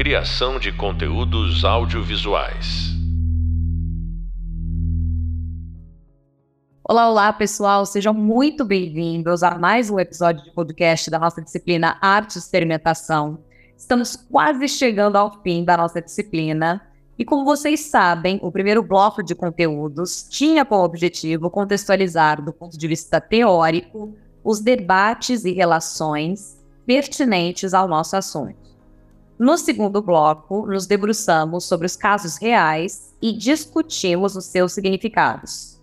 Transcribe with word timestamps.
Criação 0.00 0.58
de 0.58 0.72
conteúdos 0.72 1.62
audiovisuais. 1.62 2.88
Olá, 6.82 7.10
olá, 7.10 7.30
pessoal. 7.34 7.84
Sejam 7.84 8.14
muito 8.14 8.64
bem-vindos 8.64 9.42
a 9.42 9.58
mais 9.58 9.90
um 9.90 10.00
episódio 10.00 10.42
de 10.42 10.50
podcast 10.52 11.10
da 11.10 11.18
nossa 11.18 11.42
disciplina 11.42 11.98
Arte 12.00 12.36
e 12.36 12.38
Experimentação. 12.38 13.40
Estamos 13.76 14.16
quase 14.16 14.68
chegando 14.68 15.16
ao 15.16 15.42
fim 15.42 15.66
da 15.66 15.76
nossa 15.76 16.00
disciplina. 16.00 16.80
E 17.18 17.22
como 17.22 17.44
vocês 17.44 17.80
sabem, 17.80 18.40
o 18.42 18.50
primeiro 18.50 18.82
bloco 18.82 19.22
de 19.22 19.34
conteúdos 19.34 20.26
tinha 20.30 20.64
como 20.64 20.82
objetivo 20.82 21.50
contextualizar, 21.50 22.42
do 22.42 22.54
ponto 22.54 22.78
de 22.78 22.88
vista 22.88 23.20
teórico, 23.20 24.16
os 24.42 24.60
debates 24.60 25.44
e 25.44 25.52
relações 25.52 26.58
pertinentes 26.86 27.74
ao 27.74 27.86
nosso 27.86 28.16
assunto. 28.16 28.69
No 29.40 29.56
segundo 29.56 30.02
bloco, 30.02 30.66
nos 30.66 30.86
debruçamos 30.86 31.64
sobre 31.64 31.86
os 31.86 31.96
casos 31.96 32.36
reais 32.36 33.16
e 33.22 33.32
discutimos 33.32 34.36
os 34.36 34.44
seus 34.44 34.74
significados. 34.74 35.80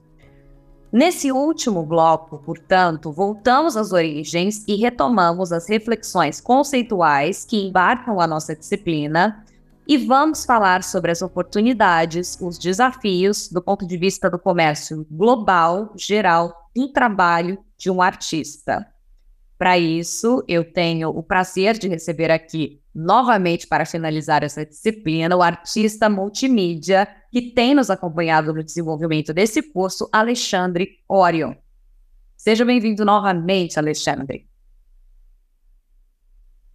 Nesse 0.93 1.31
último 1.31 1.83
bloco, 1.83 2.37
portanto, 2.37 3.11
voltamos 3.11 3.75
às 3.75 3.91
origens 3.91 4.63
e 4.67 4.75
retomamos 4.75 5.51
as 5.51 5.67
reflexões 5.67 6.39
conceituais 6.39 7.45
que 7.45 7.65
embarcam 7.65 8.21
a 8.21 8.27
nossa 8.27 8.55
disciplina 8.55 9.43
e 9.87 9.97
vamos 9.97 10.45
falar 10.45 10.83
sobre 10.83 11.09
as 11.11 11.23
oportunidades, 11.23 12.37
os 12.39 12.59
desafios 12.59 13.49
do 13.49 13.59
ponto 13.59 13.87
de 13.87 13.97
vista 13.97 14.29
do 14.29 14.37
comércio 14.37 15.03
global, 15.09 15.93
geral, 15.95 16.53
do 16.75 16.89
trabalho 16.89 17.57
de 17.75 17.89
um 17.89 18.03
artista. 18.03 18.85
Para 19.57 19.77
isso, 19.77 20.43
eu 20.47 20.63
tenho 20.63 21.09
o 21.09 21.23
prazer 21.23 21.77
de 21.77 21.87
receber 21.87 22.29
aqui, 22.29 22.79
novamente 22.93 23.65
para 23.65 23.85
finalizar 23.85 24.43
essa 24.43 24.63
disciplina, 24.65 25.35
o 25.35 25.41
artista 25.41 26.07
multimídia 26.07 27.07
que 27.31 27.53
tem 27.53 27.73
nos 27.73 27.89
acompanhado 27.89 28.53
no 28.53 28.63
desenvolvimento 28.63 29.33
desse 29.33 29.61
curso, 29.61 30.07
Alexandre 30.11 30.99
Orion. 31.09 31.55
Seja 32.35 32.63
bem-vindo 32.63 33.03
novamente, 33.03 33.79
Alexandre. 33.79 34.47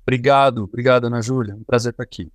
Obrigado, 0.02 0.64
obrigado, 0.64 1.06
Ana 1.06 1.22
Júlia. 1.22 1.55
Um 1.55 1.62
prazer 1.62 1.92
estar 1.92 2.02
aqui. 2.02 2.30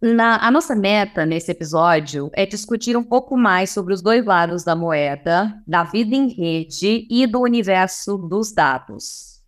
Na, 0.00 0.46
a 0.46 0.50
nossa 0.50 0.74
meta 0.74 1.24
nesse 1.24 1.50
episódio 1.50 2.30
é 2.34 2.44
discutir 2.44 2.96
um 2.98 3.02
pouco 3.02 3.34
mais 3.34 3.70
sobre 3.70 3.94
os 3.94 4.02
dois 4.02 4.24
lados 4.24 4.62
da 4.62 4.76
moeda, 4.76 5.54
da 5.66 5.84
vida 5.84 6.14
em 6.14 6.28
rede 6.28 7.06
e 7.10 7.26
do 7.26 7.40
universo 7.40 8.18
dos 8.18 8.52
dados. 8.52 9.42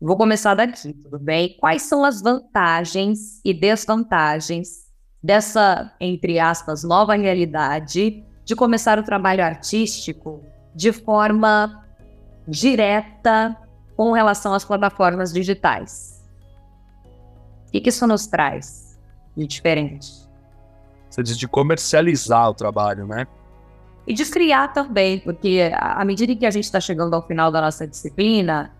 Vou 0.00 0.16
começar 0.16 0.54
daqui, 0.54 0.92
tudo 0.92 1.18
bem? 1.18 1.56
Quais 1.58 1.82
são 1.82 2.04
as 2.04 2.22
vantagens 2.22 3.40
e 3.44 3.52
desvantagens 3.52 4.86
dessa, 5.20 5.92
entre 6.00 6.38
aspas, 6.38 6.84
nova 6.84 7.16
realidade 7.16 8.24
de 8.44 8.54
começar 8.54 8.96
o 8.96 9.02
trabalho 9.02 9.42
artístico 9.42 10.40
de 10.72 10.92
forma 10.92 11.84
direta 12.46 13.56
com 13.96 14.12
relação 14.12 14.54
às 14.54 14.64
plataformas 14.64 15.32
digitais? 15.32 16.24
O 17.66 17.72
que, 17.72 17.80
que 17.80 17.88
isso 17.88 18.06
nos 18.06 18.28
traz? 18.28 18.87
E 19.38 19.46
diferente. 19.46 20.28
Você 21.08 21.22
diz 21.22 21.38
de 21.38 21.48
comercializar 21.48 22.50
o 22.50 22.54
trabalho, 22.54 23.06
né? 23.06 23.26
E 24.06 24.12
de 24.12 24.24
criar 24.26 24.68
também, 24.68 25.20
porque 25.20 25.70
à 25.74 26.04
medida 26.04 26.34
que 26.34 26.46
a 26.46 26.50
gente 26.50 26.64
está 26.64 26.80
chegando 26.80 27.14
ao 27.14 27.26
final 27.26 27.50
da 27.50 27.60
nossa 27.60 27.86
disciplina, 27.86 28.72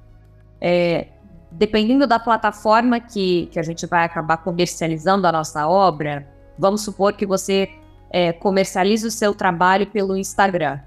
é, 0.61 1.09
dependendo 1.51 2.07
da 2.07 2.19
plataforma 2.19 2.99
que, 2.99 3.47
que 3.47 3.59
a 3.59 3.63
gente 3.63 3.87
vai 3.87 4.05
acabar 4.05 4.39
comercializando 4.39 5.27
a 5.27 5.33
nossa 5.33 5.69
obra, 5.69 6.27
vamos 6.59 6.83
supor 6.83 7.13
que 7.13 7.27
você 7.27 7.69
é, 8.11 8.33
comercialize 8.33 9.07
o 9.07 9.11
seu 9.11 9.35
trabalho 9.35 9.87
pelo 9.87 10.17
Instagram. 10.17 10.81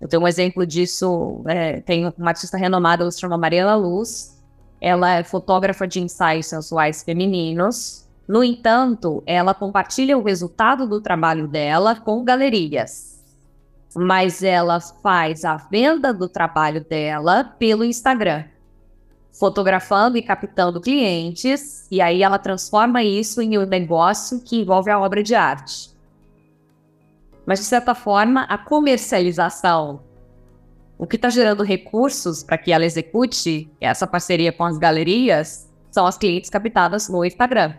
Eu 0.00 0.08
tenho 0.08 0.22
um 0.22 0.28
exemplo 0.28 0.66
disso, 0.66 1.42
é, 1.46 1.80
tem 1.80 2.12
uma 2.18 2.30
artista 2.30 2.56
renomada, 2.56 3.04
ela 3.04 3.10
se 3.10 3.20
chama 3.20 3.38
Mariana 3.38 3.76
Luz, 3.76 4.42
ela 4.80 5.14
é 5.14 5.22
fotógrafa 5.22 5.86
de 5.86 6.00
ensaios 6.00 6.46
sensuais 6.46 7.04
femininos, 7.04 8.01
no 8.32 8.42
entanto, 8.42 9.22
ela 9.26 9.52
compartilha 9.52 10.16
o 10.16 10.22
resultado 10.22 10.88
do 10.88 11.02
trabalho 11.02 11.46
dela 11.46 11.94
com 11.94 12.24
galerias. 12.24 13.22
Mas 13.94 14.42
ela 14.42 14.80
faz 14.80 15.44
a 15.44 15.58
venda 15.58 16.14
do 16.14 16.26
trabalho 16.30 16.82
dela 16.82 17.44
pelo 17.44 17.84
Instagram, 17.84 18.44
fotografando 19.38 20.16
e 20.16 20.22
captando 20.22 20.80
clientes, 20.80 21.86
e 21.90 22.00
aí 22.00 22.22
ela 22.22 22.38
transforma 22.38 23.02
isso 23.02 23.42
em 23.42 23.58
um 23.58 23.66
negócio 23.66 24.40
que 24.40 24.62
envolve 24.62 24.90
a 24.90 24.98
obra 24.98 25.22
de 25.22 25.34
arte. 25.34 25.90
Mas, 27.44 27.58
de 27.58 27.66
certa 27.66 27.94
forma, 27.94 28.44
a 28.44 28.56
comercialização, 28.56 30.00
o 30.96 31.06
que 31.06 31.16
está 31.16 31.28
gerando 31.28 31.62
recursos 31.62 32.42
para 32.42 32.56
que 32.56 32.72
ela 32.72 32.86
execute 32.86 33.70
essa 33.78 34.06
parceria 34.06 34.54
com 34.54 34.64
as 34.64 34.78
galerias, 34.78 35.70
são 35.90 36.06
as 36.06 36.16
clientes 36.16 36.48
captadas 36.48 37.10
no 37.10 37.22
Instagram. 37.26 37.74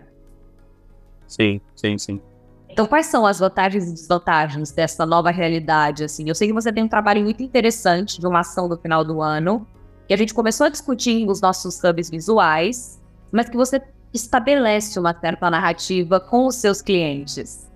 Sim, 1.27 1.59
sim, 1.75 1.97
sim. 1.97 2.21
Então, 2.69 2.87
quais 2.87 3.05
são 3.05 3.25
as 3.25 3.39
vantagens 3.39 3.87
e 3.87 3.93
desvantagens 3.93 4.71
dessa 4.71 5.05
nova 5.05 5.29
realidade? 5.29 6.03
Assim, 6.03 6.27
eu 6.27 6.33
sei 6.33 6.47
que 6.47 6.53
você 6.53 6.73
tem 6.73 6.83
um 6.83 6.87
trabalho 6.87 7.21
muito 7.23 7.43
interessante 7.43 8.19
de 8.19 8.25
uma 8.25 8.39
ação 8.39 8.67
do 8.67 8.77
final 8.77 9.03
do 9.03 9.21
ano, 9.21 9.67
que 10.07 10.13
a 10.13 10.17
gente 10.17 10.33
começou 10.33 10.65
a 10.65 10.69
discutir 10.69 11.25
nos 11.25 11.39
nossos 11.39 11.79
hubs 11.83 12.09
visuais, 12.09 12.99
mas 13.31 13.47
que 13.47 13.55
você 13.55 13.79
estabelece 14.11 14.99
uma 14.99 15.13
certa 15.19 15.49
narrativa 15.49 16.19
com 16.19 16.47
os 16.47 16.55
seus 16.55 16.81
clientes. 16.81 17.69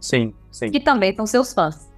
Sim, 0.00 0.34
sim. 0.50 0.70
Que 0.70 0.80
também 0.80 1.14
são 1.16 1.26
seus 1.26 1.54
fãs. 1.54 1.90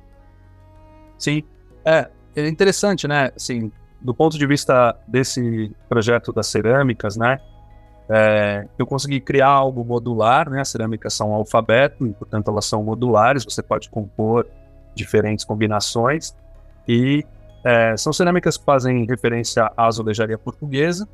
Sim. 1.18 1.42
É, 1.84 2.08
é 2.36 2.48
interessante, 2.48 3.08
né? 3.08 3.32
Assim, 3.34 3.72
do 4.00 4.14
ponto 4.14 4.38
de 4.38 4.46
vista 4.46 4.96
desse 5.08 5.74
projeto 5.88 6.32
das 6.32 6.46
cerâmicas, 6.46 7.16
né? 7.16 7.38
É, 8.08 8.66
eu 8.78 8.86
consegui 8.86 9.20
criar 9.20 9.48
algo 9.48 9.84
modular, 9.84 10.48
né? 10.48 10.60
As 10.60 10.68
cerâmicas 10.68 11.12
são 11.12 11.32
alfabeto, 11.32 12.06
e, 12.06 12.12
portanto 12.12 12.50
elas 12.50 12.64
são 12.64 12.82
modulares, 12.82 13.44
você 13.44 13.62
pode 13.62 13.90
compor 13.90 14.46
diferentes 14.94 15.44
combinações. 15.44 16.34
E 16.86 17.24
é, 17.64 17.96
são 17.96 18.12
cerâmicas 18.12 18.56
que 18.56 18.64
fazem 18.64 19.04
referência 19.06 19.70
à 19.76 19.86
azulejaria 19.86 20.38
portuguesa, 20.38 21.08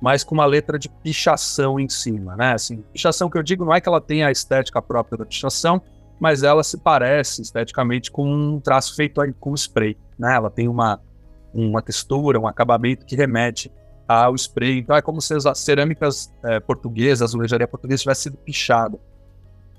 mas 0.00 0.24
com 0.24 0.34
uma 0.34 0.46
letra 0.46 0.78
de 0.78 0.88
pichação 0.88 1.78
em 1.78 1.88
cima, 1.88 2.34
né? 2.34 2.54
Assim, 2.54 2.82
pichação 2.92 3.28
que 3.28 3.36
eu 3.36 3.42
digo 3.42 3.64
não 3.64 3.74
é 3.74 3.80
que 3.80 3.88
ela 3.88 4.00
tenha 4.00 4.28
a 4.28 4.32
estética 4.32 4.80
própria 4.80 5.18
da 5.18 5.26
pichação, 5.26 5.82
mas 6.18 6.42
ela 6.42 6.64
se 6.64 6.78
parece 6.78 7.42
esteticamente 7.42 8.10
com 8.10 8.26
um 8.26 8.58
traço 8.58 8.96
feito 8.96 9.20
com 9.38 9.54
spray, 9.54 9.96
né? 10.18 10.34
Ela 10.34 10.50
tem 10.50 10.66
uma, 10.66 10.98
uma 11.52 11.82
textura, 11.82 12.40
um 12.40 12.46
acabamento 12.46 13.04
que 13.04 13.14
remete 13.14 13.70
ao 14.06 14.34
spray. 14.34 14.78
Então 14.78 14.96
é 14.96 15.02
como 15.02 15.20
se 15.20 15.34
as 15.34 15.58
cerâmicas 15.58 16.32
é, 16.44 16.60
portuguesas, 16.60 17.22
a 17.22 17.24
azulejaria 17.24 17.68
portuguesa 17.68 18.02
tivesse 18.02 18.22
sido 18.22 18.36
pichada. 18.38 18.98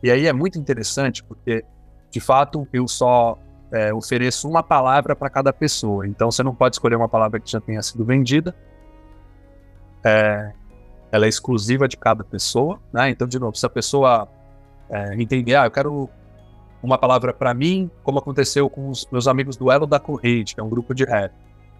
E 0.01 0.11
aí 0.11 0.27
é 0.27 0.33
muito 0.33 0.59
interessante 0.59 1.23
porque, 1.23 1.63
de 2.11 2.19
fato, 2.19 2.67
eu 2.73 2.87
só 2.87 3.37
é, 3.71 3.93
ofereço 3.93 4.47
uma 4.49 4.61
palavra 4.61 5.15
para 5.15 5.29
cada 5.29 5.53
pessoa. 5.53 6.07
Então 6.07 6.29
você 6.29 6.43
não 6.43 6.53
pode 6.53 6.75
escolher 6.75 6.95
uma 6.95 7.09
palavra 7.09 7.39
que 7.39 7.49
já 7.49 7.61
tenha 7.61 7.81
sido 7.81 8.03
vendida. 8.05 8.55
É, 10.03 10.51
ela 11.11 11.25
é 11.25 11.29
exclusiva 11.29 11.87
de 11.87 11.95
cada 11.95 12.23
pessoa, 12.23 12.79
né? 12.91 13.09
Então, 13.09 13.27
de 13.27 13.39
novo, 13.39 13.55
se 13.55 13.65
a 13.65 13.69
pessoa 13.69 14.27
é, 14.89 15.13
entender, 15.15 15.55
ah, 15.55 15.65
eu 15.65 15.71
quero 15.71 16.09
uma 16.81 16.97
palavra 16.97 17.33
para 17.33 17.53
mim, 17.53 17.89
como 18.03 18.19
aconteceu 18.19 18.69
com 18.69 18.89
os 18.89 19.07
meus 19.11 19.27
amigos 19.27 19.55
do 19.55 19.71
Elo 19.71 19.87
da 19.87 19.99
Corrente, 19.99 20.53
que 20.53 20.59
é 20.59 20.63
um 20.63 20.69
grupo 20.69 20.93
de 20.93 21.05
rap. 21.05 21.31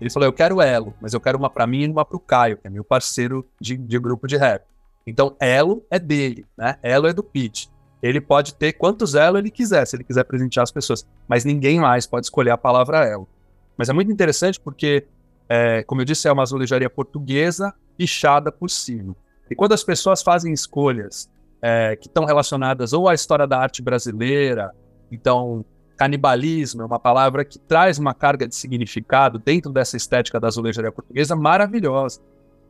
Ele 0.03 0.09
falou: 0.09 0.27
Eu 0.27 0.33
quero 0.33 0.61
Elo, 0.61 0.93
mas 0.99 1.13
eu 1.13 1.21
quero 1.21 1.37
uma 1.37 1.49
para 1.49 1.65
mim 1.65 1.83
e 1.83 1.87
uma 1.87 2.03
para 2.03 2.17
o 2.17 2.19
Caio, 2.19 2.57
que 2.57 2.67
é 2.67 2.69
meu 2.69 2.83
parceiro 2.83 3.47
de, 3.59 3.77
de 3.77 3.97
grupo 3.97 4.27
de 4.27 4.35
rap. 4.35 4.65
Então, 5.07 5.33
Elo 5.39 5.85
é 5.89 5.97
dele, 5.97 6.45
né? 6.57 6.77
Elo 6.83 7.07
é 7.07 7.13
do 7.13 7.23
Pete. 7.23 7.69
Ele 8.01 8.19
pode 8.19 8.53
ter 8.55 8.73
quantos 8.73 9.15
Elo 9.15 9.37
ele 9.37 9.49
quiser, 9.49 9.87
se 9.87 9.95
ele 9.95 10.03
quiser 10.03 10.25
presentear 10.25 10.63
as 10.63 10.71
pessoas, 10.71 11.07
mas 11.25 11.45
ninguém 11.45 11.79
mais 11.79 12.05
pode 12.05 12.25
escolher 12.25 12.51
a 12.51 12.57
palavra 12.57 13.05
Elo. 13.05 13.29
Mas 13.77 13.87
é 13.87 13.93
muito 13.93 14.11
interessante 14.11 14.59
porque, 14.59 15.07
é, 15.47 15.83
como 15.83 16.01
eu 16.01 16.05
disse, 16.05 16.27
é 16.27 16.31
uma 16.31 16.43
azulejaria 16.43 16.89
portuguesa 16.89 17.73
pichada 17.95 18.51
por 18.51 18.69
cima. 18.69 19.15
E 19.49 19.55
quando 19.55 19.71
as 19.71 19.85
pessoas 19.85 20.21
fazem 20.21 20.51
escolhas 20.51 21.29
é, 21.61 21.95
que 21.95 22.07
estão 22.07 22.25
relacionadas 22.25 22.91
ou 22.91 23.07
à 23.07 23.13
história 23.13 23.47
da 23.47 23.57
arte 23.57 23.81
brasileira, 23.81 24.75
então 25.09 25.63
canibalismo 25.95 26.81
é 26.81 26.85
uma 26.85 26.99
palavra 26.99 27.45
que 27.45 27.59
traz 27.59 27.97
uma 27.99 28.13
carga 28.13 28.47
de 28.47 28.55
significado 28.55 29.39
dentro 29.39 29.71
dessa 29.71 29.95
estética 29.95 30.39
da 30.39 30.47
azulejaria 30.47 30.91
portuguesa 30.91 31.35
maravilhosa. 31.35 32.19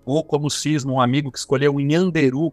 Ou 0.05 0.23
como 0.23 0.49
cisma, 0.49 0.91
um 0.91 0.99
amigo 0.99 1.31
que 1.31 1.37
escolheu 1.37 1.79
Nhanderu, 1.79 2.51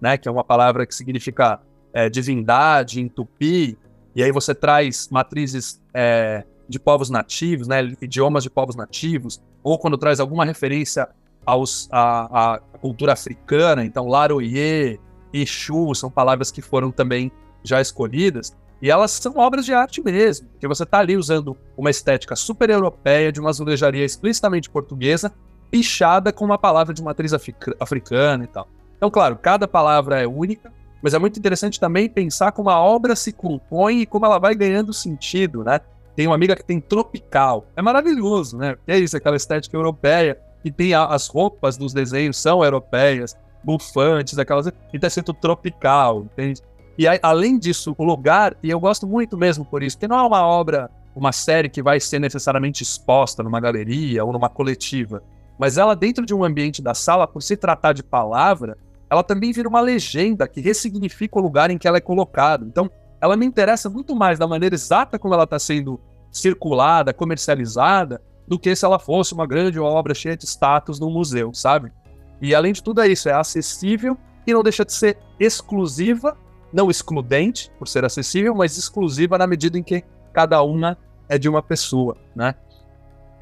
né, 0.00 0.18
que 0.18 0.28
é 0.28 0.30
uma 0.30 0.42
palavra 0.42 0.84
que 0.86 0.94
significa 0.94 1.60
é, 1.92 2.08
divindade 2.08 3.00
em 3.00 3.08
tupi, 3.08 3.78
e 4.14 4.22
aí 4.22 4.32
você 4.32 4.54
traz 4.54 5.08
matrizes 5.08 5.80
é, 5.94 6.44
de 6.68 6.78
povos 6.80 7.10
nativos, 7.10 7.68
né, 7.68 7.80
idiomas 8.00 8.42
de 8.42 8.50
povos 8.50 8.74
nativos, 8.74 9.40
ou 9.62 9.78
quando 9.78 9.96
traz 9.96 10.18
alguma 10.18 10.44
referência 10.44 11.08
aos, 11.44 11.88
a, 11.92 12.54
a 12.54 12.58
cultura 12.78 13.12
africana, 13.12 13.84
então 13.84 14.08
Laroye, 14.08 14.98
Exu, 15.32 15.94
são 15.94 16.10
palavras 16.10 16.50
que 16.50 16.60
foram 16.60 16.90
também 16.90 17.30
já 17.62 17.80
escolhidas, 17.80 18.56
e 18.82 18.90
elas 18.90 19.10
são 19.10 19.36
obras 19.36 19.64
de 19.64 19.74
arte 19.74 20.02
mesmo, 20.02 20.48
porque 20.48 20.66
você 20.66 20.84
está 20.84 20.98
ali 20.98 21.16
usando 21.16 21.56
uma 21.76 21.90
estética 21.90 22.34
super 22.34 22.70
europeia, 22.70 23.30
de 23.30 23.40
uma 23.40 23.50
azulejaria 23.50 24.04
explicitamente 24.04 24.70
portuguesa, 24.70 25.32
pichada 25.70 26.32
com 26.32 26.44
uma 26.44 26.58
palavra 26.58 26.94
de 26.94 27.02
matriz 27.02 27.32
africana 27.78 28.44
e 28.44 28.46
tal. 28.46 28.68
Então, 28.96 29.10
claro, 29.10 29.36
cada 29.36 29.68
palavra 29.68 30.20
é 30.20 30.26
única, 30.26 30.72
mas 31.02 31.14
é 31.14 31.18
muito 31.18 31.38
interessante 31.38 31.78
também 31.78 32.08
pensar 32.08 32.52
como 32.52 32.70
a 32.70 32.78
obra 32.78 33.14
se 33.14 33.32
compõe 33.32 34.00
e 34.00 34.06
como 34.06 34.26
ela 34.26 34.38
vai 34.38 34.54
ganhando 34.54 34.92
sentido, 34.92 35.62
né? 35.64 35.80
Tem 36.16 36.26
uma 36.26 36.34
amiga 36.34 36.56
que 36.56 36.64
tem 36.64 36.80
tropical. 36.80 37.66
É 37.76 37.80
maravilhoso, 37.80 38.58
né? 38.58 38.76
é 38.86 38.98
isso, 38.98 39.16
aquela 39.16 39.36
estética 39.36 39.76
europeia, 39.76 40.38
que 40.62 40.70
tem 40.70 40.92
a, 40.92 41.06
as 41.06 41.28
roupas 41.28 41.76
dos 41.76 41.94
desenhos 41.94 42.36
são 42.36 42.62
europeias, 42.62 43.36
bufantes, 43.62 44.38
aquelas. 44.38 44.66
E 44.92 44.98
tá 44.98 45.06
escrito 45.06 45.32
tropical, 45.32 46.22
entende? 46.24 46.60
E 46.98 47.08
aí, 47.08 47.18
além 47.22 47.58
disso, 47.58 47.94
o 47.96 48.04
lugar, 48.04 48.56
e 48.62 48.70
eu 48.70 48.78
gosto 48.78 49.06
muito 49.06 49.36
mesmo 49.36 49.64
por 49.64 49.82
isso, 49.82 49.96
porque 49.96 50.08
não 50.08 50.18
é 50.18 50.22
uma 50.22 50.46
obra, 50.46 50.90
uma 51.14 51.32
série 51.32 51.68
que 51.68 51.82
vai 51.82 51.98
ser 51.98 52.18
necessariamente 52.18 52.82
exposta 52.82 53.42
numa 53.42 53.60
galeria 53.60 54.24
ou 54.24 54.32
numa 54.32 54.48
coletiva, 54.48 55.22
mas 55.58 55.76
ela, 55.76 55.94
dentro 55.94 56.24
de 56.24 56.34
um 56.34 56.44
ambiente 56.44 56.80
da 56.80 56.94
sala, 56.94 57.26
por 57.26 57.42
se 57.42 57.56
tratar 57.56 57.92
de 57.92 58.02
palavra, 58.02 58.78
ela 59.10 59.22
também 59.22 59.52
vira 59.52 59.68
uma 59.68 59.80
legenda 59.80 60.48
que 60.48 60.60
ressignifica 60.60 61.38
o 61.38 61.42
lugar 61.42 61.70
em 61.70 61.76
que 61.76 61.88
ela 61.88 61.98
é 61.98 62.00
colocada. 62.00 62.64
Então, 62.64 62.90
ela 63.20 63.36
me 63.36 63.44
interessa 63.44 63.90
muito 63.90 64.16
mais 64.16 64.38
da 64.38 64.46
maneira 64.46 64.74
exata 64.74 65.18
como 65.18 65.34
ela 65.34 65.44
está 65.44 65.58
sendo 65.58 66.00
circulada, 66.30 67.12
comercializada, 67.12 68.22
do 68.46 68.58
que 68.58 68.74
se 68.74 68.84
ela 68.84 68.98
fosse 68.98 69.34
uma 69.34 69.46
grande 69.46 69.78
obra 69.78 70.14
cheia 70.14 70.36
de 70.36 70.46
status 70.46 70.98
no 70.98 71.10
museu, 71.10 71.52
sabe? 71.52 71.92
E 72.40 72.54
além 72.54 72.72
de 72.72 72.82
tudo 72.82 73.00
é 73.00 73.08
isso, 73.08 73.28
é 73.28 73.32
acessível 73.32 74.16
e 74.46 74.52
não 74.52 74.62
deixa 74.62 74.84
de 74.84 74.92
ser 74.92 75.18
exclusiva 75.38 76.36
não 76.72 76.90
excludente, 76.90 77.70
por 77.78 77.88
ser 77.88 78.04
acessível, 78.04 78.54
mas 78.54 78.76
exclusiva 78.76 79.36
na 79.36 79.46
medida 79.46 79.78
em 79.78 79.82
que 79.82 80.04
cada 80.32 80.62
uma 80.62 80.96
é 81.28 81.38
de 81.38 81.48
uma 81.48 81.62
pessoa, 81.62 82.16
né? 82.34 82.54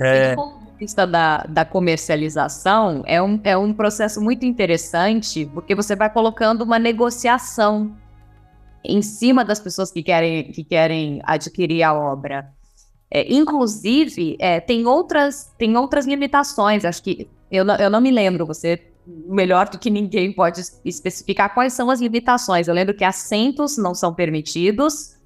É... 0.01 0.35
Do 0.35 0.69
vista 0.79 1.07
da, 1.07 1.39
da 1.49 1.65
comercialização, 1.65 3.03
é 3.05 3.21
um, 3.21 3.41
é 3.43 3.57
um 3.57 3.73
processo 3.73 4.21
muito 4.21 4.47
interessante, 4.47 5.45
porque 5.53 5.75
você 5.75 5.97
vai 5.97 6.09
colocando 6.09 6.63
uma 6.63 6.79
negociação 6.79 7.97
em 8.85 9.03
cima 9.03 9.45
das 9.45 9.59
pessoas 9.59 9.91
que 9.91 10.03
querem, 10.03 10.53
que 10.53 10.63
querem 10.63 11.21
adquirir 11.25 11.83
a 11.83 11.93
obra. 11.93 12.53
É, 13.11 13.33
inclusive, 13.33 14.37
é, 14.39 14.61
tem, 14.61 14.87
outras, 14.87 15.53
tem 15.59 15.77
outras 15.77 16.07
limitações, 16.07 16.85
acho 16.85 17.03
que 17.03 17.29
eu 17.51 17.67
eu 17.67 17.91
não 17.91 18.01
me 18.01 18.11
lembro, 18.11 18.47
você 18.47 18.77
melhor 19.27 19.69
do 19.69 19.79
que 19.79 19.91
ninguém 19.91 20.33
pode 20.33 20.61
especificar 20.85 21.55
quais 21.55 21.73
são 21.73 21.91
as 21.91 22.01
limitações. 22.01 22.69
Eu 22.69 22.75
lembro 22.75 22.95
que 22.95 23.05
assentos 23.05 23.79
não 23.79 23.95
são 23.95 24.13
permitidos. 24.13 25.17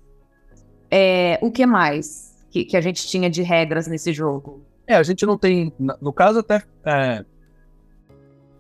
É, 0.91 1.39
o 1.43 1.51
que 1.51 1.67
mais 1.67 2.33
que, 2.51 2.65
que, 2.65 2.77
a 2.77 2.81
gente 2.81 3.07
tinha 3.07 3.29
de 3.29 3.43
regras 3.43 3.87
nesse 3.87 4.13
jogo? 4.13 4.63
É, 4.87 4.97
a 4.97 5.03
gente 5.03 5.25
não 5.25 5.39
tem. 5.39 5.73
No 5.79 6.13
caso, 6.13 6.41
até. 6.41 6.63
É, 6.85 7.25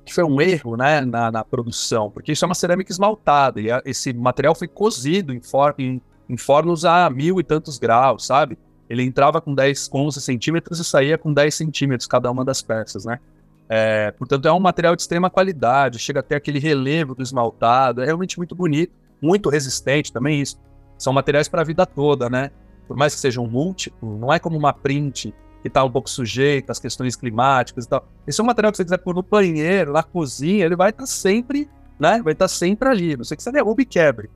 que 0.05 0.13
foi 0.13 0.25
um 0.25 0.41
erro 0.41 0.77
né, 0.77 1.01
na, 1.03 1.31
na, 1.31 1.45
produção, 1.45 2.11
porque 2.11 2.33
isso 2.33 2.45
é 2.45 2.47
uma 2.47 2.55
cerâmica 2.55 2.91
esmaltada 2.91 3.61
e 3.61 3.71
a, 3.71 3.81
esse 3.85 4.13
material 4.13 4.53
foi 4.53 4.67
cozido 4.67 5.33
em, 5.33 5.41
for, 5.41 5.75
em, 5.79 6.03
em 6.29 6.37
fornos 6.37 6.85
a 6.85 7.09
mil 7.09 7.39
e 7.39 7.45
tantos 7.45 7.79
graus, 7.79 8.27
sabe? 8.27 8.59
Ele 8.91 9.05
entrava 9.05 9.41
com 9.41 9.55
10, 9.55 9.91
11 9.93 10.21
centímetros 10.21 10.81
e 10.81 10.85
saía 10.85 11.17
com 11.17 11.33
10 11.33 11.55
centímetros 11.55 12.07
cada 12.09 12.31
uma 12.31 12.45
das 12.45 12.61
peças, 12.61 13.05
né? 13.05 13.21
É, 13.69 14.11
portanto, 14.12 14.47
é 14.47 14.53
um 14.53 14.61
material 14.61 14.94
de 14.94 15.03
extrema 15.03 15.31
qualidade, 15.31 15.99
chega 15.99 16.20
até 16.20 16.37
aquele 16.37 16.59
relevo 16.59 17.14
do 17.14 17.23
esmaltado, 17.23 18.03
é 18.03 18.05
realmente 18.05 18.37
muito 18.37 18.55
bonito, 18.55 18.93
muito 19.20 19.49
resistente 19.49 20.12
também 20.12 20.41
isso. 20.41 20.59
São 20.99 21.12
materiais 21.12 21.49
para 21.49 21.62
a 21.62 21.64
vida 21.64 21.87
toda, 21.87 22.29
né? 22.29 22.50
Por 22.87 22.97
mais 22.97 23.14
que 23.14 23.20
sejam 23.20 23.47
múltiplos, 23.47 24.20
não 24.20 24.32
é 24.32 24.38
como 24.38 24.56
uma 24.56 24.73
print 24.73 25.35
que 25.62 25.69
está 25.69 25.82
um 25.85 25.91
pouco 25.91 26.11
sujeita 26.11 26.73
às 26.73 26.81
questões 26.81 27.14
climáticas 27.14 27.85
e 27.85 27.88
tal. 27.88 28.06
Esse 28.26 28.41
é 28.41 28.44
um 28.44 28.47
material 28.47 28.73
que 28.73 28.76
você 28.76 28.85
quiser 28.85 28.99
pôr 28.99 29.14
no 29.14 29.23
banheiro, 29.23 29.93
na 29.93 30.03
cozinha, 30.03 30.64
ele 30.64 30.76
vai 30.76 30.91
estar 30.91 31.05
tá 31.05 31.06
sempre, 31.06 31.70
né? 31.99 32.20
Vai 32.23 32.32
estar 32.32 32.44
tá 32.44 32.49
sempre 32.49 32.88
ali. 32.88 33.17
Não 33.17 33.25
sei 33.25 33.37
que 33.37 33.43
você 33.43 33.53
derrube 33.53 33.85
e 33.85 33.87
quebre. 33.87 34.29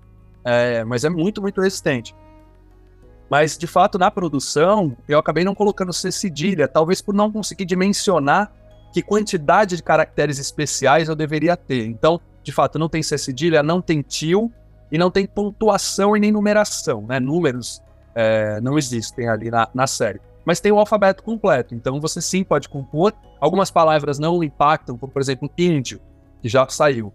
É, 0.45 0.85
mas 0.85 1.05
é 1.05 1.11
muito, 1.11 1.43
muito 1.43 1.61
resistente. 1.61 2.15
Mas, 3.29 3.59
de 3.59 3.67
fato, 3.67 3.99
na 3.99 4.11
produção, 4.11 4.97
eu 5.09 5.19
acabei 5.19 5.45
não 5.45 5.55
colocando 5.55 5.93
C 5.93 6.13
cedilha, 6.13 6.69
talvez 6.69 7.03
por 7.03 7.13
não 7.13 7.31
conseguir 7.31 7.65
dimensionar 7.65 8.53
que 8.97 9.03
quantidade 9.03 9.77
de 9.77 9.83
caracteres 9.83 10.39
especiais 10.39 11.07
eu 11.07 11.15
deveria 11.15 11.55
ter. 11.55 11.85
Então, 11.85 12.19
de 12.43 12.51
fato, 12.51 12.79
não 12.79 12.89
tem 12.89 13.03
C 13.03 13.19
cedilha, 13.19 13.63
não 13.63 13.83
tem 13.83 14.01
tio 14.01 14.51
e 14.91 14.97
não 14.97 15.11
tem 15.11 15.27
pontuação 15.27 16.17
e 16.17 16.21
nem 16.21 16.33
numeração, 16.33 17.03
né? 17.03 17.21
Números 17.21 17.83
é, 18.15 18.59
não 18.63 18.79
existem 18.79 19.29
ali 19.29 19.51
na, 19.51 19.69
na 19.75 19.87
série. 19.87 20.19
Mas 20.47 20.61
tem 20.61 20.73
o 20.73 20.79
alfabeto 20.79 21.23
completo, 21.23 21.75
então 21.75 22.01
você 22.01 22.23
sim 22.23 22.43
pode 22.43 22.71
compor. 22.71 23.13
Algumas 23.39 23.71
palavras 23.71 24.19
não 24.19 24.43
impactam, 24.43 24.97
como 24.97 25.13
por 25.13 25.21
exemplo, 25.21 25.51
índio, 25.59 26.01
que 26.41 26.49
já 26.49 26.67
saiu. 26.67 27.13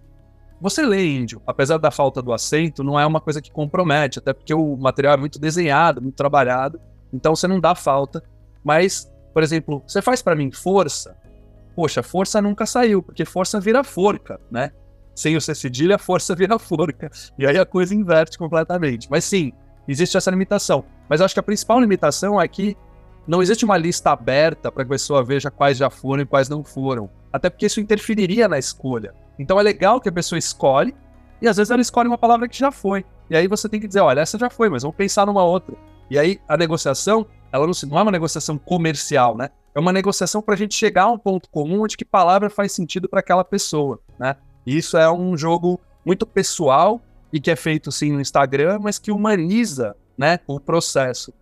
Você 0.60 0.86
lê 0.86 1.04
índio, 1.04 1.42
apesar 1.48 1.80
da 1.80 1.90
falta 1.90 2.22
do 2.22 2.32
acento, 2.32 2.84
não 2.84 3.00
é 3.00 3.08
uma 3.08 3.20
coisa 3.20 3.42
que 3.42 3.50
compromete, 3.50 4.20
até 4.20 4.34
porque 4.34 4.54
o 4.54 4.78
material 4.78 5.16
é 5.16 5.18
muito 5.18 5.40
desenhado, 5.40 6.00
muito 6.00 6.14
trabalhado, 6.14 6.80
então 7.12 7.36
você 7.36 7.48
não 7.48 7.60
dá 7.60 7.74
falta. 7.74 8.24
Mas, 8.64 9.12
por 9.34 9.42
exemplo, 9.42 9.82
você 9.88 10.00
faz 10.00 10.22
para 10.22 10.36
mim 10.36 10.52
força, 10.52 11.20
poxa, 11.82 12.04
força 12.04 12.40
nunca 12.40 12.64
saiu, 12.68 13.02
porque 13.02 13.26
força 13.26 13.60
vira 13.60 13.84
forca, 13.84 14.40
né? 14.52 14.72
Sem 15.16 15.36
o 15.36 15.42
C 15.42 15.56
cedilha, 15.56 15.98
força 15.98 16.36
vira 16.36 16.60
forca. 16.60 17.10
E 17.40 17.48
aí 17.48 17.58
a 17.58 17.66
coisa 17.66 17.96
inverte 17.96 18.38
completamente. 18.38 19.10
Mas 19.10 19.26
sim, 19.26 19.52
existe 19.88 20.16
essa 20.16 20.30
limitação. 20.30 20.86
Mas 21.10 21.22
acho 21.22 21.34
que 21.34 21.40
a 21.40 21.44
principal 21.44 21.80
limitação 21.80 22.40
é 22.40 22.48
que 22.48 22.78
não 23.28 23.42
existe 23.42 23.66
uma 23.66 23.78
lista 23.78 24.12
aberta 24.12 24.72
para 24.72 24.86
que 24.86 24.90
a 24.90 24.94
pessoa 24.94 25.24
veja 25.24 25.50
quais 25.50 25.76
já 25.76 25.90
foram 25.90 26.22
e 26.22 26.26
quais 26.26 26.48
não 26.48 26.64
foram. 26.64 27.10
Até 27.34 27.50
porque 27.50 27.66
isso 27.66 27.82
interferiria 27.82 28.48
na 28.48 28.60
escolha. 28.60 29.16
Então 29.40 29.60
é 29.60 29.64
legal 29.64 30.00
que 30.00 30.10
a 30.10 30.12
pessoa 30.12 30.38
escolhe, 30.38 30.94
e 31.42 31.48
às 31.48 31.58
vezes 31.58 31.72
ela 31.72 31.82
escolhe 31.82 32.08
uma 32.08 32.18
palavra 32.18 32.48
que 32.48 32.60
já 32.60 32.72
foi. 32.72 33.04
E 33.28 33.36
aí 33.36 33.48
você 33.48 33.68
tem 33.68 33.80
que 33.80 33.88
dizer, 33.88 34.02
olha, 34.02 34.22
essa 34.22 34.38
já 34.38 34.52
foi, 34.52 34.70
mas 34.70 34.84
vamos 34.84 34.96
pensar 34.96 35.26
numa 35.26 35.44
outra. 35.44 35.76
E 36.12 36.20
aí 36.20 36.40
a 36.48 36.56
negociação, 36.56 37.26
ela 37.52 37.66
não, 37.66 37.74
não 37.90 37.98
é 37.98 38.02
uma 38.04 38.12
negociação 38.12 38.56
comercial, 38.56 39.36
né? 39.36 39.50
É 39.74 39.80
uma 39.80 39.94
negociação 39.94 40.42
para 40.42 40.54
a 40.54 40.58
gente 40.58 40.76
chegar 40.76 41.04
a 41.04 41.12
um 41.12 41.18
ponto 41.18 41.50
comum 41.50 41.86
de 41.88 41.96
que 41.96 42.06
palavra 42.06 42.50
faz 42.50 42.72
sentido 42.72 43.08
para 43.08 43.22
aquela 43.22 43.44
pessoa, 43.44 44.00
né? 44.20 44.36
E 44.66 44.78
isso 44.78 44.98
é 44.98 45.10
um 45.12 45.36
jogo 45.38 45.80
muito 46.06 46.26
pessoal 46.26 47.02
e 47.32 47.40
que 47.40 47.50
é 47.50 47.56
feito 47.56 47.92
sim 47.92 48.12
no 48.12 48.20
Instagram, 48.20 48.80
mas 48.80 49.00
que 49.00 49.12
humaniza, 49.12 49.96
né, 50.18 50.40
o 50.46 50.60
processo. 50.60 51.34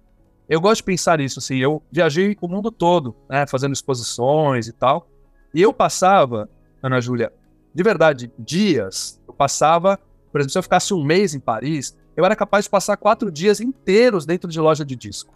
Eu 0.47 0.61
gosto 0.61 0.77
de 0.77 0.83
pensar 0.83 1.19
isso, 1.19 1.39
assim, 1.39 1.57
eu 1.57 1.81
viajei 1.91 2.37
o 2.39 2.47
mundo 2.47 2.71
todo, 2.71 3.15
né, 3.27 3.45
fazendo 3.47 3.73
exposições 3.73 4.67
e 4.67 4.71
tal, 4.71 5.07
e 5.53 5.61
eu 5.61 5.73
passava, 5.73 6.47
Ana 6.81 7.01
Júlia, 7.01 7.33
de 7.73 7.83
verdade, 7.83 8.31
dias, 8.37 9.19
eu 9.27 9.33
passava, 9.33 9.99
por 10.31 10.39
exemplo, 10.39 10.51
se 10.51 10.57
eu 10.57 10.63
ficasse 10.63 10.93
um 10.93 11.03
mês 11.03 11.33
em 11.33 11.39
Paris, 11.39 11.97
eu 12.15 12.23
era 12.23 12.35
capaz 12.35 12.65
de 12.65 12.69
passar 12.69 12.95
quatro 12.97 13.31
dias 13.31 13.59
inteiros 13.59 14.25
dentro 14.25 14.49
de 14.49 14.59
loja 14.59 14.85
de 14.85 14.95
disco. 14.95 15.33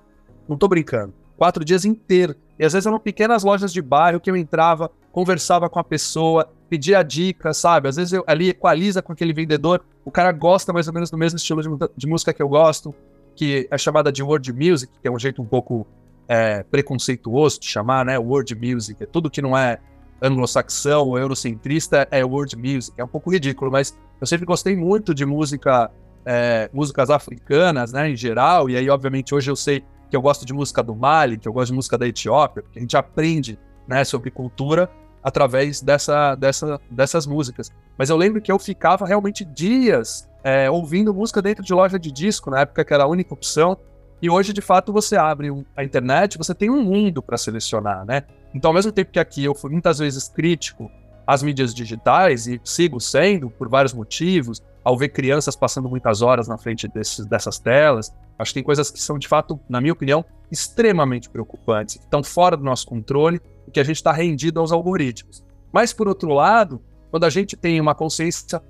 Não 0.48 0.58
tô 0.58 0.68
brincando 0.68 1.14
quatro 1.38 1.64
dias 1.64 1.86
inteiros. 1.86 2.36
E 2.58 2.66
às 2.66 2.74
vezes 2.74 2.86
eram 2.86 3.00
pequenas 3.00 3.44
lojas 3.44 3.74
de 3.74 3.82
bairro 3.82 4.20
que 4.20 4.30
eu 4.30 4.36
entrava, 4.36 4.92
conversava 5.12 5.70
com 5.70 5.80
a 5.80 5.84
pessoa, 5.84 6.50
pedia 6.70 7.04
dica, 7.04 7.54
sabe? 7.54 7.90
Às 7.90 7.96
vezes 7.96 8.14
eu 8.14 8.24
ali 8.28 8.50
equaliza 8.50 9.02
com 9.02 9.12
aquele 9.12 9.34
vendedor, 9.34 9.84
o 10.06 10.12
cara 10.12 10.32
gosta 10.32 10.72
mais 10.72 10.88
ou 10.88 10.94
menos 10.94 11.10
do 11.10 11.18
mesmo 11.18 11.38
estilo 11.38 11.62
de, 11.62 11.70
de 11.96 12.08
música 12.08 12.34
que 12.34 12.42
eu 12.42 12.48
gosto, 12.48 12.94
que 13.36 13.68
é 13.70 13.78
chamada 13.78 14.12
de 14.12 14.22
world 14.22 14.52
music, 14.54 14.92
que 15.02 15.08
é 15.08 15.12
um 15.12 15.20
jeito 15.20 15.42
um 15.42 15.46
pouco 15.46 15.88
é, 16.28 16.64
preconceituoso 16.64 17.60
de 17.60 17.68
chamar, 17.68 18.06
né? 18.06 18.18
World 18.18 18.56
music, 18.56 19.04
é 19.04 19.06
tudo 19.06 19.30
que 19.30 19.42
não 19.42 19.58
é 19.58 19.80
anglo-saxão 20.22 21.08
ou 21.08 21.20
eurocentrista 21.20 22.08
é 22.10 22.24
world 22.24 22.56
music. 22.56 22.94
É 22.98 23.04
um 23.04 23.08
pouco 23.08 23.30
ridículo, 23.30 23.70
mas 23.70 23.98
eu 24.22 24.26
sempre 24.26 24.46
gostei 24.46 24.76
muito 24.76 25.14
de 25.14 25.26
música, 25.26 25.92
é, 26.26 26.70
músicas 26.74 27.10
africanas, 27.10 27.92
né, 27.92 28.10
em 28.10 28.16
geral, 28.16 28.70
e 28.70 28.78
aí, 28.78 28.90
obviamente, 28.90 29.36
hoje 29.36 29.52
eu 29.52 29.56
sei 29.56 29.84
que 30.14 30.18
eu 30.18 30.22
gosto 30.22 30.46
de 30.46 30.54
música 30.54 30.84
do 30.84 30.96
Mali, 30.96 31.40
que 31.40 31.48
eu 31.48 31.52
gosto 31.52 31.72
de 31.72 31.74
música 31.74 31.98
da 31.98 32.08
Etiópia, 32.08 32.62
porque 32.62 32.78
a 32.78 32.82
gente 32.84 32.96
aprende 32.96 33.58
né, 33.88 34.04
sobre 34.04 34.30
cultura 34.30 34.88
através 35.24 35.82
dessa, 35.82 36.36
dessa, 36.36 36.80
dessas 36.88 37.26
músicas. 37.26 37.72
Mas 37.98 38.12
eu 38.12 38.16
lembro 38.16 38.40
que 38.40 38.52
eu 38.52 38.60
ficava 38.60 39.08
realmente 39.08 39.44
dias 39.44 40.30
é, 40.44 40.70
ouvindo 40.70 41.12
música 41.16 41.42
dentro 41.42 41.64
de 41.64 41.74
loja 41.74 41.98
de 41.98 42.12
disco, 42.12 42.52
na 42.52 42.60
época 42.60 42.86
que 42.86 42.94
era 42.94 43.06
a 43.06 43.08
única 43.08 43.34
opção. 43.34 43.76
E 44.22 44.30
hoje, 44.30 44.54
de 44.54 44.62
fato, 44.62 44.94
você 44.94 45.18
abre 45.18 45.50
a 45.76 45.84
internet, 45.84 46.38
você 46.38 46.54
tem 46.54 46.70
um 46.70 46.84
mundo 46.84 47.24
para 47.24 47.36
selecionar, 47.36 48.06
né? 48.06 48.22
Então, 48.54 48.70
ao 48.70 48.76
mesmo 48.76 48.92
tempo 48.92 49.12
que 49.12 49.20
aqui 49.20 49.44
eu 49.44 49.56
fui 49.56 49.72
muitas 49.72 49.98
vezes 49.98 50.30
crítico 50.30 50.92
às 51.26 51.42
mídias 51.42 51.74
digitais, 51.74 52.46
e 52.46 52.62
sigo 52.64 53.00
sendo 53.00 53.50
por 53.50 53.68
vários 53.68 53.96
motivos, 53.96 54.62
ao 54.84 54.96
ver 54.96 55.10
crianças 55.10 55.56
passando 55.56 55.90
muitas 55.90 56.22
horas 56.22 56.48
na 56.48 56.58
frente 56.58 56.88
desses, 56.88 57.26
dessas 57.26 57.58
telas. 57.58 58.14
Acho 58.38 58.52
que 58.52 58.56
tem 58.56 58.64
coisas 58.64 58.90
que 58.90 59.00
são, 59.00 59.18
de 59.18 59.28
fato, 59.28 59.60
na 59.70 59.80
minha 59.80 59.94
opinião, 59.94 60.26
extremamente 60.52 61.30
preocupantes, 61.30 61.98
que 61.98 62.04
estão 62.04 62.24
fora 62.24 62.58
do 62.58 62.64
nosso 62.64 62.86
controle 62.86 63.40
e 63.68 63.72
que 63.72 63.80
a 63.80 63.84
gente 63.84 63.98
está 63.98 64.12
rendido 64.12 64.60
aos 64.60 64.72
algoritmos. 64.72 65.44
Mas, 65.72 65.94
por 65.94 66.08
outro 66.08 66.30
lado, 66.30 66.82
quando 67.10 67.24
a 67.26 67.30
gente 67.30 67.56
tem 67.56 67.80
uma 67.80 67.96
consciência 67.96 68.62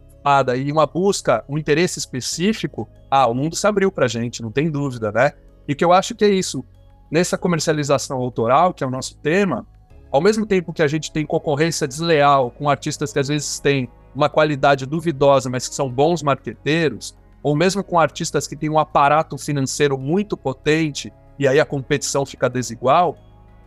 e 0.58 0.72
uma 0.72 0.86
busca, 0.86 1.44
um 1.50 1.58
interesse 1.58 2.00
específico, 2.00 2.88
ah, 3.12 3.28
o 3.28 3.34
mundo 3.34 3.56
se 3.56 3.68
abriu 3.68 3.92
para 3.92 4.06
a 4.06 4.08
gente, 4.08 4.42
não 4.42 4.52
tem 4.52 4.72
dúvida, 4.72 5.12
né? 5.12 5.34
E 5.68 5.76
que 5.76 5.84
eu 5.84 5.92
acho 5.92 6.16
que 6.16 6.24
é 6.24 6.30
isso. 6.30 6.64
Nessa 7.12 7.38
comercialização 7.38 8.18
autoral, 8.18 8.74
que 8.74 8.84
é 8.84 8.88
o 8.88 8.90
nosso 8.90 9.18
tema, 9.18 9.68
ao 10.12 10.22
mesmo 10.22 10.46
tempo 10.46 10.72
que 10.72 10.82
a 10.82 10.88
gente 10.88 11.12
tem 11.12 11.26
concorrência 11.26 11.88
desleal 11.88 12.52
com 12.52 12.70
artistas 12.70 13.12
que 13.12 13.20
às 13.20 13.28
vezes 13.28 13.60
têm 13.60 13.90
uma 14.16 14.30
qualidade 14.30 14.86
duvidosa, 14.86 15.50
mas 15.50 15.68
que 15.68 15.76
são 15.76 15.90
bons 15.90 16.24
marqueteiros, 16.24 17.16
ou 17.44 17.56
mesmo 17.56 17.84
com 17.84 18.00
artistas 18.00 18.48
que 18.48 18.56
têm 18.56 18.70
um 18.70 18.80
aparato 18.80 19.38
financeiro 19.38 19.98
muito 19.98 20.36
potente 20.38 21.14
e 21.38 21.48
aí 21.48 21.60
a 21.60 21.66
competição 21.66 22.26
fica 22.26 22.50
desigual, 22.50 23.18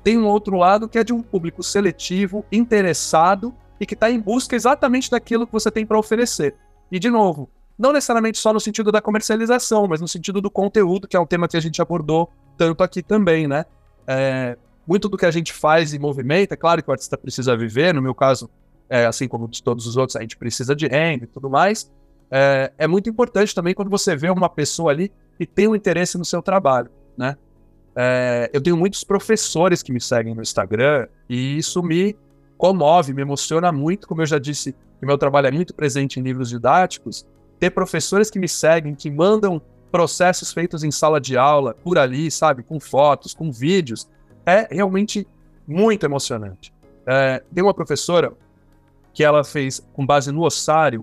tem 0.02 0.16
um 0.16 0.26
outro 0.26 0.56
lado 0.56 0.88
que 0.88 0.98
é 0.98 1.04
de 1.04 1.12
um 1.12 1.22
público 1.22 1.62
seletivo, 1.62 2.44
interessado 2.50 3.54
e 3.78 3.84
que 3.84 3.94
está 3.94 4.10
em 4.10 4.18
busca 4.18 4.56
exatamente 4.56 5.10
daquilo 5.10 5.46
que 5.46 5.52
você 5.52 5.70
tem 5.70 5.84
para 5.84 5.98
oferecer. 5.98 6.54
E, 6.90 6.98
de 6.98 7.10
novo, 7.10 7.50
não 7.78 7.92
necessariamente 7.92 8.38
só 8.38 8.52
no 8.52 8.60
sentido 8.60 8.90
da 8.90 9.02
comercialização, 9.02 9.86
mas 9.86 10.00
no 10.00 10.08
sentido 10.08 10.40
do 10.40 10.50
conteúdo, 10.50 11.06
que 11.06 11.16
é 11.16 11.20
um 11.20 11.26
tema 11.26 11.48
que 11.48 11.56
a 11.56 11.60
gente 11.60 11.82
abordou 11.82 12.30
tanto 12.56 12.82
aqui 12.82 13.02
também, 13.02 13.46
né? 13.46 13.66
É, 14.06 14.56
muito 14.86 15.08
do 15.08 15.16
que 15.16 15.26
a 15.26 15.30
gente 15.30 15.52
faz 15.52 15.92
e 15.92 15.98
movimenta, 15.98 16.54
é 16.54 16.56
claro 16.56 16.82
que 16.82 16.88
o 16.88 16.92
artista 16.92 17.18
precisa 17.18 17.56
viver, 17.56 17.92
no 17.92 18.00
meu 18.00 18.14
caso, 18.14 18.48
é, 18.88 19.04
assim 19.04 19.26
como 19.26 19.48
de 19.48 19.62
todos 19.62 19.86
os 19.86 19.96
outros, 19.96 20.16
a 20.16 20.20
gente 20.20 20.36
precisa 20.36 20.74
de 20.74 20.86
renda 20.86 21.24
e 21.24 21.26
tudo 21.26 21.50
mais, 21.50 21.90
é, 22.30 22.72
é, 22.76 22.86
muito 22.86 23.08
importante 23.08 23.54
também 23.54 23.74
quando 23.74 23.90
você 23.90 24.16
vê 24.16 24.28
uma 24.30 24.48
pessoa 24.48 24.90
ali 24.90 25.12
que 25.38 25.46
tem 25.46 25.68
um 25.68 25.76
interesse 25.76 26.18
no 26.18 26.24
seu 26.24 26.42
trabalho, 26.42 26.90
né? 27.16 27.36
É, 27.94 28.50
eu 28.52 28.60
tenho 28.60 28.76
muitos 28.76 29.04
professores 29.04 29.82
que 29.82 29.90
me 29.90 30.00
seguem 30.00 30.34
no 30.34 30.42
Instagram 30.42 31.08
e 31.28 31.56
isso 31.56 31.82
me 31.82 32.16
comove, 32.58 33.14
me 33.14 33.22
emociona 33.22 33.72
muito, 33.72 34.06
como 34.06 34.22
eu 34.22 34.26
já 34.26 34.38
disse, 34.38 34.74
que 34.98 35.06
meu 35.06 35.16
trabalho 35.16 35.46
é 35.46 35.50
muito 35.50 35.74
presente 35.74 36.20
em 36.20 36.22
livros 36.22 36.50
didáticos, 36.50 37.26
ter 37.58 37.70
professores 37.70 38.30
que 38.30 38.38
me 38.38 38.48
seguem, 38.48 38.94
que 38.94 39.10
mandam 39.10 39.62
processos 39.90 40.52
feitos 40.52 40.84
em 40.84 40.90
sala 40.90 41.18
de 41.20 41.38
aula, 41.38 41.74
por 41.74 41.98
ali, 41.98 42.30
sabe, 42.30 42.62
com 42.62 42.78
fotos, 42.78 43.32
com 43.32 43.50
vídeos, 43.50 44.08
é 44.44 44.68
realmente 44.70 45.26
muito 45.66 46.04
emocionante. 46.04 46.72
É, 47.06 47.42
tem 47.54 47.64
uma 47.64 47.74
professora 47.74 48.32
que 49.14 49.24
ela 49.24 49.42
fez, 49.42 49.80
com 49.94 50.04
base 50.04 50.30
no 50.30 50.44
ossário, 50.44 51.02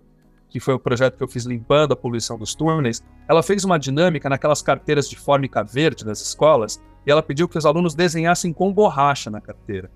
que 0.54 0.60
foi 0.60 0.76
o 0.76 0.80
projeto 0.80 1.18
que 1.18 1.24
eu 1.24 1.28
fiz 1.28 1.46
limpando 1.46 1.94
a 1.94 1.96
poluição 1.96 2.38
dos 2.38 2.54
túneis, 2.54 3.04
ela 3.28 3.42
fez 3.42 3.64
uma 3.64 3.80
dinâmica 3.80 4.30
naquelas 4.30 4.62
carteiras 4.62 5.10
de 5.10 5.18
fórmica 5.18 5.64
verde 5.64 6.06
das 6.06 6.22
escolas 6.22 6.80
e 7.08 7.10
ela 7.10 7.24
pediu 7.24 7.50
que 7.50 7.58
os 7.58 7.66
alunos 7.66 7.96
desenhassem 7.96 8.54
com 8.54 8.72
borracha 8.72 9.32
na 9.32 9.42
carteira. 9.42 9.90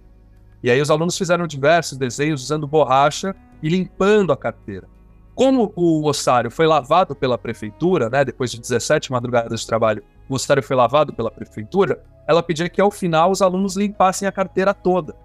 E 0.63 0.71
aí 0.71 0.81
os 0.81 0.89
alunos 0.89 1.15
fizeram 1.15 1.45
diversos 1.45 1.95
desenhos 1.95 2.41
usando 2.41 2.65
borracha 2.65 3.35
e 3.61 3.69
limpando 3.69 4.33
a 4.33 4.37
carteira. 4.37 4.87
Como 5.35 5.71
o 5.75 6.03
ossário 6.07 6.49
foi 6.49 6.65
lavado 6.65 7.15
pela 7.15 7.37
prefeitura, 7.37 8.09
né, 8.09 8.25
depois 8.25 8.49
de 8.49 8.59
17 8.59 9.11
madrugadas 9.11 9.59
de 9.61 9.67
trabalho, 9.67 10.03
o 10.27 10.33
ossário 10.33 10.63
foi 10.63 10.75
lavado 10.75 11.13
pela 11.13 11.29
prefeitura, 11.29 12.03
ela 12.27 12.41
pedia 12.41 12.67
que 12.67 12.81
ao 12.81 12.89
final 12.89 13.29
os 13.29 13.43
alunos 13.43 13.77
limpassem 13.77 14.27
a 14.27 14.31
carteira 14.31 14.73
toda. 14.73 15.15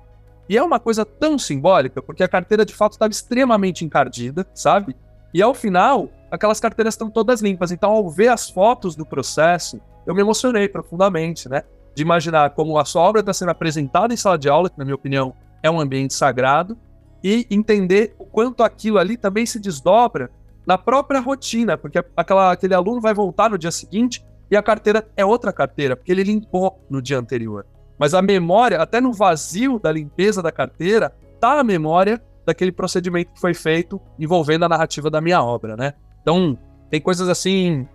E 0.47 0.59
é 0.59 0.63
uma 0.63 0.79
coisa 0.79 1.07
tão 1.07 1.39
simbólica, 1.39 2.03
porque 2.03 2.23
a 2.23 2.29
carteira 2.29 2.67
de 2.67 2.75
fato 2.75 2.93
estava 2.93 3.11
extremamente 3.11 3.83
encardida, 3.83 4.47
sabe? 4.53 4.95
E 5.33 5.41
ao 5.41 5.55
final, 5.55 6.09
aquelas 6.31 6.61
carteiras 6.61 6.95
estão 6.95 7.11
todas 7.11 7.41
limpas. 7.41 7.73
Então, 7.73 7.91
ao 7.91 8.09
ver 8.11 8.29
as 8.29 8.51
fotos 8.51 8.95
do 8.95 9.07
processo, 9.07 9.81
eu 10.07 10.15
me 10.15 10.21
emocionei 10.21 10.69
profundamente, 10.69 11.49
né? 11.49 11.63
De 11.95 12.03
imaginar 12.03 12.51
como 12.51 12.79
a 12.79 12.85
sua 12.85 13.03
obra 13.03 13.21
está 13.21 13.33
sendo 13.33 13.51
apresentada 13.51 14.13
em 14.13 14.17
sala 14.17 14.39
de 14.39 14.49
aula, 14.49 14.69
que, 14.69 14.79
na 14.79 14.85
minha 14.85 14.95
opinião, 14.95 15.35
é 15.63 15.71
um 15.71 15.81
ambiente 15.81 16.15
sagrado, 16.15 16.77
e 17.23 17.47
entender 17.51 18.15
o 18.19 18.27
quanto 18.27 18.63
aquilo 18.63 18.99
ali 18.99 19.17
também 19.17 19.47
se 19.47 19.61
desdobra 19.61 20.31
na 20.67 20.77
própria 20.77 21.21
rotina, 21.21 21.77
porque 21.77 22.03
aquela, 22.17 22.53
aquele 22.53 22.75
aluno 22.75 23.01
vai 23.01 23.15
voltar 23.15 23.51
no 23.51 23.59
dia 23.59 23.71
seguinte 23.71 24.25
e 24.51 24.57
a 24.57 24.63
carteira 24.63 25.09
é 25.17 25.25
outra 25.25 25.53
carteira, 25.53 25.97
porque 25.97 26.13
ele 26.13 26.25
limpou 26.25 26.85
no 26.91 27.01
dia 27.01 27.19
anterior. 27.19 27.67
Mas 27.99 28.15
a 28.15 28.23
memória, 28.23 28.81
até 28.81 29.01
no 29.01 29.13
vazio 29.13 29.79
da 29.79 29.93
limpeza 29.93 30.43
da 30.43 30.51
carteira, 30.51 31.15
tá 31.41 31.61
a 31.61 31.65
memória 31.65 32.23
daquele 32.45 32.73
procedimento 32.73 33.33
que 33.33 33.41
foi 33.41 33.55
feito 33.55 34.01
envolvendo 34.19 34.65
a 34.65 34.69
narrativa 34.69 35.11
da 35.11 35.21
minha 35.21 35.43
obra, 35.43 35.77
né? 35.77 35.95
Então, 36.21 36.59
tem 36.91 37.01
coisas 37.01 37.29
assim 37.29 37.87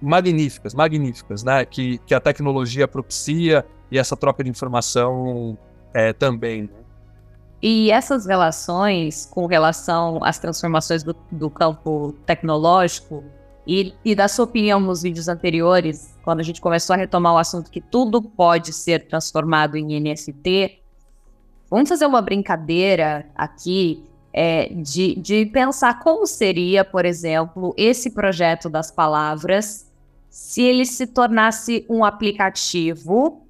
magníficas, 0.00 0.74
magníficas, 0.74 1.42
né? 1.42 1.64
Que, 1.64 1.98
que 1.98 2.14
a 2.14 2.20
tecnologia 2.20 2.86
propicia 2.86 3.64
e 3.90 3.98
essa 3.98 4.16
troca 4.16 4.42
de 4.42 4.50
informação 4.50 5.56
é, 5.94 6.12
também. 6.12 6.62
Né? 6.62 6.68
E 7.62 7.90
essas 7.90 8.26
relações 8.26 9.26
com 9.26 9.46
relação 9.46 10.22
às 10.22 10.38
transformações 10.38 11.02
do, 11.02 11.16
do 11.30 11.48
campo 11.48 12.14
tecnológico 12.26 13.24
e, 13.66 13.94
e, 14.04 14.14
da 14.14 14.28
sua 14.28 14.44
opinião 14.44 14.78
nos 14.78 15.02
vídeos 15.02 15.26
anteriores, 15.26 16.16
quando 16.22 16.40
a 16.40 16.42
gente 16.42 16.60
começou 16.60 16.94
a 16.94 16.96
retomar 16.96 17.34
o 17.34 17.38
assunto 17.38 17.70
que 17.70 17.80
tudo 17.80 18.22
pode 18.22 18.72
ser 18.72 19.08
transformado 19.08 19.76
em 19.76 19.98
NFT, 19.98 20.82
Vamos 21.70 21.88
fazer 21.88 22.06
uma 22.06 22.22
brincadeira 22.22 23.26
aqui 23.34 24.04
é, 24.32 24.68
de, 24.74 25.14
de 25.16 25.46
pensar 25.46 25.98
como 26.00 26.26
seria, 26.26 26.84
por 26.84 27.04
exemplo, 27.04 27.74
esse 27.76 28.10
projeto 28.10 28.68
das 28.68 28.90
palavras 28.90 29.86
se 30.28 30.62
ele 30.62 30.84
se 30.84 31.06
tornasse 31.06 31.86
um 31.88 32.04
aplicativo 32.04 33.46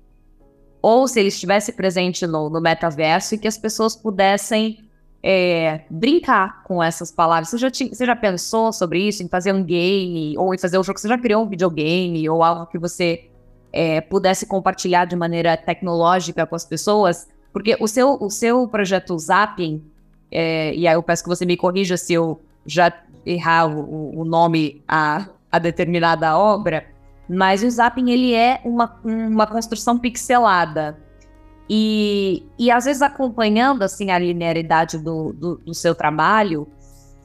ou 0.81 1.09
se 1.09 1.19
ele 1.19 1.29
estivesse 1.29 1.73
presente 1.73 2.27
no, 2.29 2.49
no 2.49 2.61
metaverso 2.61 3.35
e 3.35 3.39
que 3.39 3.49
as 3.49 3.59
pessoas 3.59 3.97
pudessem 3.97 4.87
é, 5.21 5.81
brincar 5.91 6.63
com 6.63 6.81
essas 6.81 7.11
palavras. 7.11 7.49
Você 7.49 7.59
já, 7.59 7.69
tinha, 7.69 7.93
você 7.93 8.07
já 8.07 8.15
pensou 8.15 8.73
sobre 8.73 9.01
isso, 9.01 9.21
em 9.25 9.29
fazer 9.29 9.53
um 9.53 9.65
game, 9.65 10.39
ou 10.39 10.55
em 10.55 10.59
fazer 10.59 10.79
um 10.79 10.85
jogo? 10.85 11.01
Você 11.01 11.09
já 11.09 11.19
criou 11.19 11.43
um 11.43 11.49
videogame, 11.49 12.29
ou 12.29 12.45
algo 12.45 12.67
que 12.67 12.79
você 12.79 13.29
é, 13.73 14.01
pudesse 14.01 14.47
compartilhar 14.47 15.07
de 15.07 15.17
maneira 15.17 15.57
tecnológica 15.57 16.47
com 16.47 16.55
as 16.55 16.65
pessoas? 16.65 17.27
Porque 17.57 17.75
o 17.81 17.89
seu, 17.89 18.19
o 18.21 18.29
seu 18.29 18.69
projeto 18.69 19.19
Zapping, 19.19 19.83
é, 20.31 20.75
e 20.75 20.87
aí 20.87 20.93
eu 20.93 21.03
peço 21.03 21.23
que 21.23 21.29
você 21.31 21.47
me 21.47 21.57
corrija 21.57 21.97
se 21.97 22.13
eu 22.13 22.39
já 22.67 22.93
errar 23.25 23.67
o, 23.67 24.21
o 24.21 24.27
nome 24.27 24.85
a, 24.87 25.27
a 25.51 25.59
determinada 25.59 26.37
obra, 26.37 26.85
mas 27.27 27.63
o 27.63 27.71
Zapping 27.71 28.11
ele 28.11 28.35
é 28.35 28.61
uma, 28.63 29.01
uma 29.03 29.47
construção 29.47 29.99
pixelada. 29.99 30.99
E, 31.67 32.45
e 32.59 32.71
às 32.71 32.85
vezes 32.85 33.01
acompanhando 33.01 33.85
assim 33.85 34.11
a 34.11 34.19
linearidade 34.19 34.99
do, 34.99 35.33
do, 35.33 35.57
do 35.57 35.73
seu 35.73 35.95
trabalho, 35.95 36.69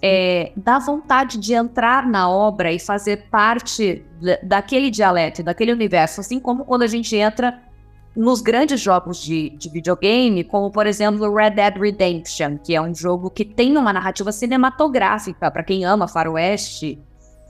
é, 0.02 0.54
dá 0.56 0.80
vontade 0.80 1.38
de 1.38 1.54
entrar 1.54 2.08
na 2.08 2.30
obra 2.30 2.72
e 2.72 2.80
fazer 2.80 3.28
parte 3.30 4.02
daquele 4.42 4.90
dialeto, 4.90 5.44
daquele 5.44 5.74
universo, 5.74 6.22
assim 6.22 6.40
como 6.40 6.64
quando 6.64 6.84
a 6.84 6.88
gente 6.88 7.18
entra 7.18 7.70
nos 8.16 8.42
grandes 8.42 8.82
jogos 8.82 9.22
de, 9.22 9.52
de 9.52 9.70
videogame, 9.70 10.44
como 10.44 10.70
por 10.70 10.86
exemplo 10.86 11.34
Red 11.34 11.52
Dead 11.52 11.78
Redemption, 11.78 12.58
que 12.58 12.76
é 12.76 12.82
um 12.82 12.94
jogo 12.94 13.30
que 13.30 13.46
tem 13.46 13.78
uma 13.78 13.94
narrativa 13.94 14.32
cinematográfica 14.32 15.50
para 15.50 15.64
quem 15.64 15.86
ama 15.86 16.08
faroeste. 16.08 17.00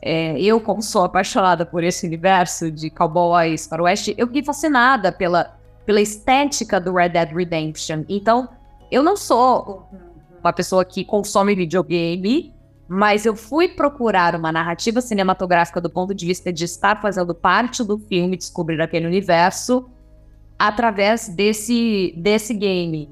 É, 0.03 0.39
eu, 0.39 0.59
como 0.59 0.81
sou 0.81 1.03
apaixonada 1.03 1.65
por 1.65 1.83
esse 1.83 2.05
universo 2.05 2.71
de 2.71 2.89
cowboys, 2.89 3.67
faroeste, 3.67 4.15
eu 4.17 4.27
fiquei 4.27 4.43
fascinada 4.43 5.11
pela, 5.11 5.55
pela 5.85 6.01
estética 6.01 6.79
do 6.79 6.93
Red 6.93 7.09
Dead 7.09 7.31
Redemption. 7.31 8.03
Então, 8.09 8.49
eu 8.91 9.03
não 9.03 9.15
sou 9.15 9.87
uma 10.39 10.53
pessoa 10.53 10.83
que 10.83 11.05
consome 11.05 11.55
videogame, 11.55 12.53
mas 12.87 13.25
eu 13.25 13.35
fui 13.35 13.69
procurar 13.69 14.35
uma 14.35 14.51
narrativa 14.51 15.01
cinematográfica 15.01 15.79
do 15.79 15.89
ponto 15.89 16.13
de 16.13 16.25
vista 16.25 16.51
de 16.51 16.65
estar 16.65 16.99
fazendo 16.99 17.33
parte 17.33 17.83
do 17.83 17.97
filme, 17.97 18.35
descobrir 18.35 18.81
aquele 18.81 19.07
universo 19.07 19.87
através 20.67 21.27
desse, 21.27 22.13
desse 22.15 22.53
game. 22.53 23.09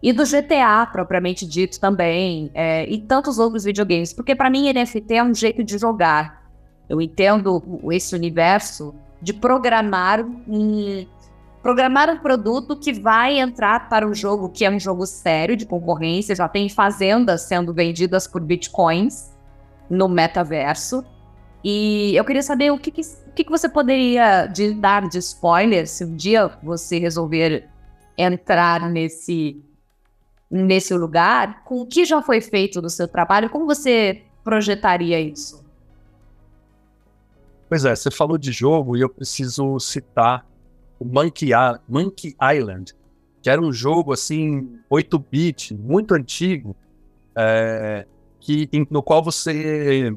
E 0.00 0.12
do 0.12 0.22
GTA, 0.22 0.86
propriamente 0.86 1.44
dito, 1.44 1.80
também. 1.80 2.48
É, 2.54 2.88
e 2.88 2.98
tantos 2.98 3.40
outros 3.40 3.64
videogames. 3.64 4.12
Porque 4.12 4.36
para 4.36 4.48
mim, 4.48 4.72
NFT 4.72 5.14
é 5.14 5.24
um 5.24 5.34
jeito 5.34 5.64
de 5.64 5.78
jogar. 5.78 6.44
Eu 6.88 7.00
entendo 7.00 7.60
esse 7.90 8.14
universo 8.14 8.94
de 9.20 9.32
programar 9.32 10.24
um, 10.24 11.04
programar 11.60 12.08
um 12.08 12.18
produto 12.18 12.76
que 12.76 12.92
vai 12.92 13.40
entrar 13.40 13.88
para 13.88 14.06
o 14.06 14.14
jogo, 14.14 14.48
que 14.48 14.64
é 14.64 14.70
um 14.70 14.78
jogo 14.78 15.04
sério 15.06 15.56
de 15.56 15.66
concorrência. 15.66 16.36
Já 16.36 16.46
tem 16.46 16.68
fazendas 16.68 17.42
sendo 17.42 17.74
vendidas 17.74 18.28
por 18.28 18.40
bitcoins 18.40 19.34
no 19.90 20.08
metaverso. 20.08 21.04
E 21.68 22.14
eu 22.14 22.24
queria 22.24 22.44
saber 22.44 22.70
o 22.70 22.78
que, 22.78 22.92
que 22.92 23.02
que, 23.34 23.42
que 23.42 23.50
você 23.50 23.68
poderia 23.68 24.46
de, 24.46 24.72
dar 24.72 25.08
de 25.08 25.18
spoiler 25.18 25.88
se 25.88 26.04
um 26.04 26.14
dia 26.14 26.46
você 26.62 26.96
resolver 26.96 27.68
entrar 28.16 28.88
nesse, 28.88 29.60
nesse 30.48 30.94
lugar? 30.94 31.64
Com 31.64 31.80
o 31.80 31.86
que 31.86 32.04
já 32.04 32.22
foi 32.22 32.40
feito 32.40 32.80
no 32.80 32.88
seu 32.88 33.08
trabalho? 33.08 33.50
Como 33.50 33.66
você 33.66 34.22
projetaria 34.44 35.18
isso? 35.18 35.66
Pois 37.68 37.84
é, 37.84 37.96
você 37.96 38.12
falou 38.12 38.38
de 38.38 38.52
jogo 38.52 38.96
e 38.96 39.00
eu 39.00 39.08
preciso 39.08 39.80
citar 39.80 40.46
o 41.00 41.04
Monkey, 41.04 41.50
Monkey 41.88 42.36
Island, 42.40 42.94
que 43.42 43.50
era 43.50 43.60
um 43.60 43.72
jogo 43.72 44.12
assim 44.12 44.78
8-bit, 44.88 45.74
muito 45.74 46.14
antigo, 46.14 46.76
é, 47.34 48.06
que 48.38 48.70
no 48.88 49.02
qual 49.02 49.20
você 49.20 50.16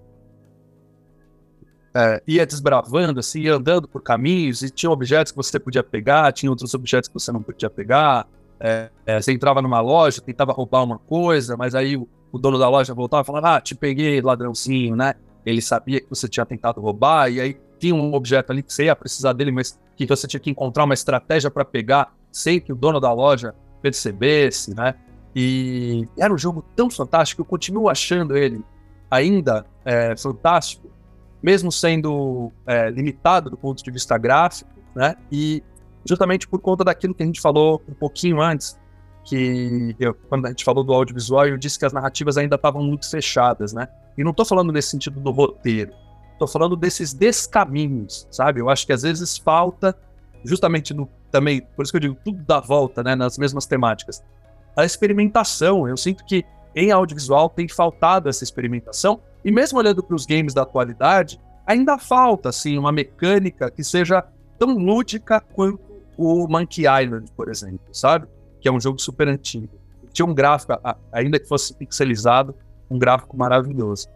é, 1.93 2.21
ia 2.27 2.45
desbravando, 2.45 3.19
assim, 3.19 3.41
ia 3.41 3.55
andando 3.55 3.87
por 3.87 4.01
caminhos, 4.01 4.61
e 4.61 4.69
tinha 4.69 4.89
objetos 4.89 5.31
que 5.31 5.37
você 5.37 5.59
podia 5.59 5.83
pegar, 5.83 6.31
tinha 6.31 6.49
outros 6.49 6.73
objetos 6.73 7.07
que 7.07 7.13
você 7.13 7.31
não 7.31 7.41
podia 7.41 7.69
pegar. 7.69 8.27
É, 8.59 8.89
é, 9.05 9.21
você 9.21 9.31
entrava 9.31 9.61
numa 9.61 9.79
loja, 9.79 10.21
tentava 10.21 10.51
roubar 10.51 10.83
uma 10.83 10.99
coisa, 10.99 11.55
mas 11.57 11.73
aí 11.73 11.95
o, 11.95 12.07
o 12.31 12.37
dono 12.37 12.57
da 12.57 12.69
loja 12.69 12.93
voltava 12.93 13.23
e 13.23 13.25
falava: 13.25 13.55
Ah, 13.55 13.61
te 13.61 13.73
peguei, 13.73 14.21
ladrãozinho, 14.21 14.95
né? 14.95 15.15
Ele 15.45 15.61
sabia 15.61 15.99
que 15.99 16.09
você 16.09 16.27
tinha 16.27 16.45
tentado 16.45 16.81
roubar, 16.81 17.31
e 17.31 17.39
aí 17.39 17.57
tinha 17.79 17.95
um 17.95 18.13
objeto 18.13 18.51
ali 18.51 18.61
que 18.61 18.73
você 18.73 18.85
ia 18.85 18.95
precisar 18.95 19.33
dele, 19.33 19.51
mas 19.51 19.79
que 19.95 20.05
você 20.05 20.27
tinha 20.27 20.39
que 20.39 20.49
encontrar 20.49 20.83
uma 20.83 20.93
estratégia 20.93 21.49
para 21.49 21.65
pegar 21.65 22.13
sem 22.31 22.59
que 22.59 22.71
o 22.71 22.75
dono 22.75 22.99
da 22.99 23.11
loja 23.11 23.55
percebesse, 23.81 24.75
né? 24.75 24.95
E 25.35 26.07
era 26.17 26.33
um 26.33 26.37
jogo 26.37 26.63
tão 26.75 26.89
fantástico, 26.89 27.41
eu 27.41 27.45
continuo 27.45 27.89
achando 27.89 28.35
ele 28.35 28.63
ainda 29.09 29.65
é, 29.85 30.15
fantástico, 30.15 30.89
mesmo 31.41 31.71
sendo 31.71 32.51
é, 32.65 32.89
limitado 32.89 33.49
do 33.49 33.57
ponto 33.57 33.83
de 33.83 33.91
vista 33.91 34.17
gráfico, 34.17 34.69
né? 34.95 35.15
E 35.31 35.63
justamente 36.05 36.47
por 36.47 36.59
conta 36.59 36.83
daquilo 36.83 37.13
que 37.13 37.23
a 37.23 37.25
gente 37.25 37.41
falou 37.41 37.81
um 37.87 37.93
pouquinho 37.93 38.41
antes, 38.41 38.77
que 39.23 39.95
eu, 39.99 40.13
quando 40.13 40.45
a 40.45 40.49
gente 40.49 40.63
falou 40.63 40.83
do 40.83 40.93
audiovisual, 40.93 41.47
eu 41.47 41.57
disse 41.57 41.77
que 41.77 41.85
as 41.85 41.93
narrativas 41.93 42.37
ainda 42.37 42.55
estavam 42.55 42.83
muito 42.83 43.09
fechadas, 43.09 43.73
né? 43.73 43.87
E 44.17 44.23
não 44.23 44.31
estou 44.31 44.45
falando 44.45 44.71
nesse 44.71 44.89
sentido 44.89 45.19
do 45.19 45.31
roteiro, 45.31 45.93
estou 46.33 46.47
falando 46.47 46.75
desses 46.75 47.13
descaminhos, 47.13 48.27
sabe? 48.31 48.59
Eu 48.59 48.69
acho 48.69 48.85
que 48.85 48.93
às 48.93 49.03
vezes 49.03 49.37
falta, 49.37 49.95
justamente 50.43 50.93
no 50.93 51.07
também, 51.31 51.61
por 51.75 51.83
isso 51.83 51.91
que 51.91 51.97
eu 51.97 52.01
digo, 52.01 52.17
tudo 52.25 52.43
dá 52.43 52.59
volta, 52.59 53.03
né? 53.03 53.15
Nas 53.15 53.37
mesmas 53.37 53.65
temáticas. 53.65 54.23
A 54.75 54.83
experimentação, 54.83 55.87
eu 55.87 55.95
sinto 55.95 56.25
que 56.25 56.43
em 56.75 56.91
audiovisual 56.91 57.49
tem 57.49 57.67
faltado 57.67 58.29
essa 58.29 58.43
experimentação, 58.43 59.21
e 59.43 59.51
mesmo 59.51 59.79
olhando 59.79 60.03
para 60.03 60.15
os 60.15 60.25
games 60.25 60.53
da 60.53 60.63
atualidade, 60.63 61.39
ainda 61.65 61.97
falta, 61.97 62.49
assim, 62.49 62.77
uma 62.77 62.91
mecânica 62.91 63.69
que 63.69 63.83
seja 63.83 64.23
tão 64.57 64.77
lúdica 64.77 65.39
quanto 65.39 65.79
o 66.17 66.47
Monkey 66.47 66.81
Island, 66.81 67.31
por 67.35 67.49
exemplo, 67.49 67.79
sabe? 67.93 68.27
Que 68.59 68.67
é 68.67 68.71
um 68.71 68.79
jogo 68.79 68.99
super 68.99 69.27
antigo. 69.27 69.69
Tinha 70.11 70.25
um 70.25 70.33
gráfico, 70.33 70.73
ainda 71.11 71.39
que 71.39 71.47
fosse 71.47 71.73
pixelizado, 71.73 72.53
um 72.89 72.99
gráfico 72.99 73.37
maravilhoso. 73.37 74.07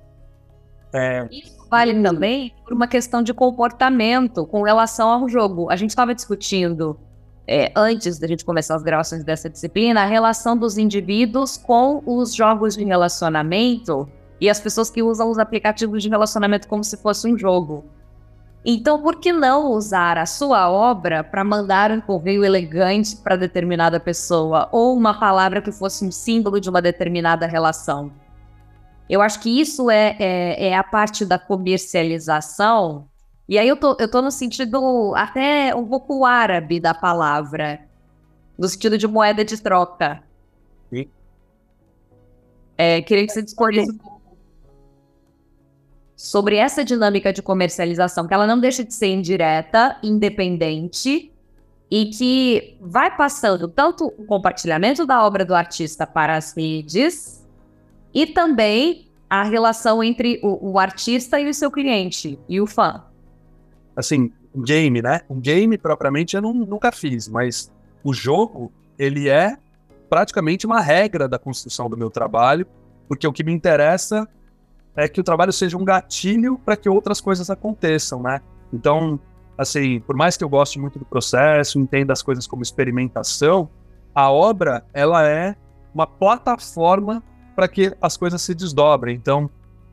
É... 0.91 1.27
Isso 1.31 1.65
vale 1.69 2.01
também 2.01 2.53
por 2.63 2.73
uma 2.73 2.87
questão 2.87 3.23
de 3.23 3.33
comportamento 3.33 4.45
com 4.45 4.63
relação 4.63 5.09
ao 5.09 5.29
jogo. 5.29 5.69
A 5.69 5.75
gente 5.75 5.91
estava 5.91 6.13
discutindo, 6.13 6.99
é, 7.47 7.71
antes 7.75 8.19
da 8.19 8.27
gente 8.27 8.43
começar 8.43 8.75
as 8.75 8.83
gravações 8.83 9.23
dessa 9.23 9.49
disciplina, 9.49 10.01
a 10.01 10.05
relação 10.05 10.57
dos 10.57 10.77
indivíduos 10.77 11.55
com 11.55 12.03
os 12.05 12.33
jogos 12.35 12.75
de 12.75 12.83
relacionamento 12.83 14.07
e 14.43 14.49
as 14.49 14.59
pessoas 14.59 14.89
que 14.89 15.01
usam 15.01 15.29
os 15.29 15.39
aplicativos 15.39 16.03
de 16.03 16.09
relacionamento 16.09 16.67
como 16.67 16.83
se 16.83 16.97
fosse 16.97 17.31
um 17.31 17.37
jogo. 17.37 17.85
Então, 18.65 19.01
por 19.01 19.21
que 19.21 19.31
não 19.31 19.71
usar 19.71 20.17
a 20.17 20.25
sua 20.25 20.69
obra 20.69 21.23
para 21.23 21.45
mandar 21.45 21.91
um 21.91 22.01
correio 22.01 22.43
elegante 22.43 23.15
para 23.15 23.37
determinada 23.37 24.01
pessoa 24.01 24.67
ou 24.69 24.97
uma 24.97 25.17
palavra 25.17 25.61
que 25.61 25.71
fosse 25.71 26.03
um 26.03 26.11
símbolo 26.11 26.59
de 26.59 26.69
uma 26.69 26.81
determinada 26.81 27.47
relação? 27.47 28.11
Eu 29.09 29.21
acho 29.21 29.39
que 29.39 29.61
isso 29.61 29.89
é, 29.89 30.17
é, 30.19 30.67
é, 30.67 30.75
a 30.75 30.83
parte 30.83 31.23
da 31.23 31.39
comercialização. 31.39 33.07
E 33.47 33.57
aí 33.57 33.69
eu 33.69 33.77
tô, 33.77 33.95
eu 33.97 34.11
tô 34.11 34.21
no 34.21 34.29
sentido 34.29 35.13
até 35.15 35.73
um 35.73 35.85
pouco 35.85 36.25
árabe 36.25 36.81
da 36.81 36.93
palavra, 36.93 37.79
no 38.57 38.67
sentido 38.67 38.97
de 38.97 39.07
moeda 39.07 39.45
de 39.45 39.61
troca. 39.61 40.21
Sim. 40.89 41.07
É, 42.77 43.01
queria 43.01 43.25
que 43.25 43.31
você 43.31 43.41
discorresse 43.41 43.89
um 43.89 43.97
pouco 43.97 44.12
sobre 46.23 46.55
essa 46.55 46.85
dinâmica 46.85 47.33
de 47.33 47.41
comercialização, 47.41 48.25
que 48.25 48.33
ela 48.33 48.47
não 48.47 48.57
deixa 48.57 48.81
de 48.81 48.93
ser 48.93 49.07
indireta, 49.07 49.97
independente, 50.01 51.29
e 51.91 52.05
que 52.05 52.77
vai 52.79 53.13
passando 53.13 53.67
tanto 53.67 54.05
o 54.17 54.23
compartilhamento 54.23 55.05
da 55.05 55.21
obra 55.21 55.43
do 55.43 55.53
artista 55.53 56.07
para 56.07 56.37
as 56.37 56.55
redes, 56.55 57.45
e 58.13 58.25
também 58.25 59.09
a 59.29 59.43
relação 59.43 60.01
entre 60.01 60.39
o, 60.41 60.71
o 60.71 60.79
artista 60.79 61.41
e 61.41 61.49
o 61.49 61.53
seu 61.53 61.69
cliente, 61.69 62.39
e 62.47 62.61
o 62.61 62.65
fã. 62.65 63.03
Assim, 63.93 64.31
um 64.55 64.61
game, 64.61 65.01
né? 65.01 65.23
Um 65.29 65.41
game, 65.41 65.77
propriamente, 65.77 66.37
eu 66.37 66.41
não, 66.41 66.53
nunca 66.53 66.89
fiz, 66.93 67.27
mas 67.27 67.69
o 68.01 68.13
jogo, 68.13 68.71
ele 68.97 69.27
é 69.27 69.57
praticamente 70.09 70.65
uma 70.65 70.79
regra 70.79 71.27
da 71.27 71.37
construção 71.37 71.89
do 71.89 71.97
meu 71.97 72.09
trabalho, 72.09 72.65
porque 73.09 73.27
o 73.27 73.33
que 73.33 73.43
me 73.43 73.51
interessa 73.51 74.25
é 74.95 75.07
que 75.07 75.19
o 75.19 75.23
trabalho 75.23 75.51
seja 75.51 75.77
um 75.77 75.83
gatilho 75.83 76.57
para 76.57 76.75
que 76.75 76.87
outras 76.87 77.19
coisas 77.19 77.49
aconteçam, 77.49 78.21
né? 78.21 78.41
Então, 78.71 79.19
assim, 79.57 79.99
por 80.01 80.15
mais 80.15 80.37
que 80.37 80.43
eu 80.43 80.49
goste 80.49 80.79
muito 80.79 80.99
do 80.99 81.05
processo, 81.05 81.79
entenda 81.79 82.13
as 82.13 82.21
coisas 82.21 82.45
como 82.45 82.61
experimentação, 82.61 83.69
a 84.13 84.31
obra, 84.31 84.85
ela 84.93 85.27
é 85.27 85.55
uma 85.93 86.05
plataforma 86.05 87.23
para 87.55 87.67
que 87.67 87.95
as 88.01 88.17
coisas 88.17 88.41
se 88.41 88.53
desdobrem. 88.53 89.15
Então, 89.15 89.49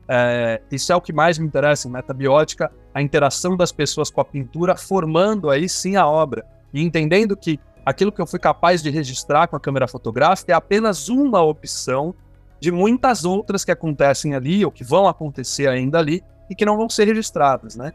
é, 0.07 0.61
isso 0.71 0.91
é 0.91 0.95
o 0.95 1.01
que 1.01 1.13
mais 1.13 1.37
me 1.37 1.45
interessa 1.45 1.87
em 1.87 1.91
metabiótica, 1.91 2.71
a 2.93 3.01
interação 3.01 3.55
das 3.55 3.71
pessoas 3.71 4.09
com 4.09 4.21
a 4.21 4.25
pintura, 4.25 4.75
formando 4.75 5.49
aí 5.49 5.69
sim 5.69 5.95
a 5.95 6.07
obra 6.07 6.45
e 6.73 6.83
entendendo 6.83 7.35
que 7.35 7.59
aquilo 7.85 8.11
que 8.11 8.21
eu 8.21 8.27
fui 8.27 8.39
capaz 8.39 8.81
de 8.81 8.89
registrar 8.89 9.47
com 9.47 9.55
a 9.55 9.59
câmera 9.59 9.87
fotográfica 9.87 10.51
é 10.51 10.55
apenas 10.55 11.09
uma 11.09 11.41
opção 11.41 12.13
de 12.61 12.71
muitas 12.71 13.25
outras 13.25 13.65
que 13.65 13.71
acontecem 13.71 14.35
ali 14.35 14.63
ou 14.63 14.71
que 14.71 14.83
vão 14.83 15.07
acontecer 15.07 15.67
ainda 15.67 15.97
ali 15.97 16.23
e 16.47 16.53
que 16.53 16.63
não 16.63 16.77
vão 16.77 16.87
ser 16.87 17.05
registradas, 17.05 17.75
né? 17.75 17.91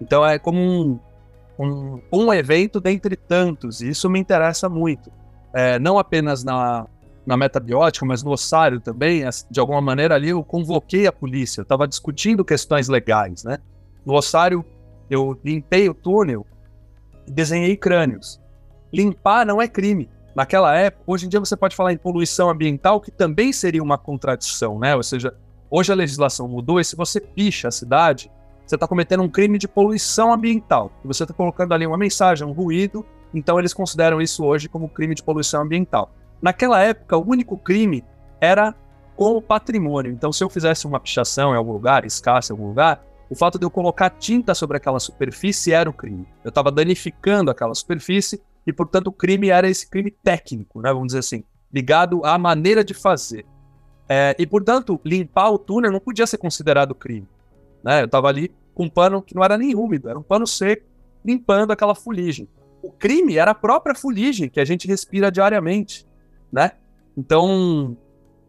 Então 0.00 0.26
é 0.26 0.40
como 0.40 0.58
um, 0.58 0.98
um, 1.56 2.00
um 2.12 2.34
evento 2.34 2.80
dentre 2.80 3.14
tantos, 3.14 3.80
e 3.80 3.90
isso 3.90 4.10
me 4.10 4.18
interessa 4.18 4.68
muito. 4.68 5.12
É, 5.54 5.78
não 5.78 6.00
apenas 6.00 6.42
na, 6.42 6.86
na 7.24 7.36
metabiótica, 7.36 8.04
mas 8.04 8.24
no 8.24 8.32
ossário 8.32 8.80
também, 8.80 9.22
de 9.48 9.60
alguma 9.60 9.80
maneira 9.80 10.16
ali 10.16 10.30
eu 10.30 10.42
convoquei 10.42 11.06
a 11.06 11.12
polícia, 11.12 11.60
eu 11.60 11.62
estava 11.62 11.86
discutindo 11.86 12.44
questões 12.44 12.88
legais, 12.88 13.44
né? 13.44 13.58
No 14.04 14.14
ossário 14.14 14.64
eu 15.08 15.38
limpei 15.44 15.88
o 15.88 15.94
túnel 15.94 16.44
e 17.24 17.30
desenhei 17.30 17.76
crânios. 17.76 18.40
Limpar 18.92 19.46
não 19.46 19.62
é 19.62 19.68
crime 19.68 20.10
naquela 20.38 20.72
época, 20.76 21.02
hoje 21.04 21.26
em 21.26 21.28
dia 21.28 21.40
você 21.40 21.56
pode 21.56 21.74
falar 21.74 21.92
em 21.92 21.96
poluição 21.96 22.48
ambiental, 22.48 23.00
que 23.00 23.10
também 23.10 23.52
seria 23.52 23.82
uma 23.82 23.98
contradição, 23.98 24.78
né? 24.78 24.94
Ou 24.94 25.02
seja, 25.02 25.34
hoje 25.68 25.90
a 25.90 25.96
legislação 25.96 26.46
mudou 26.46 26.78
e 26.78 26.84
se 26.84 26.94
você 26.94 27.20
picha 27.20 27.66
a 27.66 27.72
cidade, 27.72 28.30
você 28.64 28.76
está 28.76 28.86
cometendo 28.86 29.24
um 29.24 29.28
crime 29.28 29.58
de 29.58 29.66
poluição 29.66 30.32
ambiental. 30.32 30.92
E 31.04 31.08
você 31.08 31.24
está 31.24 31.34
colocando 31.34 31.74
ali 31.74 31.84
uma 31.84 31.98
mensagem, 31.98 32.46
um 32.46 32.52
ruído, 32.52 33.04
então 33.34 33.58
eles 33.58 33.74
consideram 33.74 34.20
isso 34.20 34.44
hoje 34.44 34.68
como 34.68 34.88
crime 34.88 35.12
de 35.12 35.24
poluição 35.24 35.62
ambiental. 35.62 36.14
Naquela 36.40 36.80
época, 36.80 37.16
o 37.16 37.28
único 37.28 37.58
crime 37.58 38.04
era 38.40 38.76
com 39.16 39.36
o 39.36 39.42
patrimônio. 39.42 40.12
Então, 40.12 40.32
se 40.32 40.44
eu 40.44 40.48
fizesse 40.48 40.86
uma 40.86 41.00
pichação 41.00 41.52
em 41.52 41.56
algum 41.56 41.72
lugar, 41.72 42.04
escasse 42.04 42.52
em 42.52 42.54
algum 42.54 42.68
lugar, 42.68 43.04
o 43.28 43.34
fato 43.34 43.58
de 43.58 43.64
eu 43.64 43.70
colocar 43.70 44.08
tinta 44.10 44.54
sobre 44.54 44.76
aquela 44.76 45.00
superfície 45.00 45.72
era 45.72 45.90
o 45.90 45.92
crime. 45.92 46.28
Eu 46.44 46.50
estava 46.50 46.70
danificando 46.70 47.50
aquela 47.50 47.74
superfície 47.74 48.40
e, 48.68 48.72
portanto, 48.72 49.06
o 49.06 49.12
crime 49.12 49.48
era 49.48 49.66
esse 49.66 49.88
crime 49.88 50.10
técnico, 50.10 50.82
né, 50.82 50.92
vamos 50.92 51.06
dizer 51.06 51.20
assim, 51.20 51.42
ligado 51.72 52.22
à 52.22 52.36
maneira 52.36 52.84
de 52.84 52.92
fazer. 52.92 53.46
É, 54.06 54.36
e, 54.38 54.46
portanto, 54.46 55.00
limpar 55.02 55.50
o 55.50 55.58
túnel 55.58 55.90
não 55.90 55.98
podia 55.98 56.26
ser 56.26 56.36
considerado 56.36 56.94
crime. 56.94 57.26
Né? 57.82 58.02
Eu 58.02 58.04
estava 58.04 58.28
ali 58.28 58.52
com 58.74 58.84
um 58.84 58.90
pano 58.90 59.22
que 59.22 59.34
não 59.34 59.42
era 59.42 59.56
nem 59.56 59.74
úmido, 59.74 60.10
era 60.10 60.18
um 60.18 60.22
pano 60.22 60.46
seco, 60.46 60.84
limpando 61.24 61.70
aquela 61.70 61.94
fuligem. 61.94 62.46
O 62.82 62.92
crime 62.92 63.38
era 63.38 63.52
a 63.52 63.54
própria 63.54 63.94
fuligem 63.94 64.50
que 64.50 64.60
a 64.60 64.66
gente 64.66 64.86
respira 64.86 65.32
diariamente, 65.32 66.06
né? 66.52 66.72
Então, 67.16 67.96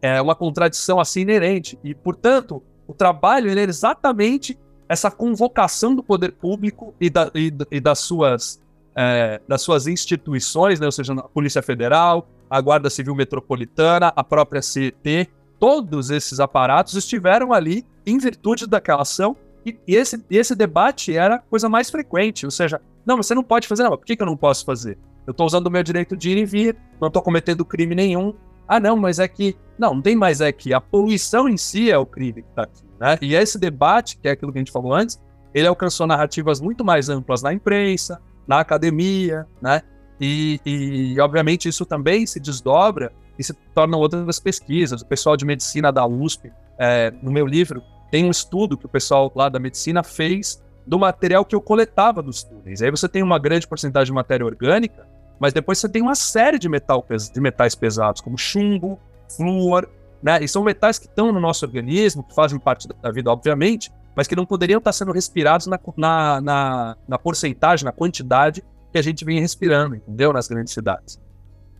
é 0.02 0.20
uma 0.20 0.34
contradição 0.34 1.00
assim 1.00 1.22
inerente. 1.22 1.78
E, 1.82 1.94
portanto, 1.94 2.62
o 2.86 2.92
trabalho 2.92 3.50
ele 3.50 3.60
é 3.60 3.64
exatamente 3.64 4.58
essa 4.86 5.10
convocação 5.10 5.94
do 5.94 6.02
poder 6.02 6.32
público 6.32 6.94
e, 7.00 7.08
da, 7.08 7.30
e, 7.34 7.50
e 7.70 7.80
das 7.80 8.00
suas 8.00 8.60
é, 8.96 9.40
das 9.46 9.62
suas 9.62 9.86
instituições, 9.86 10.80
né, 10.80 10.86
ou 10.86 10.92
seja, 10.92 11.12
a 11.12 11.22
Polícia 11.22 11.62
Federal, 11.62 12.28
a 12.48 12.60
Guarda 12.60 12.90
Civil 12.90 13.14
Metropolitana, 13.14 14.12
a 14.14 14.24
própria 14.24 14.62
CET, 14.62 15.30
todos 15.58 16.10
esses 16.10 16.40
aparatos 16.40 16.94
estiveram 16.94 17.52
ali 17.52 17.84
em 18.06 18.18
virtude 18.18 18.66
daquela 18.66 19.02
ação 19.02 19.36
e, 19.64 19.76
e 19.86 19.94
esse, 19.94 20.24
esse 20.30 20.54
debate 20.54 21.16
era 21.16 21.36
a 21.36 21.38
coisa 21.38 21.68
mais 21.68 21.90
frequente, 21.90 22.44
ou 22.44 22.50
seja, 22.50 22.80
não, 23.04 23.16
você 23.16 23.34
não 23.34 23.42
pode 23.42 23.68
fazer, 23.68 23.82
não, 23.82 23.90
por 23.90 24.04
que, 24.04 24.16
que 24.16 24.22
eu 24.22 24.26
não 24.26 24.36
posso 24.36 24.64
fazer? 24.64 24.98
Eu 25.26 25.32
estou 25.32 25.46
usando 25.46 25.66
o 25.66 25.70
meu 25.70 25.82
direito 25.82 26.16
de 26.16 26.30
ir 26.30 26.38
e 26.38 26.44
vir, 26.44 26.76
não 27.00 27.08
estou 27.08 27.22
cometendo 27.22 27.64
crime 27.64 27.94
nenhum. 27.94 28.34
Ah, 28.66 28.80
não, 28.80 28.96
mas 28.96 29.18
é 29.18 29.28
que. 29.28 29.56
Não, 29.78 29.94
não 29.94 30.02
tem 30.02 30.16
mais 30.16 30.40
é 30.40 30.52
que 30.52 30.72
a 30.72 30.80
poluição 30.80 31.48
em 31.48 31.56
si 31.56 31.90
é 31.90 31.98
o 31.98 32.06
crime 32.06 32.42
que 32.42 32.48
está 32.48 32.62
aqui. 32.62 32.82
Né? 32.98 33.18
E 33.20 33.34
esse 33.34 33.58
debate, 33.58 34.18
que 34.18 34.28
é 34.28 34.32
aquilo 34.32 34.52
que 34.52 34.58
a 34.58 34.60
gente 34.60 34.72
falou 34.72 34.92
antes, 34.92 35.20
ele 35.54 35.66
alcançou 35.66 36.06
narrativas 36.06 36.60
muito 36.60 36.84
mais 36.84 37.08
amplas 37.08 37.42
na 37.42 37.52
imprensa, 37.52 38.20
na 38.50 38.58
academia, 38.58 39.46
né? 39.62 39.80
E, 40.20 40.60
e, 40.66 41.20
obviamente, 41.20 41.68
isso 41.68 41.86
também 41.86 42.26
se 42.26 42.40
desdobra 42.40 43.12
e 43.38 43.44
se 43.44 43.54
tornam 43.72 44.00
outras 44.00 44.40
pesquisas. 44.40 45.02
O 45.02 45.06
pessoal 45.06 45.36
de 45.36 45.44
medicina 45.46 45.92
da 45.92 46.04
USP, 46.04 46.52
é, 46.76 47.12
no 47.22 47.30
meu 47.30 47.46
livro, 47.46 47.80
tem 48.10 48.24
um 48.24 48.30
estudo 48.30 48.76
que 48.76 48.86
o 48.86 48.88
pessoal 48.88 49.30
lá 49.36 49.48
da 49.48 49.60
medicina 49.60 50.02
fez 50.02 50.60
do 50.84 50.98
material 50.98 51.44
que 51.44 51.54
eu 51.54 51.60
coletava 51.60 52.20
dos 52.20 52.42
túneis. 52.42 52.82
Aí 52.82 52.90
você 52.90 53.08
tem 53.08 53.22
uma 53.22 53.38
grande 53.38 53.68
porcentagem 53.68 54.06
de 54.06 54.12
matéria 54.12 54.44
orgânica, 54.44 55.06
mas 55.38 55.52
depois 55.52 55.78
você 55.78 55.88
tem 55.88 56.02
uma 56.02 56.16
série 56.16 56.58
de, 56.58 56.68
metal, 56.68 57.06
de 57.32 57.40
metais 57.40 57.76
pesados, 57.76 58.20
como 58.20 58.36
chumbo, 58.36 58.98
flúor, 59.36 59.88
né? 60.20 60.42
E 60.42 60.48
são 60.48 60.64
metais 60.64 60.98
que 60.98 61.06
estão 61.06 61.30
no 61.30 61.38
nosso 61.38 61.64
organismo, 61.64 62.24
que 62.24 62.34
fazem 62.34 62.58
parte 62.58 62.88
da 62.88 63.12
vida, 63.12 63.30
obviamente, 63.30 63.92
mas 64.14 64.26
que 64.26 64.36
não 64.36 64.44
poderiam 64.44 64.78
estar 64.78 64.92
sendo 64.92 65.12
respirados 65.12 65.66
na, 65.66 65.78
na, 65.96 66.40
na, 66.40 66.96
na 67.08 67.18
porcentagem, 67.18 67.84
na 67.84 67.92
quantidade 67.92 68.62
que 68.92 68.98
a 68.98 69.02
gente 69.02 69.24
vem 69.24 69.40
respirando, 69.40 69.96
entendeu? 69.96 70.32
Nas 70.32 70.48
grandes 70.48 70.74
cidades. 70.74 71.20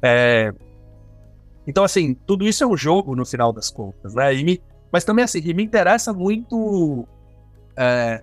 É... 0.03 0.53
Então, 1.67 1.85
assim, 1.85 2.15
tudo 2.15 2.47
isso 2.47 2.65
é 2.65 2.67
um 2.67 2.77
jogo 2.77 3.15
no 3.15 3.27
final 3.27 3.53
das 3.53 3.71
contas, 3.71 4.15
né? 4.15 4.33
Me... 4.35 4.63
Mas 4.93 5.05
também, 5.05 5.25
assim, 5.25 5.41
me 5.53 5.63
interessa 5.63 6.13
muito, 6.13 7.07
é... 7.77 8.23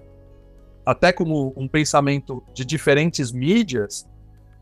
até 0.85 1.11
como 1.11 1.53
um 1.55 1.67
pensamento 1.67 2.43
de 2.53 2.65
diferentes 2.65 3.31
mídias, 3.31 4.07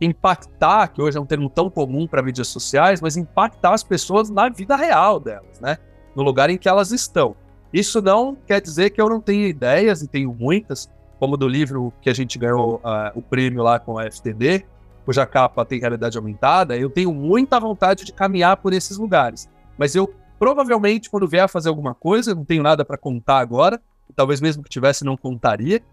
impactar, 0.01 0.89
que 0.89 1.01
hoje 1.01 1.17
é 1.17 1.21
um 1.21 1.25
termo 1.25 1.49
tão 1.49 1.69
comum 1.69 2.07
para 2.07 2.21
mídias 2.21 2.47
sociais, 2.47 2.99
mas 2.99 3.15
impactar 3.15 3.73
as 3.73 3.83
pessoas 3.83 4.29
na 4.29 4.49
vida 4.49 4.75
real 4.75 5.19
delas, 5.19 5.59
né? 5.59 5.77
No 6.15 6.23
lugar 6.23 6.49
em 6.49 6.57
que 6.57 6.67
elas 6.67 6.91
estão. 6.91 7.35
Isso 7.75 8.01
não 8.01 8.37
quer 8.47 8.61
dizer 8.61 8.91
que 8.91 9.01
eu 9.01 9.09
não 9.09 9.19
tenho 9.19 9.45
ideias, 9.45 10.01
e 10.01 10.07
tenho 10.07 10.33
muitas, 10.33 10.89
como 11.19 11.35
do 11.35 11.45
livro 11.45 11.91
que 12.01 12.09
a 12.09 12.13
gente 12.13 12.39
ganhou 12.39 12.75
uh, 12.75 13.11
o 13.13 13.21
prêmio 13.21 13.61
lá 13.61 13.77
com 13.77 13.99
a 13.99 14.09
FTD, 14.09 14.65
cuja 15.03 15.25
capa 15.25 15.65
tem 15.65 15.81
realidade 15.81 16.17
aumentada, 16.17 16.77
eu 16.77 16.89
tenho 16.89 17.13
muita 17.13 17.59
vontade 17.59 18.05
de 18.05 18.13
caminhar 18.13 18.55
por 18.55 18.71
esses 18.71 18.97
lugares. 18.97 19.49
Mas 19.77 19.93
eu 19.93 20.09
provavelmente, 20.39 21.09
quando 21.09 21.27
vier 21.27 21.43
a 21.43 21.47
fazer 21.49 21.67
alguma 21.67 21.93
coisa, 21.93 22.33
não 22.33 22.45
tenho 22.45 22.63
nada 22.63 22.85
para 22.85 22.97
contar 22.97 23.39
agora, 23.39 23.81
talvez 24.15 24.39
mesmo 24.39 24.63
que 24.63 24.69
tivesse, 24.69 25.03
não 25.03 25.17
contaria, 25.17 25.83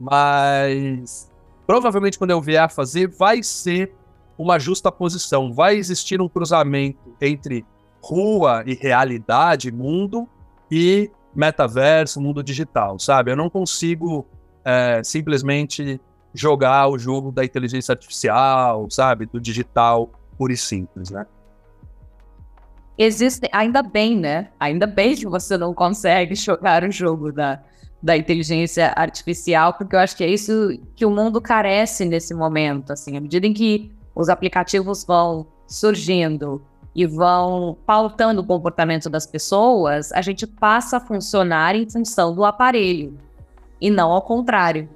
mas 0.00 1.30
provavelmente 1.66 2.18
quando 2.18 2.30
eu 2.30 2.40
vier 2.40 2.62
a 2.62 2.68
fazer, 2.70 3.08
vai 3.08 3.42
ser 3.42 3.92
uma 4.38 4.58
justa 4.58 4.90
posição, 4.90 5.52
vai 5.52 5.76
existir 5.76 6.18
um 6.18 6.30
cruzamento 6.30 7.14
entre 7.20 7.62
rua 8.02 8.62
e 8.64 8.72
realidade, 8.72 9.70
mundo, 9.70 10.26
e 10.70 11.10
metaverso, 11.36 12.20
mundo 12.20 12.42
digital, 12.42 12.98
sabe? 12.98 13.30
Eu 13.30 13.36
não 13.36 13.50
consigo 13.50 14.26
é, 14.64 15.02
simplesmente 15.04 16.00
jogar 16.34 16.88
o 16.88 16.98
jogo 16.98 17.30
da 17.30 17.44
inteligência 17.44 17.92
artificial, 17.92 18.88
sabe? 18.90 19.26
Do 19.26 19.40
digital 19.40 20.10
puro 20.36 20.52
e 20.52 20.56
simples, 20.56 21.10
né? 21.10 21.26
Existe, 22.98 23.48
ainda 23.52 23.82
bem, 23.82 24.16
né? 24.16 24.48
Ainda 24.58 24.86
bem 24.86 25.14
que 25.14 25.26
você 25.26 25.56
não 25.56 25.74
consegue 25.74 26.34
jogar 26.36 26.82
o 26.82 26.90
jogo 26.90 27.32
da, 27.32 27.62
da 28.02 28.16
inteligência 28.16 28.92
artificial, 28.96 29.74
porque 29.74 29.94
eu 29.94 30.00
acho 30.00 30.16
que 30.16 30.24
é 30.24 30.28
isso 30.28 30.78
que 30.94 31.04
o 31.04 31.10
mundo 31.10 31.40
carece 31.40 32.04
nesse 32.04 32.34
momento, 32.34 32.92
assim, 32.92 33.16
à 33.16 33.20
medida 33.20 33.46
em 33.46 33.52
que 33.52 33.92
os 34.14 34.28
aplicativos 34.28 35.04
vão 35.04 35.46
surgindo 35.66 36.62
e 36.96 37.04
vão 37.04 37.76
pautando 37.84 38.40
o 38.40 38.46
comportamento 38.46 39.10
das 39.10 39.26
pessoas, 39.26 40.10
a 40.12 40.22
gente 40.22 40.46
passa 40.46 40.96
a 40.96 41.00
funcionar 41.00 41.76
em 41.76 41.86
função 41.88 42.34
do 42.34 42.42
aparelho 42.42 43.18
e 43.78 43.90
não 43.90 44.10
ao 44.10 44.22
contrário. 44.22 44.88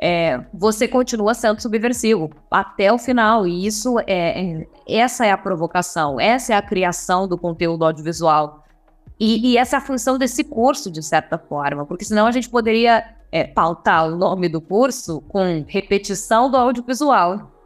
É, 0.00 0.42
você 0.54 0.88
continua 0.88 1.34
sendo 1.34 1.60
subversivo 1.60 2.30
até 2.50 2.90
o 2.90 2.96
final 2.96 3.46
e 3.46 3.66
isso 3.66 3.98
é, 4.06 4.62
é, 4.62 4.66
essa 4.88 5.26
é 5.26 5.30
a 5.30 5.36
provocação, 5.36 6.18
essa 6.18 6.54
é 6.54 6.56
a 6.56 6.62
criação 6.62 7.28
do 7.28 7.36
conteúdo 7.36 7.84
audiovisual 7.84 8.64
e, 9.20 9.50
e 9.50 9.58
essa 9.58 9.76
é 9.76 9.78
a 9.78 9.82
função 9.82 10.16
desse 10.16 10.42
curso 10.42 10.90
de 10.90 11.02
certa 11.02 11.36
forma, 11.36 11.84
porque 11.84 12.06
senão 12.06 12.26
a 12.26 12.32
gente 12.32 12.48
poderia 12.48 13.14
é, 13.30 13.44
pautar 13.44 14.06
o 14.06 14.16
nome 14.16 14.48
do 14.48 14.58
curso 14.58 15.20
com 15.28 15.66
repetição 15.68 16.50
do 16.50 16.56
audiovisual 16.56 17.59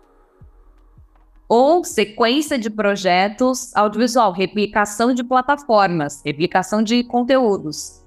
ou 1.56 1.84
sequência 1.84 2.58
de 2.58 2.68
projetos 2.68 3.70
audiovisual, 3.76 4.32
replicação 4.32 5.14
de 5.14 5.22
plataformas, 5.22 6.20
replicação 6.24 6.82
de 6.82 7.04
conteúdos. 7.04 8.02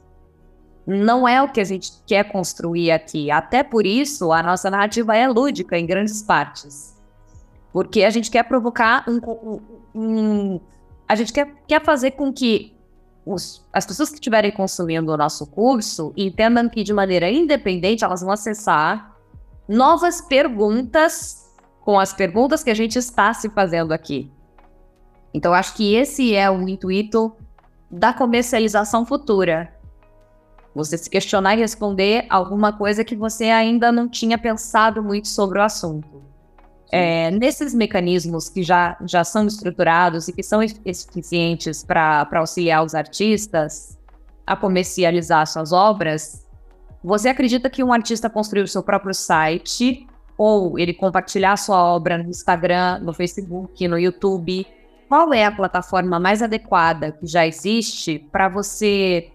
Não 0.86 1.25
é 1.25 1.41
o 1.41 1.47
que 1.47 1.62
a 1.62 1.63
gente 1.63 1.93
quer 2.05 2.29
construir 2.29 2.91
aqui. 2.91 3.31
Até 3.31 3.63
por 3.63 3.86
isso, 3.86 4.33
a 4.33 4.43
nossa 4.43 4.69
narrativa 4.69 5.15
é 5.15 5.29
lúdica 5.29 5.79
em 5.79 5.86
grandes 5.86 6.21
partes. 6.21 6.93
Porque 7.71 8.03
a 8.03 8.10
gente 8.10 8.29
quer 8.29 8.43
provocar 8.43 9.05
um. 9.07 9.15
um, 9.15 9.62
um 9.95 10.60
a 11.07 11.15
gente 11.15 11.31
quer, 11.31 11.49
quer 11.65 11.81
fazer 11.81 12.12
com 12.12 12.33
que 12.33 12.75
os, 13.25 13.65
as 13.71 13.86
pessoas 13.86 14.10
que 14.10 14.15
estiverem 14.15 14.51
consumindo 14.51 15.10
o 15.10 15.15
nosso 15.15 15.47
curso 15.47 16.12
entendam 16.17 16.67
que, 16.67 16.83
de 16.83 16.91
maneira 16.91 17.31
independente, 17.31 18.03
elas 18.03 18.19
vão 18.19 18.31
acessar 18.31 19.15
novas 19.69 20.19
perguntas 20.19 21.46
com 21.88 21.97
as 21.97 22.12
perguntas 22.12 22.65
que 22.65 22.69
a 22.69 22.73
gente 22.73 23.00
está 23.00 23.34
se 23.34 23.47
fazendo 23.47 23.93
aqui. 23.93 24.30
Então, 25.34 25.54
acho 25.54 25.73
que 25.73 25.95
esse 25.95 26.36
é 26.36 26.52
o 26.52 26.67
intuito 26.67 27.34
da 27.89 28.12
comercialização 28.12 29.06
futura. 29.06 29.73
Você 30.76 30.97
se 30.97 31.10
questionar 31.10 31.56
e 31.56 31.60
responder 31.60 32.26
alguma 32.30 32.73
coisa 32.73 33.06
que 33.06 33.15
você 33.15 33.45
ainda 33.45 33.89
não 33.89 34.10
tinha 34.10 34.38
pensado 34.38 35.02
muito 35.02 35.30
sobre 35.30 35.60
o 35.60 35.62
assunto. 35.62 36.21
É, 36.91 37.32
nesses 37.32 37.73
mecanismos 37.73 38.50
que 38.50 38.63
já, 38.63 38.97
já 39.06 39.23
são 39.23 39.47
estruturados 39.47 40.28
e 40.28 40.34
que 40.34 40.43
são 40.43 40.62
eficientes 40.62 41.86
para 41.86 42.28
auxiliar 42.34 42.84
os 42.84 42.95
artistas 42.95 43.97
a 44.45 44.58
comercializar 44.58 45.47
suas 45.47 45.71
obras, 45.71 46.45
você 47.02 47.30
acredita 47.30 47.69
que 47.69 47.82
um 47.82 47.93
artista 47.93 48.30
construiu 48.30 48.65
o 48.65 48.67
seu 48.67 48.84
próprio 48.84 49.13
site 49.13 50.06
ou 50.38 50.78
ele 50.78 50.93
compartilhar 50.93 51.58
sua 51.58 51.84
obra 51.84 52.17
no 52.17 52.30
Instagram, 52.30 53.00
no 53.00 53.13
Facebook, 53.13 53.88
no 53.88 53.97
YouTube, 53.97 54.67
qual 55.10 55.34
é 55.34 55.45
a 55.45 55.52
plataforma 55.52 56.19
mais 56.19 56.41
adequada 56.41 57.12
que 57.12 57.26
já 57.26 57.47
existe 57.47 58.19
para 58.32 58.50
você 58.50 59.32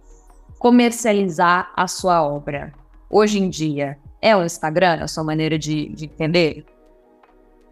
comercializar 0.58 1.72
a 1.74 1.88
sua 1.88 2.22
obra 2.22 2.72
hoje 3.10 3.38
em 3.38 3.48
dia? 3.48 3.98
É 4.20 4.36
o 4.36 4.44
Instagram, 4.44 5.02
a 5.02 5.08
sua 5.08 5.24
maneira 5.24 5.58
de, 5.58 5.88
de 5.88 6.04
entender? 6.04 6.64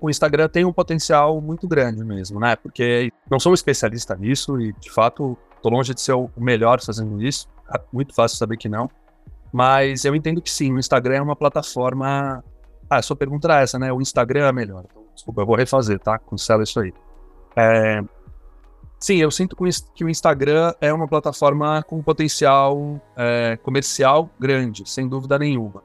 O 0.01 0.09
Instagram 0.09 0.49
tem 0.49 0.65
um 0.65 0.73
potencial 0.73 1.41
muito 1.41 1.69
grande 1.69 2.03
mesmo, 2.03 2.41
né? 2.41 2.57
Porque 2.57 3.13
não 3.31 3.39
sou 3.39 3.53
um 3.53 3.55
especialista 3.55 4.17
nisso 4.17 4.59
e, 4.59 4.73
de 4.73 4.91
fato, 4.91 5.37
estou 5.55 5.71
longe 5.71 5.95
de 5.95 6.01
ser 6.01 6.15
o 6.15 6.31
melhor 6.39 6.81
fazendo 6.81 7.23
isso. 7.23 7.47
É 7.73 7.79
muito 7.93 8.15
fácil 8.15 8.39
saber 8.39 8.57
que 8.57 8.69
não. 8.69 8.91
Mas 9.53 10.05
eu 10.05 10.15
entendo 10.15 10.41
que 10.41 10.51
sim, 10.51 10.73
o 10.73 10.79
Instagram 10.79 11.17
é 11.17 11.23
uma 11.23 11.37
plataforma 11.37 12.43
ah, 12.91 12.97
a 12.97 13.03
sua 13.03 13.15
pergunta 13.15 13.47
era 13.47 13.61
essa, 13.61 13.79
né? 13.79 13.93
O 13.93 14.01
Instagram 14.01 14.49
é 14.49 14.53
melhor. 14.53 14.85
Então, 14.91 15.05
desculpa, 15.15 15.43
eu 15.43 15.47
vou 15.47 15.55
refazer, 15.55 16.01
tá? 16.01 16.19
Cancela 16.19 16.65
isso 16.65 16.81
aí. 16.81 16.93
É... 17.55 18.03
Sim, 18.99 19.17
eu 19.17 19.31
sinto 19.31 19.57
que 19.95 20.05
o 20.05 20.09
Instagram 20.09 20.75
é 20.81 20.93
uma 20.93 21.07
plataforma 21.09 21.83
com 21.85 22.03
potencial 22.03 23.01
é, 23.17 23.57
comercial 23.63 24.29
grande, 24.39 24.83
sem 24.87 25.09
dúvida 25.09 25.39
nenhuma. 25.39 25.83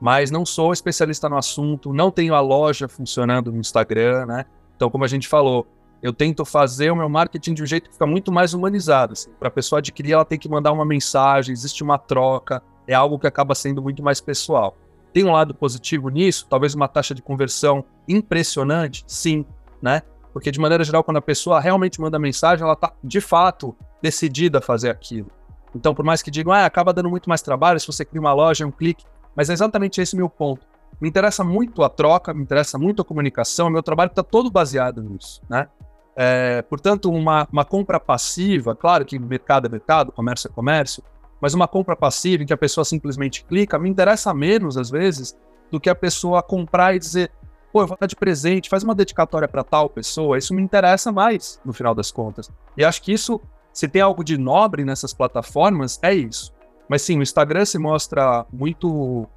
Mas 0.00 0.32
não 0.32 0.44
sou 0.44 0.72
especialista 0.72 1.28
no 1.28 1.36
assunto, 1.36 1.92
não 1.92 2.10
tenho 2.10 2.34
a 2.34 2.40
loja 2.40 2.88
funcionando 2.88 3.52
no 3.52 3.58
Instagram, 3.58 4.26
né? 4.26 4.46
Então, 4.74 4.90
como 4.90 5.04
a 5.04 5.06
gente 5.06 5.28
falou, 5.28 5.64
eu 6.02 6.12
tento 6.12 6.44
fazer 6.44 6.90
o 6.90 6.96
meu 6.96 7.08
marketing 7.08 7.54
de 7.54 7.62
um 7.62 7.66
jeito 7.66 7.88
que 7.88 7.92
fica 7.92 8.06
muito 8.06 8.32
mais 8.32 8.52
humanizado. 8.52 9.12
Assim. 9.12 9.30
Para 9.38 9.48
a 9.48 9.50
pessoa 9.50 9.78
adquirir, 9.78 10.12
ela 10.12 10.24
tem 10.24 10.38
que 10.38 10.48
mandar 10.48 10.72
uma 10.72 10.84
mensagem, 10.84 11.52
existe 11.52 11.84
uma 11.84 11.98
troca, 11.98 12.62
é 12.86 12.94
algo 12.94 13.18
que 13.18 13.26
acaba 13.26 13.54
sendo 13.54 13.80
muito 13.80 14.02
mais 14.02 14.20
pessoal. 14.20 14.76
Tem 15.16 15.24
um 15.24 15.32
lado 15.32 15.54
positivo 15.54 16.10
nisso, 16.10 16.46
talvez 16.46 16.74
uma 16.74 16.86
taxa 16.86 17.14
de 17.14 17.22
conversão 17.22 17.82
impressionante, 18.06 19.02
sim, 19.06 19.46
né? 19.80 20.02
Porque 20.30 20.50
de 20.50 20.60
maneira 20.60 20.84
geral, 20.84 21.02
quando 21.02 21.16
a 21.16 21.22
pessoa 21.22 21.58
realmente 21.58 21.98
manda 22.02 22.18
mensagem, 22.18 22.62
ela 22.62 22.74
está 22.74 22.92
de 23.02 23.18
fato 23.22 23.74
decidida 24.02 24.58
a 24.58 24.60
fazer 24.60 24.90
aquilo. 24.90 25.30
Então, 25.74 25.94
por 25.94 26.04
mais 26.04 26.20
que 26.20 26.30
digam, 26.30 26.52
ah, 26.52 26.66
acaba 26.66 26.92
dando 26.92 27.08
muito 27.08 27.30
mais 27.30 27.40
trabalho 27.40 27.80
se 27.80 27.86
você 27.86 28.04
cria 28.04 28.20
uma 28.20 28.34
loja, 28.34 28.66
um 28.66 28.70
clique, 28.70 29.06
mas 29.34 29.48
é 29.48 29.54
exatamente 29.54 30.02
esse 30.02 30.14
meu 30.14 30.28
ponto. 30.28 30.66
Me 31.00 31.08
interessa 31.08 31.42
muito 31.42 31.82
a 31.82 31.88
troca, 31.88 32.34
me 32.34 32.42
interessa 32.42 32.76
muito 32.76 33.00
a 33.00 33.04
comunicação, 33.06 33.70
meu 33.70 33.82
trabalho 33.82 34.10
está 34.10 34.22
todo 34.22 34.50
baseado 34.50 35.02
nisso, 35.02 35.40
né? 35.48 35.66
É, 36.14 36.60
portanto, 36.60 37.10
uma, 37.10 37.48
uma 37.50 37.64
compra 37.64 37.98
passiva, 37.98 38.76
claro 38.76 39.02
que 39.06 39.18
mercado 39.18 39.66
é 39.66 39.70
mercado, 39.70 40.12
comércio 40.12 40.48
é 40.48 40.52
comércio, 40.52 41.02
mas 41.40 41.54
uma 41.54 41.68
compra 41.68 41.94
passiva 41.96 42.42
em 42.42 42.46
que 42.46 42.52
a 42.52 42.56
pessoa 42.56 42.84
simplesmente 42.84 43.44
clica 43.44 43.78
me 43.78 43.88
interessa 43.88 44.32
menos, 44.32 44.76
às 44.76 44.90
vezes, 44.90 45.36
do 45.70 45.80
que 45.80 45.90
a 45.90 45.94
pessoa 45.94 46.42
comprar 46.42 46.94
e 46.94 46.98
dizer, 46.98 47.30
pô, 47.72 47.82
eu 47.82 47.86
vou 47.86 47.96
dar 48.00 48.06
de 48.06 48.16
presente, 48.16 48.68
faz 48.68 48.82
uma 48.82 48.94
dedicatória 48.94 49.48
para 49.48 49.62
tal 49.62 49.88
pessoa. 49.88 50.38
Isso 50.38 50.54
me 50.54 50.62
interessa 50.62 51.12
mais, 51.12 51.60
no 51.64 51.72
final 51.72 51.94
das 51.94 52.10
contas. 52.10 52.50
E 52.76 52.84
acho 52.84 53.02
que 53.02 53.12
isso, 53.12 53.40
se 53.72 53.86
tem 53.88 54.00
algo 54.00 54.24
de 54.24 54.38
nobre 54.38 54.84
nessas 54.84 55.12
plataformas, 55.12 55.98
é 56.02 56.14
isso. 56.14 56.54
Mas 56.88 57.02
sim, 57.02 57.18
o 57.18 57.22
Instagram 57.22 57.64
se 57.64 57.78
mostra 57.78 58.46
muito 58.52 59.28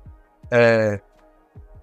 é, 0.51 1.01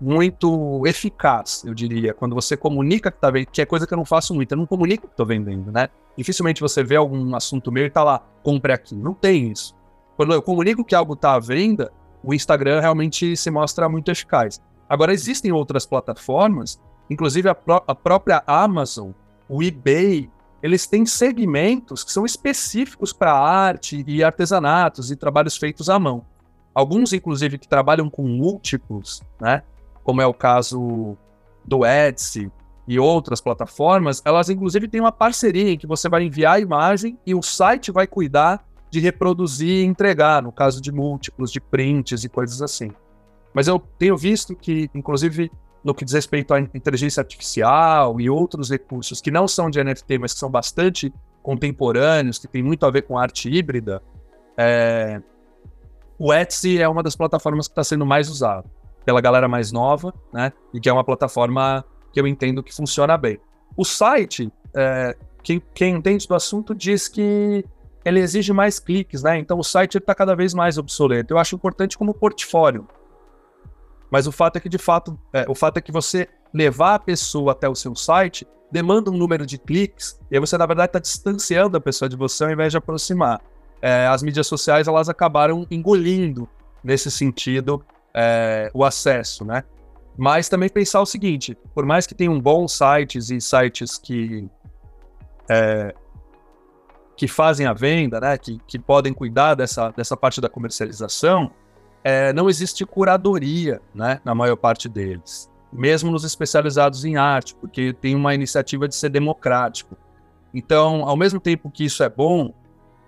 muito 0.01 0.83
eficaz, 0.87 1.65
eu 1.65 1.75
diria, 1.75 2.13
quando 2.13 2.35
você 2.35 2.57
comunica 2.57 3.11
que 3.11 3.19
tá 3.19 3.31
vendendo, 3.31 3.51
que 3.51 3.63
é 3.63 3.67
coisa 3.67 3.87
que 3.87 3.95
eu 3.95 3.99
não 3.99 4.05
faço 4.05 4.35
muito, 4.35 4.53
eu 4.53 4.59
não 4.59 4.67
comunico 4.67 5.07
que 5.07 5.13
estou 5.13 5.27
vendendo, 5.27 5.73
né? 5.73 5.89
Dificilmente 6.17 6.61
você 6.61 6.83
vê 6.83 6.97
algum 6.97 7.35
assunto 7.35 7.73
meu 7.73 7.87
e 7.87 7.91
tá 7.91 8.03
lá, 8.03 8.23
compre 8.43 8.73
aqui. 8.73 8.95
Não 8.95 9.15
tem 9.15 9.51
isso. 9.51 9.75
Quando 10.17 10.33
eu 10.33 10.43
comunico 10.43 10.85
que 10.85 10.95
algo 10.95 11.13
está 11.13 11.35
à 11.35 11.39
venda, 11.39 11.93
o 12.23 12.33
Instagram 12.33 12.81
realmente 12.81 13.37
se 13.37 13.51
mostra 13.51 13.89
muito 13.89 14.11
eficaz. 14.11 14.61
Agora, 14.89 15.13
existem 15.13 15.53
outras 15.53 15.85
plataformas, 15.85 16.81
inclusive 17.11 17.49
a, 17.49 17.55
pró 17.55 17.83
a 17.87 17.95
própria 17.95 18.43
Amazon, 18.47 19.11
o 19.49 19.63
eBay, 19.63 20.31
eles 20.63 20.87
têm 20.87 21.05
segmentos 21.05 22.03
que 22.03 22.13
são 22.13 22.25
específicos 22.25 23.13
para 23.13 23.33
arte 23.33 24.03
e 24.07 24.25
artesanatos 24.25 25.11
e 25.11 25.17
trabalhos 25.17 25.57
feitos 25.57 25.91
à 25.91 25.99
mão. 25.99 26.25
Alguns, 26.75 27.13
inclusive, 27.13 27.59
que 27.59 27.69
trabalham 27.69 28.11
com 28.11 28.23
múltiplos, 28.23 29.23
né? 29.41 29.63
Como 30.03 30.21
é 30.21 30.27
o 30.27 30.35
caso 30.35 31.17
do 31.65 31.85
Etsy 31.85 32.51
e 32.89 32.99
outras 32.99 33.41
plataformas, 33.41 34.23
elas 34.25 34.49
inclusive 34.49 34.87
têm 34.87 35.01
uma 35.01 35.11
parceria 35.11 35.73
em 35.73 35.79
que 35.79 35.87
você 35.87 36.09
vai 36.09 36.23
enviar 36.23 36.57
a 36.57 36.61
imagem 36.61 37.19
e 37.27 37.35
o 37.35 37.43
site 37.43 37.91
vai 37.91 38.07
cuidar 38.07 38.65
de 38.91 39.01
reproduzir 39.01 39.83
e 39.83 39.85
entregar, 39.85 40.43
no 40.43 40.53
caso 40.53 40.81
de 40.81 40.93
múltiplos, 40.93 41.51
de 41.51 41.61
prints 41.61 42.25
e 42.25 42.29
coisas 42.29 42.63
assim. 42.63 42.91
Mas 43.53 43.69
eu 43.69 43.79
tenho 43.99 44.17
visto 44.17 44.55
que, 44.55 44.91
inclusive, 44.95 45.51
no 45.83 45.95
que 45.95 46.05
diz 46.05 46.15
respeito 46.15 46.53
à 46.53 46.61
inteligência 46.61 47.21
artificial 47.21 48.21
e 48.21 48.29
outros 48.29 48.71
recursos 48.71 49.21
que 49.21 49.31
não 49.31 49.47
são 49.47 49.71
de 49.71 49.83
NFT, 49.83 50.19
mas 50.19 50.35
que 50.35 50.39
são 50.39 50.51
bastante 50.51 51.13
contemporâneos, 51.43 52.39
que 52.39 52.49
tem 52.49 52.63
muito 52.63 52.85
a 52.85 52.91
ver 52.91 53.03
com 53.03 53.17
arte 53.17 53.49
híbrida, 53.49 54.03
é... 54.57 55.23
o 56.19 56.35
Etsy 56.35 56.83
é 56.83 56.89
uma 56.89 57.03
das 57.03 57.15
plataformas 57.15 57.69
que 57.69 57.73
está 57.73 57.85
sendo 57.85 58.05
mais 58.05 58.29
usada 58.29 58.65
pela 59.05 59.21
galera 59.21 59.47
mais 59.47 59.71
nova, 59.71 60.13
né? 60.33 60.53
E 60.75 60.81
que 60.81 60.89
é 60.89 60.93
uma 60.93 61.05
plataforma 61.05 61.85
que 62.13 62.21
eu 62.21 62.27
entendo 62.27 62.63
que 62.65 62.75
funciona 62.75 63.17
bem. 63.17 63.39
O 63.77 63.85
site, 63.85 64.53
é... 64.75 65.17
quem, 65.43 65.63
quem 65.73 65.95
entende 65.95 66.27
do 66.27 66.35
assunto 66.35 66.75
diz 66.75 67.07
que 67.07 67.65
ele 68.07 68.21
exige 68.21 68.53
mais 68.53 68.79
cliques, 68.79 69.25
né? 69.25 69.37
Então 69.37 69.59
o 69.59 69.65
site 69.65 69.99
está 69.99 70.15
cada 70.15 70.37
vez 70.37 70.55
mais 70.55 70.79
obsoleto. 70.79 71.35
Eu 71.35 71.39
acho 71.39 71.57
importante 71.57 71.99
como 71.99 72.15
portfólio. 72.15 72.87
Mas 74.09 74.29
o 74.29 74.33
fato 74.33 74.57
é 74.57 74.61
que, 74.61 74.69
de 74.69 74.79
fato, 74.79 75.19
é, 75.33 75.45
o 75.49 75.57
fato 75.57 75.79
é 75.79 75.81
que 75.81 75.91
você 75.91 76.29
levar 76.55 76.95
a 76.95 76.99
pessoa 77.01 77.51
até 77.51 77.69
o 77.69 77.75
seu 77.75 77.97
site 77.97 78.47
demanda 78.71 79.11
um 79.11 79.17
número 79.17 79.45
de 79.45 79.59
cliques, 79.59 80.21
e 80.31 80.37
aí 80.37 80.41
você, 80.41 80.57
na 80.57 80.67
verdade, 80.67 80.91
está 80.91 81.01
distanciando 81.01 81.77
a 81.77 81.81
pessoa 81.81 82.09
de 82.09 82.15
você 82.15 82.45
ao 82.45 82.51
invés 82.51 82.71
de 82.71 82.79
aproximar. 82.79 83.41
É, 83.83 84.07
as 84.07 84.23
mídias 84.23 84.47
sociais, 84.47 84.87
elas 84.87 85.09
acabaram 85.09 85.67
engolindo, 85.69 86.49
nesse 86.85 87.11
sentido, 87.11 87.85
é, 88.15 88.71
o 88.73 88.85
acesso, 88.85 89.45
né? 89.45 89.65
Mas 90.17 90.49
também 90.49 90.69
pensar 90.69 91.01
o 91.01 91.07
seguinte, 91.07 91.59
por 91.75 91.85
mais 91.85 92.07
que 92.07 92.15
tenham 92.15 92.41
bons 92.41 92.73
sites 92.73 93.31
e 93.31 93.41
sites 93.41 93.99
que 93.99 94.49
é, 95.51 95.93
que 97.17 97.27
fazem 97.27 97.67
a 97.67 97.73
venda, 97.73 98.21
né, 98.21 98.37
que, 98.37 98.61
que 98.67 98.79
podem 98.79 99.13
cuidar 99.13 99.55
dessa, 99.55 99.91
dessa 99.91 100.17
parte 100.17 100.41
da 100.41 100.49
comercialização, 100.49 101.51
é, 102.05 102.33
não 102.33 102.49
existe 102.49 102.85
curadoria 102.85 103.81
né, 103.95 104.21
na 104.25 104.35
maior 104.35 104.57
parte 104.57 104.89
deles, 104.89 105.51
mesmo 105.73 106.11
nos 106.11 106.25
especializados 106.25 107.05
em 107.05 107.17
arte, 107.17 107.55
porque 107.55 107.93
tem 107.93 108.15
uma 108.15 108.35
iniciativa 108.35 108.87
de 108.87 108.95
ser 108.95 109.09
democrático. 109.09 109.97
Então, 110.55 111.09
ao 111.09 111.17
mesmo 111.17 111.41
tempo 111.41 111.71
que 111.71 111.85
isso 111.85 112.03
é 112.03 112.09
bom, 112.09 112.53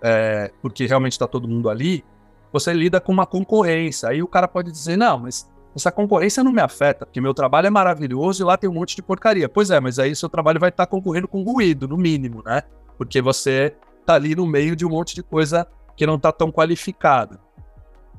é, 0.01 0.51
porque 0.61 0.85
realmente 0.85 1.13
está 1.13 1.27
todo 1.27 1.47
mundo 1.47 1.69
ali, 1.69 2.03
você 2.51 2.73
lida 2.73 2.99
com 2.99 3.11
uma 3.11 3.25
concorrência. 3.25 4.09
Aí 4.09 4.21
o 4.21 4.27
cara 4.27 4.47
pode 4.47 4.71
dizer: 4.71 4.97
não, 4.97 5.19
mas 5.19 5.49
essa 5.75 5.91
concorrência 5.91 6.43
não 6.43 6.51
me 6.51 6.61
afeta, 6.61 7.05
porque 7.05 7.21
meu 7.21 7.33
trabalho 7.33 7.67
é 7.67 7.69
maravilhoso 7.69 8.43
e 8.43 8.45
lá 8.45 8.57
tem 8.57 8.69
um 8.69 8.73
monte 8.73 8.95
de 8.95 9.01
porcaria. 9.01 9.47
Pois 9.47 9.69
é, 9.69 9.79
mas 9.79 9.99
aí 9.99 10.15
seu 10.15 10.29
trabalho 10.29 10.59
vai 10.59 10.69
estar 10.69 10.85
tá 10.85 10.89
concorrendo 10.89 11.27
com 11.27 11.41
ruído, 11.43 11.87
no 11.87 11.97
mínimo, 11.97 12.43
né? 12.43 12.63
Porque 12.97 13.21
você 13.21 13.75
está 14.09 14.15
ali 14.15 14.35
no 14.35 14.47
meio 14.47 14.75
de 14.75 14.85
um 14.85 14.89
monte 14.89 15.13
de 15.13 15.21
coisa 15.21 15.67
que 15.95 16.05
não 16.07 16.15
está 16.15 16.31
tão 16.31 16.51
qualificada. 16.51 17.39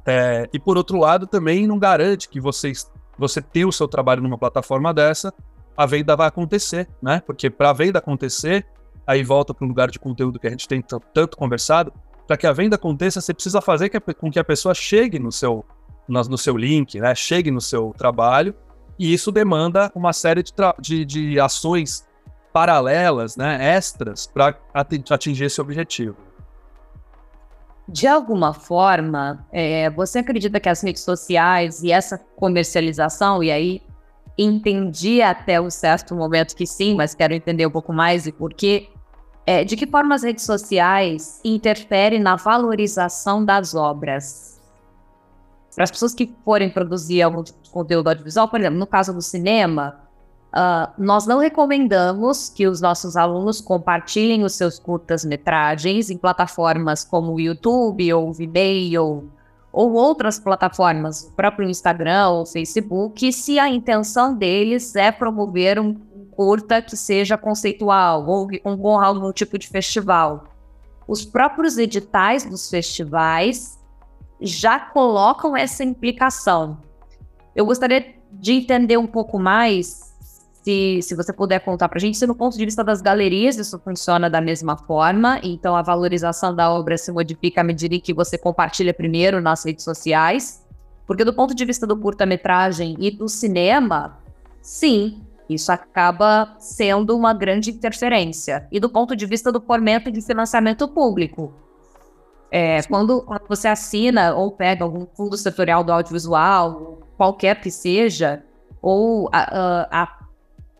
É, 0.07 0.49
e 0.53 0.59
por 0.59 0.77
outro 0.77 0.99
lado, 0.99 1.27
também 1.27 1.67
não 1.67 1.79
garante 1.79 2.29
que 2.29 2.41
vocês, 2.41 2.91
você 3.19 3.43
ter 3.43 3.65
o 3.65 3.73
seu 3.73 3.89
trabalho 3.89 4.23
numa 4.23 4.39
plataforma 4.39 4.95
dessa, 4.95 5.35
a 5.77 5.87
venda 5.87 6.15
vai 6.15 6.29
acontecer, 6.29 6.89
né? 7.03 7.21
Porque 7.27 7.51
para 7.51 7.71
a 7.71 7.73
venda 7.73 7.99
acontecer, 7.99 8.67
aí 9.07 9.25
volta 9.25 9.53
para 9.53 9.65
um 9.65 9.69
lugar 9.69 9.91
de 9.91 9.99
conteúdo 9.99 10.39
que 10.39 10.47
a 10.47 10.51
gente 10.51 10.69
tem 10.69 10.81
tanto 11.13 11.37
conversado, 11.37 11.93
para 12.27 12.37
que 12.37 12.47
a 12.47 12.53
venda 12.53 12.77
aconteça, 12.77 13.21
você 13.21 13.35
precisa 13.35 13.61
fazer 13.61 13.89
que 13.89 13.99
com 14.15 14.31
que 14.31 14.39
a 14.39 14.45
pessoa 14.45 14.73
chegue 14.73 15.19
no 15.19 15.33
seu, 15.33 15.65
no, 16.07 16.23
no, 16.23 16.39
seu 16.39 16.57
link, 16.57 17.01
né? 17.01 17.15
Chegue 17.15 17.51
no 17.51 17.61
seu 17.61 17.93
trabalho, 17.97 18.55
e 18.97 19.13
isso 19.13 19.33
demanda 19.33 19.91
uma 19.95 20.13
série 20.13 20.43
de, 20.43 20.53
de, 20.79 21.05
de 21.05 21.41
ações 21.41 22.07
paralelas, 22.53 23.37
né? 23.37 23.75
Extras, 23.77 24.27
para 24.27 24.57
atingir 25.11 25.45
esse 25.45 25.61
objetivo. 25.61 26.17
De 27.89 28.07
alguma 28.07 28.55
forma, 28.55 29.45
é, 29.51 29.91
você 29.91 30.21
acredita 30.21 30.61
que 30.61 30.69
as 30.69 30.81
redes 30.81 31.03
sociais 31.03 31.83
e 31.83 31.91
essa 31.91 32.19
comercialização, 32.37 33.43
e 33.43 33.51
aí 33.51 33.83
entendi 34.39 35.21
até 35.21 35.61
um 35.61 35.71
certo 35.71 36.15
momento 36.15 36.55
que 36.55 36.67
sim, 36.67 36.95
mas 36.95 37.15
quero 37.15 37.35
entender 37.35 37.67
um 37.67 37.71
pouco 37.71 37.93
mais 37.93 38.27
e 38.27 38.33
por 38.33 38.55
quê. 38.55 38.89
É, 39.45 39.65
de 39.65 39.77
que 39.77 39.87
forma 39.87 40.15
as 40.15 40.23
redes 40.23 40.45
sociais 40.45 41.41
interferem 41.45 42.21
na 42.21 42.37
valorização 42.37 43.45
das 43.45 43.75
obras? 43.75 44.61
Para 45.75 45.85
as 45.85 45.91
pessoas 45.91 46.15
que 46.15 46.33
forem 46.45 46.71
produzir 46.71 47.23
algum 47.23 47.43
tipo 47.43 47.59
conteúdo 47.71 48.09
audiovisual, 48.09 48.49
por 48.49 48.61
exemplo, 48.61 48.79
no 48.79 48.87
caso 48.87 49.13
do 49.13 49.23
cinema, 49.23 49.99
Uh, 50.51 50.91
nós 50.99 51.27
não 51.27 51.39
recomendamos 51.39 52.49
que 52.49 52.67
os 52.67 52.81
nossos 52.81 53.17
alunos 53.17 53.61
compartilhem 53.61 54.43
os 54.43 54.55
seus 54.55 54.81
curtas-metragens 54.81 56.11
em 56.11 56.19
plataformas 56.19 57.05
como 57.05 57.35
o 57.35 57.41
YouTube 57.41 58.13
ou 58.13 58.33
Vimeo 58.33 59.31
ou 59.73 59.93
outras 59.93 60.41
plataformas, 60.41 61.23
o 61.23 61.33
próprio 61.33 61.69
Instagram 61.69 62.31
ou 62.31 62.47
Facebook, 62.47 63.33
se 63.33 63.59
a 63.59 63.69
intenção 63.69 64.35
deles 64.35 64.97
é 64.97 65.13
promover 65.13 65.79
um 65.79 65.95
curta 66.33 66.83
que 66.83 66.97
seja 66.97 67.39
conceitual 67.39 68.27
ou 68.27 68.49
que 68.49 68.59
concorra 68.59 69.05
a 69.05 69.09
algum 69.09 69.33
tipo 69.33 69.57
de 69.57 69.69
festival. 69.69 70.49
Os 71.07 71.25
próprios 71.25 71.79
editais 71.79 72.45
dos 72.45 72.69
festivais 72.69 73.79
já 74.41 74.81
colocam 74.81 75.57
essa 75.57 75.85
implicação. 75.85 76.79
Eu 77.55 77.67
gostaria 77.67 78.15
de 78.33 78.53
entender 78.53 78.97
um 78.97 79.07
pouco 79.07 79.39
mais 79.39 80.10
se, 80.63 81.01
se 81.03 81.15
você 81.15 81.33
puder 81.33 81.61
contar 81.61 81.89
para 81.89 81.99
a 81.99 82.01
gente, 82.01 82.19
se 82.19 82.27
no 82.27 82.35
ponto 82.35 82.57
de 82.57 82.65
vista 82.65 82.85
das 82.85 83.01
galerias 83.01 83.57
isso 83.57 83.79
funciona 83.79 84.29
da 84.29 84.41
mesma 84.41 84.77
forma, 84.77 85.41
então 85.43 85.75
a 85.75 85.83
valorização 85.83 86.55
da 86.55 86.71
obra 86.71 86.99
se 86.99 87.11
modifica 87.11 87.63
à 87.63 87.65
medida 87.65 87.99
que 87.99 88.13
você 88.13 88.37
compartilha 88.37 88.93
primeiro 88.93 89.41
nas 89.41 89.65
redes 89.65 89.85
sociais, 89.85 90.65
porque 91.07 91.25
do 91.25 91.33
ponto 91.33 91.55
de 91.55 91.65
vista 91.65 91.87
do 91.87 91.97
curta-metragem 91.97 92.95
e 92.99 93.11
do 93.11 93.29
cinema, 93.29 94.19
sim, 94.61 95.23
isso 95.49 95.73
acaba 95.73 96.55
sendo 96.59 97.17
uma 97.17 97.33
grande 97.33 97.71
interferência. 97.71 98.69
E 98.71 98.79
do 98.79 98.89
ponto 98.89 99.17
de 99.17 99.27
vista 99.27 99.51
do 99.51 99.61
fomento 99.61 100.13
de 100.13 100.21
financiamento 100.21 100.87
público, 100.87 101.53
é, 102.53 102.83
quando, 102.83 103.23
quando, 103.23 103.49
você 103.49 103.67
assina 103.67 104.35
ou 104.35 104.53
pega 104.53 104.85
algum 104.85 105.07
fundo 105.07 105.37
setorial 105.37 105.83
do 105.83 105.93
audiovisual, 105.93 107.01
qualquer 107.17 107.61
que 107.61 107.71
seja, 107.71 108.45
ou 108.81 109.29
a, 109.33 109.41
a, 109.41 110.03
a 110.03 110.20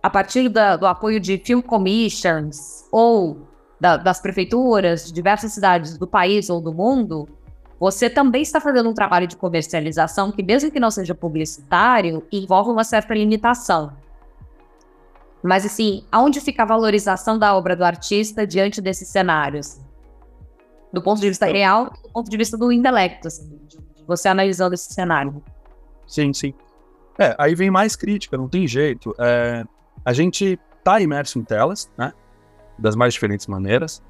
a 0.03 0.09
partir 0.09 0.49
da, 0.49 0.77
do 0.77 0.87
apoio 0.87 1.21
de 1.21 1.39
film 1.39 1.61
commissions 1.61 2.87
ou 2.91 3.47
da, 3.79 3.97
das 3.97 4.21
prefeituras 4.21 5.07
de 5.07 5.13
diversas 5.13 5.53
cidades 5.53 5.97
do 5.97 6.07
país 6.07 6.51
ou 6.51 6.61
do 6.61 6.73
mundo, 6.73 7.29
você 7.79 8.11
também 8.11 8.43
está 8.43 8.61
fazendo 8.61 8.91
um 8.91 8.95
trabalho 8.95 9.27
de 9.27 9.37
comercialização 9.37 10.31
que, 10.31 10.43
mesmo 10.43 10.71
que 10.71 10.79
não 10.79 10.91
seja 10.91 11.15
publicitário, 11.15 12.23
envolve 12.31 12.71
uma 12.71 12.85
certa 12.85 13.15
limitação. 13.15 13.93
Mas, 15.43 15.65
assim, 15.65 16.05
aonde 16.13 16.41
fica 16.41 16.63
a 16.63 16.67
valorização 16.67 17.39
da 17.39 17.57
obra 17.57 17.75
do 17.75 17.83
artista 17.83 18.47
diante 18.47 18.83
desses 18.83 19.09
cenários? 19.09 19.81
Do 20.93 21.01
ponto 21.01 21.21
de 21.21 21.29
vista 21.29 21.47
então 21.47 21.57
real 21.57 21.85
do 21.87 22.11
ponto 22.13 22.31
de 22.31 22.37
vista 22.37 22.59
do 22.59 22.71
intelecto, 22.71 23.29
assim, 23.29 23.59
você 24.07 24.29
analisando 24.29 24.75
esse 24.75 24.93
cenário. 24.93 25.43
Sim, 26.07 26.33
sim. 26.35 26.53
É, 27.19 27.35
aí 27.39 27.55
vem 27.55 27.71
mais 27.71 27.97
crítica, 27.97 28.37
não 28.37 28.49
tem 28.49 28.67
jeito. 28.67 29.15
É, 29.19 29.65
a 30.05 30.13
gente 30.13 30.59
está 30.79 31.01
imerso 31.01 31.39
em 31.39 31.45
telas, 31.45 31.91
né? 31.97 32.13
Das 32.79 32.97
mais 32.97 33.15
diferentes 33.15 33.47
maneiras. 33.47 34.03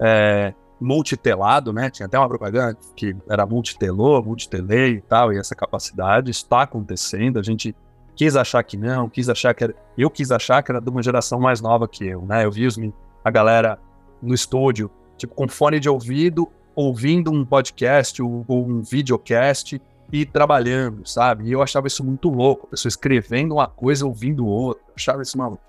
É, 0.00 0.54
multitelado, 0.80 1.72
né? 1.72 1.90
Tinha 1.90 2.06
até 2.06 2.18
uma 2.18 2.28
propaganda 2.28 2.76
que 2.94 3.16
era 3.28 3.44
multitelô, 3.44 4.22
multitelei 4.22 4.94
e 4.94 5.00
tal, 5.00 5.32
e 5.32 5.38
essa 5.38 5.54
capacidade 5.54 6.30
está 6.30 6.62
acontecendo. 6.62 7.38
A 7.38 7.42
gente 7.42 7.74
quis 8.14 8.36
achar 8.36 8.62
que 8.62 8.76
não, 8.76 9.08
quis 9.08 9.28
achar 9.28 9.54
que 9.54 9.64
era. 9.64 9.74
Eu 9.96 10.10
quis 10.10 10.30
achar 10.30 10.62
que 10.62 10.70
era 10.70 10.80
de 10.80 10.88
uma 10.88 11.02
geração 11.02 11.40
mais 11.40 11.60
nova 11.60 11.88
que 11.88 12.06
eu, 12.06 12.22
né? 12.22 12.44
Eu 12.44 12.50
vi 12.50 12.66
os, 12.66 12.78
a 13.24 13.30
galera 13.30 13.78
no 14.22 14.34
estúdio, 14.34 14.90
tipo, 15.16 15.34
com 15.34 15.48
fone 15.48 15.80
de 15.80 15.88
ouvido, 15.88 16.48
ouvindo 16.74 17.30
um 17.32 17.44
podcast 17.44 18.22
ou, 18.22 18.44
ou 18.46 18.66
um 18.66 18.82
videocast 18.82 19.80
e 20.10 20.24
trabalhando, 20.24 21.06
sabe? 21.06 21.44
E 21.44 21.52
eu 21.52 21.62
achava 21.62 21.86
isso 21.86 22.02
muito 22.04 22.28
louco, 22.28 22.66
a 22.66 22.70
pessoa 22.70 22.88
escrevendo 22.88 23.54
uma 23.54 23.66
coisa, 23.66 24.06
ouvindo 24.06 24.46
outra, 24.46 24.82
eu 24.88 24.94
achava 24.96 25.22
isso 25.22 25.36
maluco. 25.36 25.62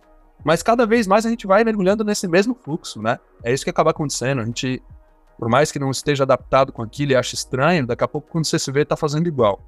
Mas 0.43 0.63
cada 0.63 0.85
vez 0.85 1.05
mais 1.05 1.25
a 1.25 1.29
gente 1.29 1.45
vai 1.45 1.63
mergulhando 1.63 2.03
nesse 2.03 2.27
mesmo 2.27 2.55
fluxo, 2.55 3.01
né? 3.01 3.19
É 3.43 3.53
isso 3.53 3.63
que 3.63 3.69
acaba 3.69 3.91
acontecendo. 3.91 4.39
A 4.39 4.45
gente, 4.45 4.81
por 5.37 5.49
mais 5.49 5.71
que 5.71 5.79
não 5.79 5.91
esteja 5.91 6.23
adaptado 6.23 6.71
com 6.71 6.81
aquilo 6.81 7.11
e 7.11 7.15
ache 7.15 7.35
estranho, 7.35 7.85
daqui 7.85 8.03
a 8.03 8.07
pouco 8.07 8.29
quando 8.29 8.45
você 8.45 8.57
se 8.57 8.71
vê, 8.71 8.85
tá 8.85 8.95
fazendo 8.95 9.27
igual. 9.27 9.59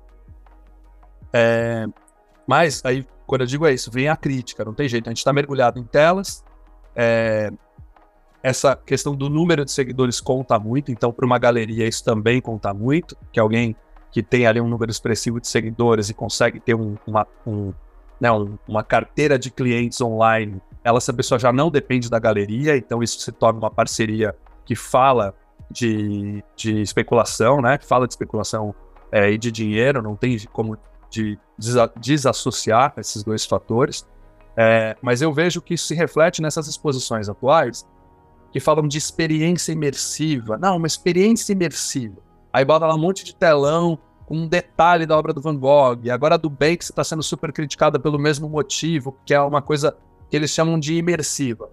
É... 1.33 1.85
Mas 2.47 2.81
aí, 2.85 3.05
quando 3.27 3.41
eu 3.41 3.47
digo 3.47 3.65
é 3.65 3.73
isso, 3.73 3.91
vem 3.91 4.07
a 4.07 4.15
crítica, 4.15 4.63
não 4.63 4.73
tem 4.73 4.87
jeito. 4.87 5.07
A 5.07 5.11
gente 5.11 5.23
tá 5.23 5.33
mergulhado 5.33 5.77
em 5.77 5.83
telas, 5.83 6.41
é... 6.95 7.51
essa 8.41 8.73
questão 8.73 9.13
do 9.13 9.29
número 9.29 9.65
de 9.65 9.71
seguidores 9.71 10.21
conta 10.21 10.57
muito, 10.57 10.89
então 10.89 11.11
para 11.11 11.25
uma 11.25 11.37
galeria 11.37 11.85
isso 11.85 12.03
também 12.03 12.39
conta 12.39 12.73
muito, 12.73 13.17
que 13.33 13.41
alguém 13.41 13.75
que 14.11 14.21
tem 14.21 14.45
ali 14.45 14.59
um 14.59 14.67
número 14.67 14.91
expressivo 14.91 15.39
de 15.39 15.47
seguidores 15.47 16.09
e 16.09 16.13
consegue 16.13 16.59
ter 16.59 16.75
um, 16.75 16.97
uma, 17.07 17.25
um, 17.45 17.73
né, 18.19 18.31
um, 18.31 18.57
uma 18.67 18.83
carteira 18.83 19.39
de 19.39 19.49
clientes 19.49 20.01
online, 20.01 20.61
ela, 20.83 20.97
essa 20.97 21.13
pessoa 21.13 21.39
já 21.39 21.51
não 21.51 21.69
depende 21.69 22.09
da 22.09 22.19
galeria, 22.19 22.75
então 22.75 23.01
isso 23.01 23.19
se 23.19 23.31
torna 23.31 23.59
uma 23.59 23.71
parceria 23.71 24.35
que 24.65 24.75
fala 24.75 25.33
de, 25.69 26.43
de 26.55 26.81
especulação, 26.81 27.61
né? 27.61 27.79
Fala 27.81 28.07
de 28.07 28.13
especulação 28.13 28.75
é, 29.11 29.31
e 29.31 29.37
de 29.37 29.51
dinheiro, 29.51 30.01
não 30.01 30.15
tem 30.15 30.37
como 30.51 30.77
de 31.09 31.37
desassociar 31.97 32.93
esses 32.97 33.23
dois 33.23 33.45
fatores. 33.45 34.07
É, 34.55 34.95
mas 35.01 35.21
eu 35.21 35.31
vejo 35.31 35.61
que 35.61 35.73
isso 35.73 35.87
se 35.87 35.95
reflete 35.95 36.41
nessas 36.41 36.67
exposições 36.67 37.29
atuais 37.29 37.85
que 38.51 38.59
falam 38.59 38.87
de 38.87 38.97
experiência 38.97 39.71
imersiva. 39.71 40.57
Não, 40.57 40.77
uma 40.77 40.87
experiência 40.87 41.53
imersiva. 41.53 42.17
Aí 42.53 42.65
bota 42.65 42.85
lá 42.85 42.95
um 42.95 42.99
monte 42.99 43.23
de 43.23 43.35
telão 43.35 43.97
com 44.25 44.37
um 44.37 44.47
detalhe 44.47 45.05
da 45.05 45.17
obra 45.17 45.33
do 45.33 45.41
Van 45.41 45.55
Gogh. 45.55 45.99
E 46.03 46.11
agora 46.11 46.35
a 46.35 46.37
do 46.37 46.49
Banks 46.49 46.89
está 46.89 47.03
sendo 47.03 47.23
super 47.23 47.51
criticada 47.51 47.99
pelo 47.99 48.17
mesmo 48.17 48.47
motivo, 48.49 49.17
que 49.25 49.33
é 49.33 49.41
uma 49.41 49.61
coisa 49.61 49.95
que 50.29 50.35
eles 50.35 50.51
chamam 50.51 50.79
de 50.79 50.95
imersiva. 50.95 51.69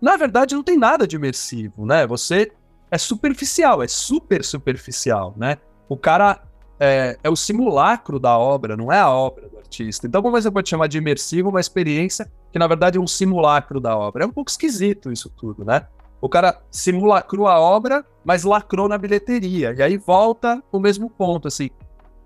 Na 0.00 0.16
verdade, 0.16 0.54
não 0.54 0.62
tem 0.62 0.76
nada 0.76 1.06
de 1.06 1.16
imersivo, 1.16 1.86
né? 1.86 2.06
Você 2.06 2.50
é 2.90 2.98
superficial, 2.98 3.82
é 3.82 3.88
super 3.88 4.44
superficial, 4.44 5.34
né? 5.36 5.58
O 5.88 5.96
cara 5.96 6.42
é, 6.80 7.16
é, 7.22 7.30
o 7.30 7.36
simulacro 7.36 8.18
da 8.18 8.36
obra, 8.36 8.76
não 8.76 8.92
é 8.92 8.98
a 8.98 9.08
obra 9.08 9.48
do 9.48 9.56
artista. 9.58 10.06
Então, 10.06 10.20
como 10.20 10.40
você 10.40 10.50
pode 10.50 10.68
chamar 10.68 10.88
de 10.88 10.98
imersivo 10.98 11.48
uma 11.48 11.60
experiência 11.60 12.28
que, 12.50 12.58
na 12.58 12.66
verdade, 12.66 12.98
é 12.98 13.00
um 13.00 13.06
simulacro 13.06 13.80
da 13.80 13.96
obra? 13.96 14.24
É 14.24 14.26
um 14.26 14.32
pouco 14.32 14.50
esquisito 14.50 15.12
isso 15.12 15.30
tudo, 15.30 15.64
né? 15.64 15.86
O 16.22 16.28
cara 16.28 16.62
simulacrou 16.70 17.48
a 17.48 17.58
obra, 17.58 18.06
mas 18.24 18.44
lacrou 18.44 18.88
na 18.88 18.96
bilheteria. 18.96 19.74
E 19.76 19.82
aí 19.82 19.96
volta 19.96 20.62
o 20.70 20.78
mesmo 20.78 21.10
ponto, 21.10 21.48
assim. 21.48 21.68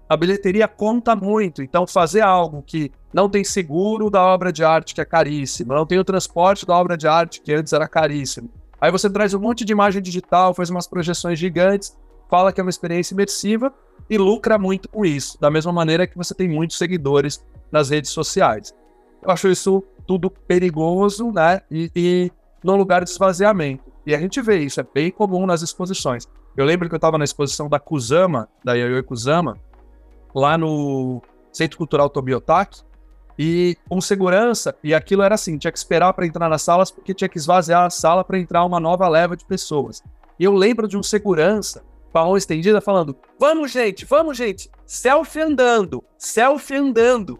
A 0.06 0.14
bilheteria 0.18 0.68
conta 0.68 1.16
muito, 1.16 1.62
então 1.62 1.86
fazer 1.86 2.20
algo 2.20 2.62
que 2.62 2.92
não 3.10 3.28
tem 3.28 3.42
seguro 3.42 4.10
da 4.10 4.22
obra 4.22 4.52
de 4.52 4.62
arte, 4.62 4.94
que 4.94 5.00
é 5.00 5.04
caríssimo, 5.04 5.72
não 5.72 5.86
tem 5.86 5.98
o 5.98 6.04
transporte 6.04 6.66
da 6.66 6.76
obra 6.76 6.96
de 6.96 7.08
arte, 7.08 7.40
que 7.40 7.52
antes 7.54 7.72
era 7.72 7.88
caríssimo. 7.88 8.50
Aí 8.78 8.90
você 8.90 9.08
traz 9.08 9.32
um 9.32 9.40
monte 9.40 9.64
de 9.64 9.72
imagem 9.72 10.02
digital, 10.02 10.52
faz 10.52 10.68
umas 10.68 10.86
projeções 10.86 11.38
gigantes, 11.38 11.96
fala 12.30 12.52
que 12.52 12.60
é 12.60 12.62
uma 12.62 12.70
experiência 12.70 13.14
imersiva 13.14 13.72
e 14.10 14.18
lucra 14.18 14.58
muito 14.58 14.90
com 14.90 15.04
isso, 15.06 15.40
da 15.40 15.50
mesma 15.50 15.72
maneira 15.72 16.06
que 16.06 16.16
você 16.16 16.34
tem 16.34 16.48
muitos 16.48 16.76
seguidores 16.76 17.42
nas 17.72 17.88
redes 17.88 18.10
sociais. 18.10 18.74
Eu 19.22 19.30
acho 19.30 19.48
isso 19.48 19.82
tudo 20.06 20.30
perigoso, 20.30 21.32
né? 21.32 21.62
E, 21.70 21.90
e 21.96 22.32
num 22.62 22.76
lugar 22.76 23.04
de 23.04 23.10
esvaziamento. 23.10 23.84
E 24.06 24.14
a 24.14 24.18
gente 24.18 24.40
vê 24.40 24.58
isso, 24.58 24.80
é 24.80 24.86
bem 24.94 25.10
comum 25.10 25.46
nas 25.46 25.62
exposições. 25.62 26.28
Eu 26.56 26.64
lembro 26.64 26.88
que 26.88 26.94
eu 26.94 26.98
estava 26.98 27.18
na 27.18 27.24
exposição 27.24 27.68
da 27.68 27.78
Kusama, 27.78 28.48
da 28.64 28.74
Yayoi 28.74 29.02
Kusama, 29.02 29.58
lá 30.34 30.56
no 30.56 31.20
Centro 31.52 31.76
Cultural 31.78 32.08
Tobiotaki, 32.08 32.82
e 33.38 33.76
com 33.88 34.00
segurança, 34.00 34.74
e 34.82 34.94
aquilo 34.94 35.22
era 35.22 35.34
assim, 35.34 35.58
tinha 35.58 35.70
que 35.70 35.78
esperar 35.78 36.12
para 36.14 36.26
entrar 36.26 36.48
nas 36.48 36.62
salas 36.62 36.90
porque 36.90 37.12
tinha 37.12 37.28
que 37.28 37.36
esvaziar 37.36 37.84
a 37.84 37.90
sala 37.90 38.24
para 38.24 38.38
entrar 38.38 38.64
uma 38.64 38.80
nova 38.80 39.06
leva 39.08 39.36
de 39.36 39.44
pessoas. 39.44 40.02
E 40.38 40.44
eu 40.44 40.54
lembro 40.54 40.88
de 40.88 40.96
um 40.96 41.02
segurança 41.02 41.84
com 42.12 42.18
a 42.18 42.24
mão 42.24 42.36
estendida 42.36 42.80
falando: 42.80 43.14
"Vamos, 43.38 43.70
gente, 43.70 44.06
vamos, 44.06 44.38
gente, 44.38 44.70
selfie 44.86 45.40
andando, 45.40 46.02
selfie 46.16 46.76
andando". 46.76 47.38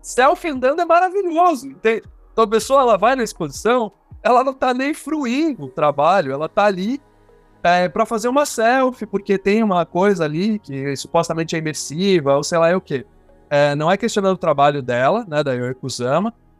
Selfie 0.00 0.50
andando 0.50 0.80
é 0.80 0.84
maravilhoso, 0.84 1.68
entende? 1.68 2.02
Então 2.32 2.44
a 2.44 2.48
pessoa 2.48 2.82
ela 2.82 2.96
vai 2.96 3.14
na 3.14 3.22
exposição, 3.22 3.92
ela 4.22 4.44
não 4.44 4.54
tá 4.54 4.72
nem 4.72 4.94
fruindo 4.94 5.64
o 5.64 5.68
trabalho, 5.68 6.32
ela 6.32 6.48
tá 6.48 6.64
ali 6.64 7.00
é, 7.62 7.88
para 7.88 8.04
fazer 8.04 8.28
uma 8.28 8.44
selfie, 8.44 9.06
porque 9.06 9.38
tem 9.38 9.62
uma 9.62 9.86
coisa 9.86 10.24
ali 10.24 10.58
que 10.58 10.96
supostamente 10.96 11.54
é 11.54 11.58
imersiva, 11.58 12.36
ou 12.36 12.42
sei 12.42 12.58
lá 12.58 12.68
é 12.68 12.76
o 12.76 12.80
quê. 12.80 13.06
É, 13.48 13.74
não 13.74 13.90
é 13.90 13.96
questionando 13.96 14.34
o 14.34 14.38
trabalho 14.38 14.82
dela, 14.82 15.24
né, 15.28 15.42
da 15.42 15.52
Yoko 15.52 15.86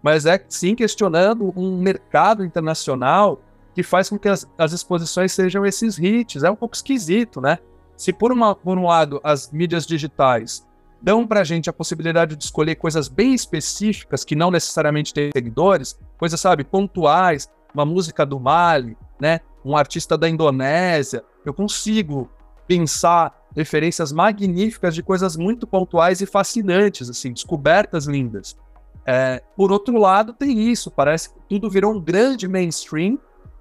mas 0.03 0.27
é 0.27 0.44
sim 0.48 0.75
questionando 0.75 1.53
um 1.57 1.79
mercado 1.79 2.44
internacional 2.44 3.40
que 3.75 3.83
faz 3.83 4.11
com 4.11 4.18
que 4.18 4.29
as, 4.29 4.46
as, 4.59 4.72
exposições 4.72 5.33
sejam 5.33 5.64
esses 5.64 5.98
hits. 5.98 6.42
É 6.42 6.51
um 6.51 6.57
pouco 6.57 6.75
esquisito, 6.75 7.40
né? 7.40 7.59
Se 7.96 8.12
por, 8.12 8.33
uma, 8.33 8.55
por 8.55 8.77
um 8.77 8.87
lado 8.87 9.20
as 9.22 9.51
mídias 9.51 9.87
digitais 9.87 10.66
dão 11.01 11.27
para 11.27 11.40
a 11.40 11.44
gente 11.44 11.70
a 11.70 11.72
possibilidade 11.72 12.37
de 12.37 12.44
escolher 12.44 12.77
coisas 12.77 13.09
bem 13.09 13.33
específicas 13.35 14.25
que 14.25 14.37
não 14.37 14.51
necessariamente 14.51 15.12
têm 15.12 15.31
seguidores, 15.33 15.98
coisas, 16.22 16.38
sabe, 16.38 16.62
pontuais, 16.62 17.50
uma 17.74 17.85
música 17.85 18.24
do 18.24 18.38
Mali, 18.38 18.96
né, 19.20 19.40
um 19.64 19.76
artista 19.76 20.16
da 20.16 20.28
Indonésia, 20.28 21.24
eu 21.44 21.52
consigo 21.52 22.30
pensar 22.64 23.37
referências 23.56 24.12
magníficas 24.12 24.94
de 24.94 25.02
coisas 25.02 25.37
muito 25.37 25.66
pontuais 25.66 26.20
e 26.20 26.26
fascinantes, 26.26 27.11
assim, 27.11 27.32
descobertas 27.32 28.06
lindas. 28.06 28.56
É, 29.04 29.42
por 29.56 29.72
outro 29.72 29.98
lado, 29.98 30.32
tem 30.32 30.70
isso, 30.70 30.92
parece 30.92 31.30
que 31.30 31.40
tudo 31.48 31.68
virou 31.68 31.92
um 31.92 32.00
grande 32.00 32.46
mainstream, 32.46 33.18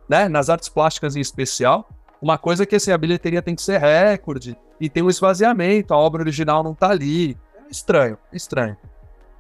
né, 0.08 0.30
nas 0.30 0.48
artes 0.48 0.70
plásticas 0.70 1.16
em 1.16 1.20
especial, 1.20 1.90
uma 2.22 2.38
coisa 2.38 2.64
que 2.64 2.76
assim, 2.76 2.92
a 2.92 2.98
bilheteria 3.00 3.42
tem 3.42 3.56
que 3.56 3.64
ser 3.64 3.80
recorde, 3.80 4.56
e 4.80 4.88
tem 4.88 5.02
um 5.02 5.10
esvaziamento, 5.10 5.96
a 5.96 5.98
obra 5.98 6.22
original 6.22 6.62
não 6.62 6.76
tá 6.76 6.92
ali. 6.92 7.36
É 7.56 7.72
estranho, 7.72 8.20
é 8.32 8.38
estranho. 8.38 8.78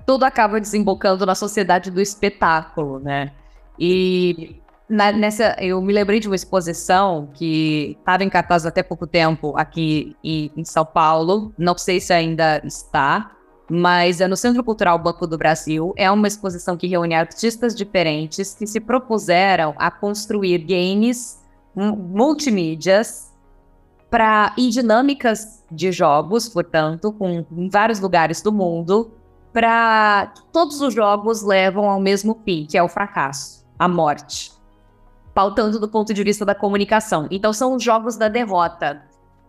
Tudo 0.05 0.23
acaba 0.23 0.59
desembocando 0.59 1.25
na 1.25 1.35
sociedade 1.35 1.91
do 1.91 2.01
espetáculo, 2.01 2.99
né? 2.99 3.31
E 3.79 4.61
na, 4.91 5.11
nessa, 5.11 5.55
eu 5.59 5.81
me 5.81 5.93
lembrei 5.93 6.19
de 6.19 6.27
uma 6.27 6.35
exposição 6.35 7.29
que 7.33 7.95
estava 7.97 8.23
em 8.23 8.29
cartaz 8.29 8.65
até 8.65 8.83
pouco 8.83 9.07
tempo 9.07 9.53
aqui 9.55 10.15
em, 10.21 10.51
em 10.55 10.65
São 10.65 10.85
Paulo. 10.85 11.53
Não 11.57 11.77
sei 11.77 12.01
se 12.01 12.11
ainda 12.11 12.61
está, 12.65 13.31
mas 13.69 14.19
é 14.19 14.27
no 14.27 14.35
Centro 14.35 14.61
Cultural 14.63 14.99
Banco 14.99 15.25
do 15.25 15.37
Brasil. 15.37 15.93
É 15.95 16.11
uma 16.11 16.27
exposição 16.27 16.75
que 16.75 16.87
reúne 16.87 17.15
artistas 17.15 17.73
diferentes 17.73 18.53
que 18.53 18.67
se 18.67 18.81
propuseram 18.81 19.73
a 19.77 19.89
construir 19.89 20.57
games 20.57 21.41
multimídias 21.73 23.31
para 24.09 24.53
em 24.57 24.67
dinâmicas 24.67 25.63
de 25.71 25.89
jogos, 25.89 26.49
portanto, 26.49 27.13
com, 27.13 27.45
em 27.49 27.69
vários 27.69 28.01
lugares 28.01 28.41
do 28.41 28.51
mundo, 28.51 29.09
para 29.51 30.33
todos 30.51 30.81
os 30.81 30.93
jogos 30.93 31.41
levam 31.41 31.89
ao 31.89 31.99
mesmo 31.99 32.39
fim, 32.45 32.65
que 32.65 32.77
é 32.77 32.83
o 32.83 32.87
fracasso, 32.87 33.65
a 33.77 33.87
morte, 33.87 34.51
pautando 35.33 35.79
do 35.79 35.87
ponto 35.87 36.13
de 36.13 36.23
vista 36.23 36.45
da 36.45 36.55
comunicação. 36.55 37.27
Então 37.29 37.51
são 37.51 37.75
os 37.75 37.83
jogos 37.83 38.15
da 38.15 38.27
derrota. 38.27 39.01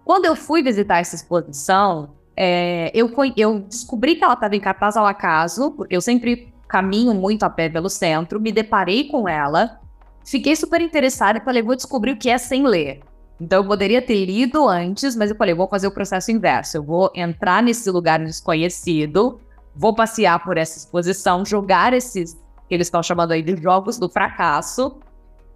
Quando 0.05 0.25
eu 0.25 0.35
fui 0.35 0.63
visitar 0.63 0.99
essa 0.99 1.15
exposição, 1.15 2.11
é, 2.37 2.91
eu, 2.95 3.11
eu, 3.37 3.61
descobri 3.61 4.17
que 4.17 4.25
ela 4.25 4.35
estava 4.35 4.57
em 4.57 4.61
cartaz 4.61 4.97
ao 4.97 5.07
acaso, 5.07 5.71
porque 5.73 5.95
eu 5.95 6.01
sempre 6.01 6.53
caminho 6.67 7.15
muito 7.15 7.45
a 7.45 7.51
pé 7.51 7.69
pelo 7.69 7.89
centro, 7.89 8.41
me 8.41 8.51
deparei 8.51 9.09
com 9.09 9.29
ela 9.29 9.83
Fiquei 10.25 10.55
super 10.55 10.81
interessada 10.81 11.39
e 11.39 11.43
falei, 11.43 11.63
vou 11.63 11.75
descobrir 11.75 12.13
o 12.13 12.17
que 12.17 12.31
é 12.31 12.39
sem 12.39 12.67
ler. 12.67 13.01
Então 13.41 13.63
eu 13.63 13.67
poderia 13.67 14.01
ter 14.01 14.25
lido 14.25 14.69
antes, 14.69 15.17
mas 15.17 15.31
eu 15.31 15.37
falei, 15.37 15.55
vou 15.55 15.69
fazer 15.69 15.89
o 15.89 15.91
processo 15.91 16.31
inverso. 16.31 16.77
Eu 16.77 16.83
vou 16.83 17.11
entrar 17.15 17.63
nesse 17.63 17.91
lugar 17.91 18.21
desconhecido, 18.21 19.41
vou 19.75 19.95
passear 19.95 20.43
por 20.43 20.57
essa 20.57 20.79
exposição, 20.79 21.45
jogar 21.45 21.93
esses 21.93 22.35
que 22.69 22.75
eles 22.75 22.87
estão 22.87 23.03
chamando 23.03 23.33
aí 23.33 23.43
de 23.43 23.57
jogos 23.61 23.99
do 23.99 24.09
fracasso, 24.09 24.99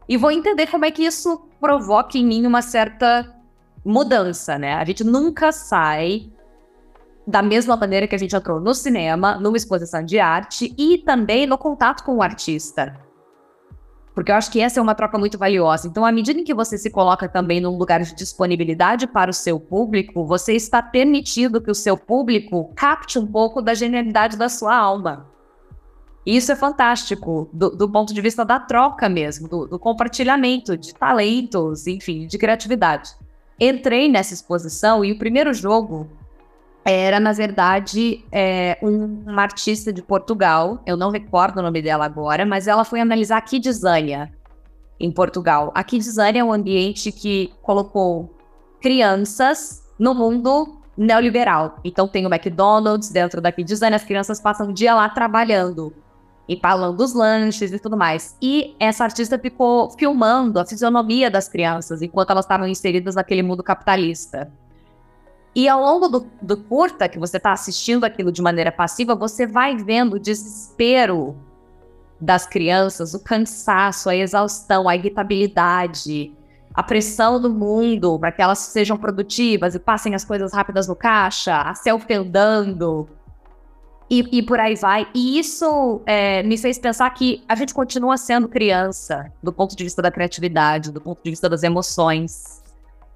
e 0.09 0.17
vou 0.17 0.31
entender 0.31 0.67
como 0.69 0.85
é 0.85 0.91
que 0.91 1.05
isso 1.05 1.49
provoca 1.61 2.17
em 2.17 2.25
mim 2.25 2.47
uma 2.47 2.63
certa 2.63 3.35
mudança, 3.85 4.59
né? 4.59 4.75
A 4.75 4.85
gente 4.85 5.03
nunca 5.03 5.51
sai 5.53 6.31
da 7.27 7.43
mesma 7.43 7.77
maneira 7.77 8.07
que 8.07 8.15
a 8.15 8.19
gente 8.19 8.37
entrou 8.37 8.61
no 8.61 8.73
cinema, 8.73 9.37
numa 9.37 9.57
exposição 9.57 10.05
de 10.05 10.21
arte 10.21 10.73
e 10.79 10.99
também 10.99 11.47
no 11.47 11.59
contato 11.59 12.05
com 12.05 12.17
o 12.17 12.23
artista. 12.23 13.06
Porque 14.17 14.33
eu 14.33 14.37
acho 14.37 14.51
que 14.51 14.63
essa 14.63 14.81
é 14.81 14.83
uma 14.83 14.95
troca 14.95 15.19
muito 15.19 15.37
valiosa. 15.37 15.87
Então, 15.87 16.03
à 16.03 16.11
medida 16.11 16.41
em 16.41 16.43
que 16.43 16.55
você 16.55 16.79
se 16.79 16.89
coloca 16.89 17.29
também 17.29 17.61
num 17.61 17.77
lugar 17.77 18.01
de 18.01 18.15
disponibilidade 18.15 19.07
para 19.07 19.31
o 19.31 19.35
seu 19.35 19.61
público, 19.61 20.25
você 20.25 20.55
está 20.55 20.81
permitindo 20.81 21.61
que 21.61 21.71
o 21.71 21.75
seu 21.75 21.99
público 21.99 22.73
capte 22.75 23.19
um 23.19 23.27
pouco 23.27 23.61
da 23.61 23.75
genialidade 23.75 24.39
da 24.39 24.49
sua 24.49 24.75
alma. 24.75 25.31
E 26.25 26.35
isso 26.35 26.51
é 26.51 26.57
fantástico, 26.57 27.51
do, 27.53 27.69
do 27.69 27.91
ponto 27.91 28.15
de 28.15 28.21
vista 28.23 28.43
da 28.43 28.59
troca 28.59 29.07
mesmo, 29.07 29.49
do, 29.49 29.67
do 29.67 29.79
compartilhamento 29.79 30.79
de 30.79 30.95
talentos, 30.95 31.87
enfim, 31.87 32.27
de 32.27 32.39
criatividade. 32.39 33.11
Entrei 33.61 34.09
nessa 34.09 34.33
exposição 34.33 35.05
e 35.05 35.13
o 35.13 35.19
primeiro 35.19 35.53
jogo 35.53 36.09
era, 36.87 37.19
na 37.19 37.33
verdade, 37.33 38.25
é, 38.31 38.79
um, 38.81 39.25
uma 39.27 39.43
artista 39.43 39.93
de 39.93 40.01
Portugal. 40.01 40.81
Eu 40.87 40.97
não 40.97 41.11
recordo 41.11 41.59
o 41.59 41.63
nome 41.63 41.83
dela 41.83 42.05
agora, 42.05 42.47
mas 42.47 42.69
ela 42.69 42.85
foi 42.85 43.01
analisar 43.01 43.39
a 43.39 43.41
Kidzania 43.41 44.33
em 45.01 45.11
Portugal. 45.11 45.73
A 45.75 45.83
Kidzania 45.83 46.43
é 46.43 46.45
um 46.45 46.53
ambiente 46.53 47.11
que 47.11 47.53
colocou 47.61 48.37
crianças 48.81 49.83
no 49.99 50.15
mundo 50.15 50.81
neoliberal. 50.97 51.81
Então 51.85 52.07
tem 52.07 52.25
o 52.25 52.33
McDonald's 52.33 53.11
dentro 53.11 53.41
da 53.41 53.51
Kidzania, 53.51 53.97
as 53.97 54.05
crianças 54.05 54.41
passam 54.41 54.69
o 54.69 54.73
dia 54.73 54.95
lá 54.95 55.09
trabalhando 55.09 55.93
empalando 56.49 57.03
os 57.03 57.13
lanches 57.13 57.73
e 57.73 57.79
tudo 57.81 57.97
mais. 57.97 58.37
E 58.41 58.77
essa 58.79 59.03
artista 59.03 59.37
ficou 59.37 59.91
filmando 59.91 60.61
a 60.61 60.65
fisionomia 60.65 61.29
das 61.29 61.49
crianças 61.49 62.03
enquanto 62.03 62.31
elas 62.31 62.45
estavam 62.45 62.69
inseridas 62.69 63.17
naquele 63.17 63.43
mundo 63.43 63.65
capitalista. 63.65 64.53
E 65.57 65.71
ao 65.71 65.81
longo 65.81 66.07
do, 66.07 66.27
do 66.43 66.59
curta, 66.59 67.09
que 67.09 67.19
você 67.19 67.39
está 67.39 67.51
assistindo 67.51 68.05
aquilo 68.05 68.31
de 68.31 68.43
maneira 68.43 68.71
passiva, 68.71 69.15
você 69.15 69.47
vai 69.47 69.75
vendo 69.75 70.17
o 70.17 70.21
desespero 70.21 71.35
das 72.21 72.47
crianças, 72.47 73.15
o 73.15 73.21
cansaço, 73.21 74.11
a 74.11 74.15
exaustão, 74.15 74.87
a 74.87 74.95
irritabilidade, 74.95 76.31
a 76.75 76.83
pressão 76.83 77.41
do 77.41 77.49
mundo 77.49 78.19
para 78.19 78.33
que 78.33 78.43
elas 78.43 78.59
sejam 78.59 78.99
produtivas 78.99 79.75
e 79.75 79.79
passem 79.79 80.15
as 80.15 80.27
coisas 80.27 80.53
rápidas 80.53 80.89
no 80.89 80.95
caixa, 80.95 81.57
a 81.63 81.75
selfie 81.75 82.13
andando, 82.13 83.09
e, 84.11 84.39
e, 84.39 84.43
por 84.43 84.61
aí 84.61 84.75
vai. 84.75 85.09
E 85.15 85.39
isso 85.39 86.03
é, 86.05 86.43
me 86.43 86.59
fez 86.59 86.79
pensar 86.79 87.09
que 87.11 87.43
a 87.49 87.55
gente 87.55 87.73
continua 87.73 88.19
sendo 88.19 88.47
criança 88.47 89.33
do 89.43 89.55
ponto 89.55 89.75
de 89.75 89.85
vista 89.85 90.03
da 90.03 90.11
criatividade, 90.11 90.93
do 90.93 91.01
ponto 91.01 91.23
de 91.25 91.31
vista 91.31 91.49
das 91.49 91.63
emoções. 91.63 92.63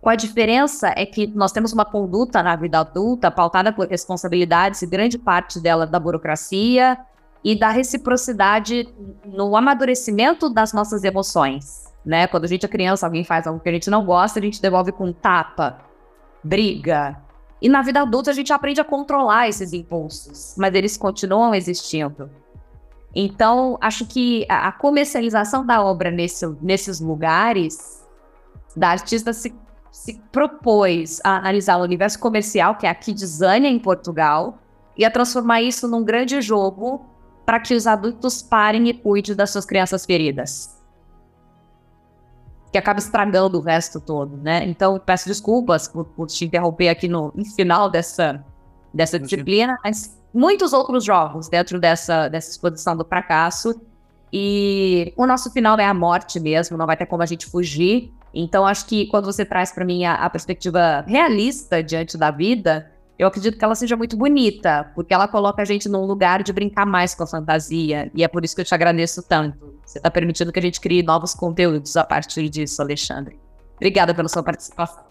Qual 0.01 0.13
a 0.13 0.17
diferença 0.17 0.93
é 0.97 1.05
que 1.05 1.27
nós 1.27 1.53
temos 1.53 1.73
uma 1.73 1.85
conduta 1.85 2.43
na 2.43 2.57
vida 2.57 2.81
adulta 2.81 3.31
pautada 3.31 3.71
por 3.71 3.87
responsabilidades 3.87 4.81
e 4.81 4.87
grande 4.87 5.19
parte 5.19 5.61
dela 5.61 5.87
da 5.87 6.01
burocracia 6.01 6.99
e 7.45 7.55
da 7.55 7.69
reciprocidade 7.69 8.89
no 9.27 9.55
amadurecimento 9.57 10.49
das 10.49 10.73
nossas 10.73 11.05
emoções, 11.05 11.93
né? 12.05 12.27
Quando 12.27 12.45
a 12.45 12.49
gente 12.49 12.65
é 12.65 12.69
criança, 12.69 13.07
alguém 13.07 13.25
faz 13.25 13.47
algo 13.47 13.61
que 13.61 13.69
a 13.69 13.73
gente 13.73 13.91
não 13.91 14.05
gosta, 14.05 14.39
a 14.39 14.43
gente 14.43 14.61
devolve 14.61 14.91
com 14.91 15.13
tapa, 15.13 15.79
briga. 16.43 17.21
E 17.61 17.69
na 17.69 17.83
vida 17.83 18.01
adulta 18.01 18.31
a 18.31 18.35
gente 18.35 18.53
aprende 18.53 18.81
a 18.81 18.85
controlar 18.85 19.49
esses 19.49 19.75
impulsos, 19.75 20.55
mas 20.57 20.75
eles 20.75 20.97
continuam 20.97 21.55
existindo. 21.55 22.31
Então, 23.15 23.77
acho 23.83 24.07
que 24.07 24.47
a 24.49 24.73
comercialização 24.73 25.67
da 25.67 25.83
obra 25.83 26.11
nesse, 26.11 26.47
nesses 26.63 27.01
lugares, 27.01 28.03
da 28.75 28.91
artista 28.91 29.33
se 29.33 29.53
se 29.91 30.21
propôs 30.31 31.21
a 31.25 31.37
analisar 31.37 31.79
o 31.79 31.83
universo 31.83 32.19
comercial, 32.19 32.77
que 32.77 32.87
é 32.87 32.91
a 32.91 32.95
Kidzania 32.95 33.69
em 33.69 33.79
Portugal, 33.79 34.59
e 34.97 35.05
a 35.05 35.11
transformar 35.11 35.63
isso 35.63 35.89
num 35.89 36.05
grande 36.05 36.41
jogo 36.41 37.05
para 37.45 37.59
que 37.59 37.75
os 37.75 37.87
adultos 37.87 38.43
parem 38.43 38.89
e 38.89 38.95
cuidem 38.95 39.35
das 39.35 39.51
suas 39.51 39.65
crianças 39.65 40.05
feridas. 40.05 40.79
Que 42.71 42.79
acaba 42.79 43.01
estragando 43.01 43.59
o 43.59 43.61
resto 43.61 44.01
todo, 44.01 44.37
né? 44.37 44.65
Então, 44.69 45.01
peço 45.05 45.27
desculpas 45.27 45.89
por, 45.89 46.05
por 46.05 46.29
te 46.29 46.45
interromper 46.45 46.89
aqui 46.89 47.09
no, 47.09 47.33
no 47.35 47.45
final 47.45 47.91
dessa, 47.91 48.45
dessa 48.95 49.19
disciplina, 49.19 49.77
mas 49.83 50.17
muitos 50.33 50.73
outros 50.73 51.05
jogos 51.05 51.49
dentro 51.49 51.81
dessa, 51.81 52.29
dessa 52.29 52.51
exposição 52.51 52.97
do 52.97 53.05
fracasso. 53.05 53.81
E 54.33 55.13
o 55.17 55.27
nosso 55.27 55.51
final 55.51 55.77
é 55.79 55.85
a 55.85 55.95
morte 55.95 56.39
mesmo, 56.39 56.77
não 56.77 56.87
vai 56.87 56.97
ter 56.97 57.07
como 57.07 57.23
a 57.23 57.27
gente 57.27 57.47
fugir. 57.47 58.13
Então, 58.33 58.67
acho 58.67 58.87
que 58.87 59.07
quando 59.07 59.25
você 59.25 59.45
traz 59.45 59.73
para 59.73 59.85
mim 59.85 60.05
a, 60.05 60.15
a, 60.15 60.31
perspectiva 60.31 61.05
realista 61.07 61.83
diante 61.83 62.17
da 62.17 62.31
vida, 62.31 62.91
eu 63.19 63.27
acredito 63.27 63.59
que 63.59 63.65
ela 63.65 63.75
seja 63.75 63.97
muito 63.97 64.17
bonita, 64.17 64.91
porque 64.95 65.13
ela 65.13 65.27
coloca 65.27 65.61
a 65.61 65.65
gente 65.65 65.89
num 65.89 66.07
lugar 66.07 66.43
de 66.43 66.53
brincar 66.53 66.87
mais 66.87 67.15
com 67.15 67.25
a 67.25 67.27
fantasia. 67.27 68.11
E 68.15 68.23
é 68.23 68.29
por 68.29 68.45
isso 68.45 68.55
que 68.55 68.61
eu 68.61 68.65
te 68.65 68.75
agradeço 68.75 69.23
tanto. 69.23 69.75
Você 69.85 69.99
está 69.99 70.11
permitindo 70.11 70.53
que 70.53 70.59
a 70.59 70.63
gente 70.63 70.81
crie 70.81 71.03
novos 71.03 71.35
conteúdos 71.35 71.97
a 71.97 72.05
partir 72.05 72.49
disso, 72.49 72.81
Alexandre. 72.81 73.39
Obrigada 73.77 74.15
pela 74.15 74.29
sua 74.29 74.43
participação. 74.43 75.05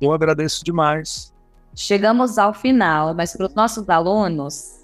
Eu 0.00 0.12
agradeço 0.12 0.64
demais. 0.64 1.32
Chegamos 1.74 2.36
ao 2.36 2.52
final, 2.52 3.14
mas 3.14 3.36
para 3.36 3.46
os 3.46 3.54
nossos 3.54 3.88
alunos, 3.88 4.79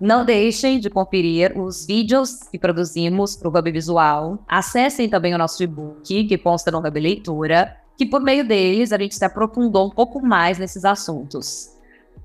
não 0.00 0.24
deixem 0.24 0.80
de 0.80 0.88
conferir 0.88 1.52
os 1.58 1.86
vídeos 1.86 2.44
que 2.50 2.58
produzimos 2.58 3.36
para 3.36 3.48
o 3.48 3.58
Hub 3.58 3.70
Visual. 3.70 4.38
Acessem 4.48 5.08
também 5.08 5.34
o 5.34 5.38
nosso 5.38 5.62
e-book, 5.62 6.24
que 6.24 6.38
consta 6.38 6.70
no 6.70 6.78
Hub 6.78 6.98
Leitura, 6.98 7.76
que 7.98 8.06
por 8.06 8.22
meio 8.22 8.46
deles 8.46 8.92
a 8.92 8.98
gente 8.98 9.14
se 9.14 9.24
aprofundou 9.24 9.88
um 9.88 9.90
pouco 9.90 10.24
mais 10.24 10.58
nesses 10.58 10.86
assuntos. 10.86 11.76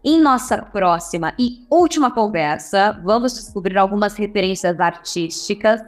Em 0.02 0.22
nossa 0.22 0.58
próxima 0.60 1.34
e 1.38 1.66
última 1.70 2.12
conversa, 2.12 2.98
vamos 3.04 3.34
descobrir 3.34 3.78
algumas 3.78 4.16
referências 4.16 4.80
artísticas 4.80 5.82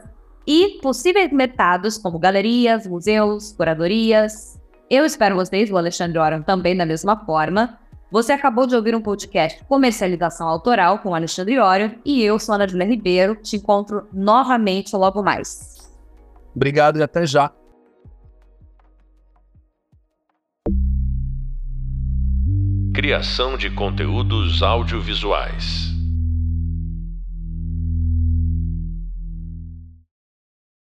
e 0.46 0.78
possíveis 0.82 1.32
mercados 1.32 1.96
como 1.96 2.18
galerias, 2.18 2.86
museus, 2.86 3.52
curadorias. 3.52 4.60
Eu 4.90 5.04
espero 5.04 5.36
vocês, 5.36 5.70
o 5.70 5.76
Alexandre 5.76 6.18
Oran, 6.18 6.42
também 6.42 6.76
da 6.76 6.84
mesma 6.84 7.24
forma. 7.24 7.78
Você 8.10 8.32
acabou 8.32 8.66
de 8.66 8.74
ouvir 8.74 8.94
um 8.94 9.02
podcast 9.02 9.62
Comercialização 9.64 10.48
Autoral 10.48 11.00
com 11.00 11.14
Alexandre 11.14 11.58
Ório 11.58 11.98
e 12.04 12.22
eu 12.22 12.38
sou 12.38 12.54
Ana 12.54 12.66
Júlia 12.66 12.86
Ribeiro. 12.86 13.36
Te 13.36 13.56
encontro 13.56 14.08
novamente 14.12 14.96
logo 14.96 15.22
mais. 15.22 15.90
Obrigado 16.54 16.98
e 16.98 17.02
até 17.02 17.26
já. 17.26 17.52
Criação 22.94 23.58
de 23.58 23.70
conteúdos 23.70 24.62
audiovisuais. 24.62 25.87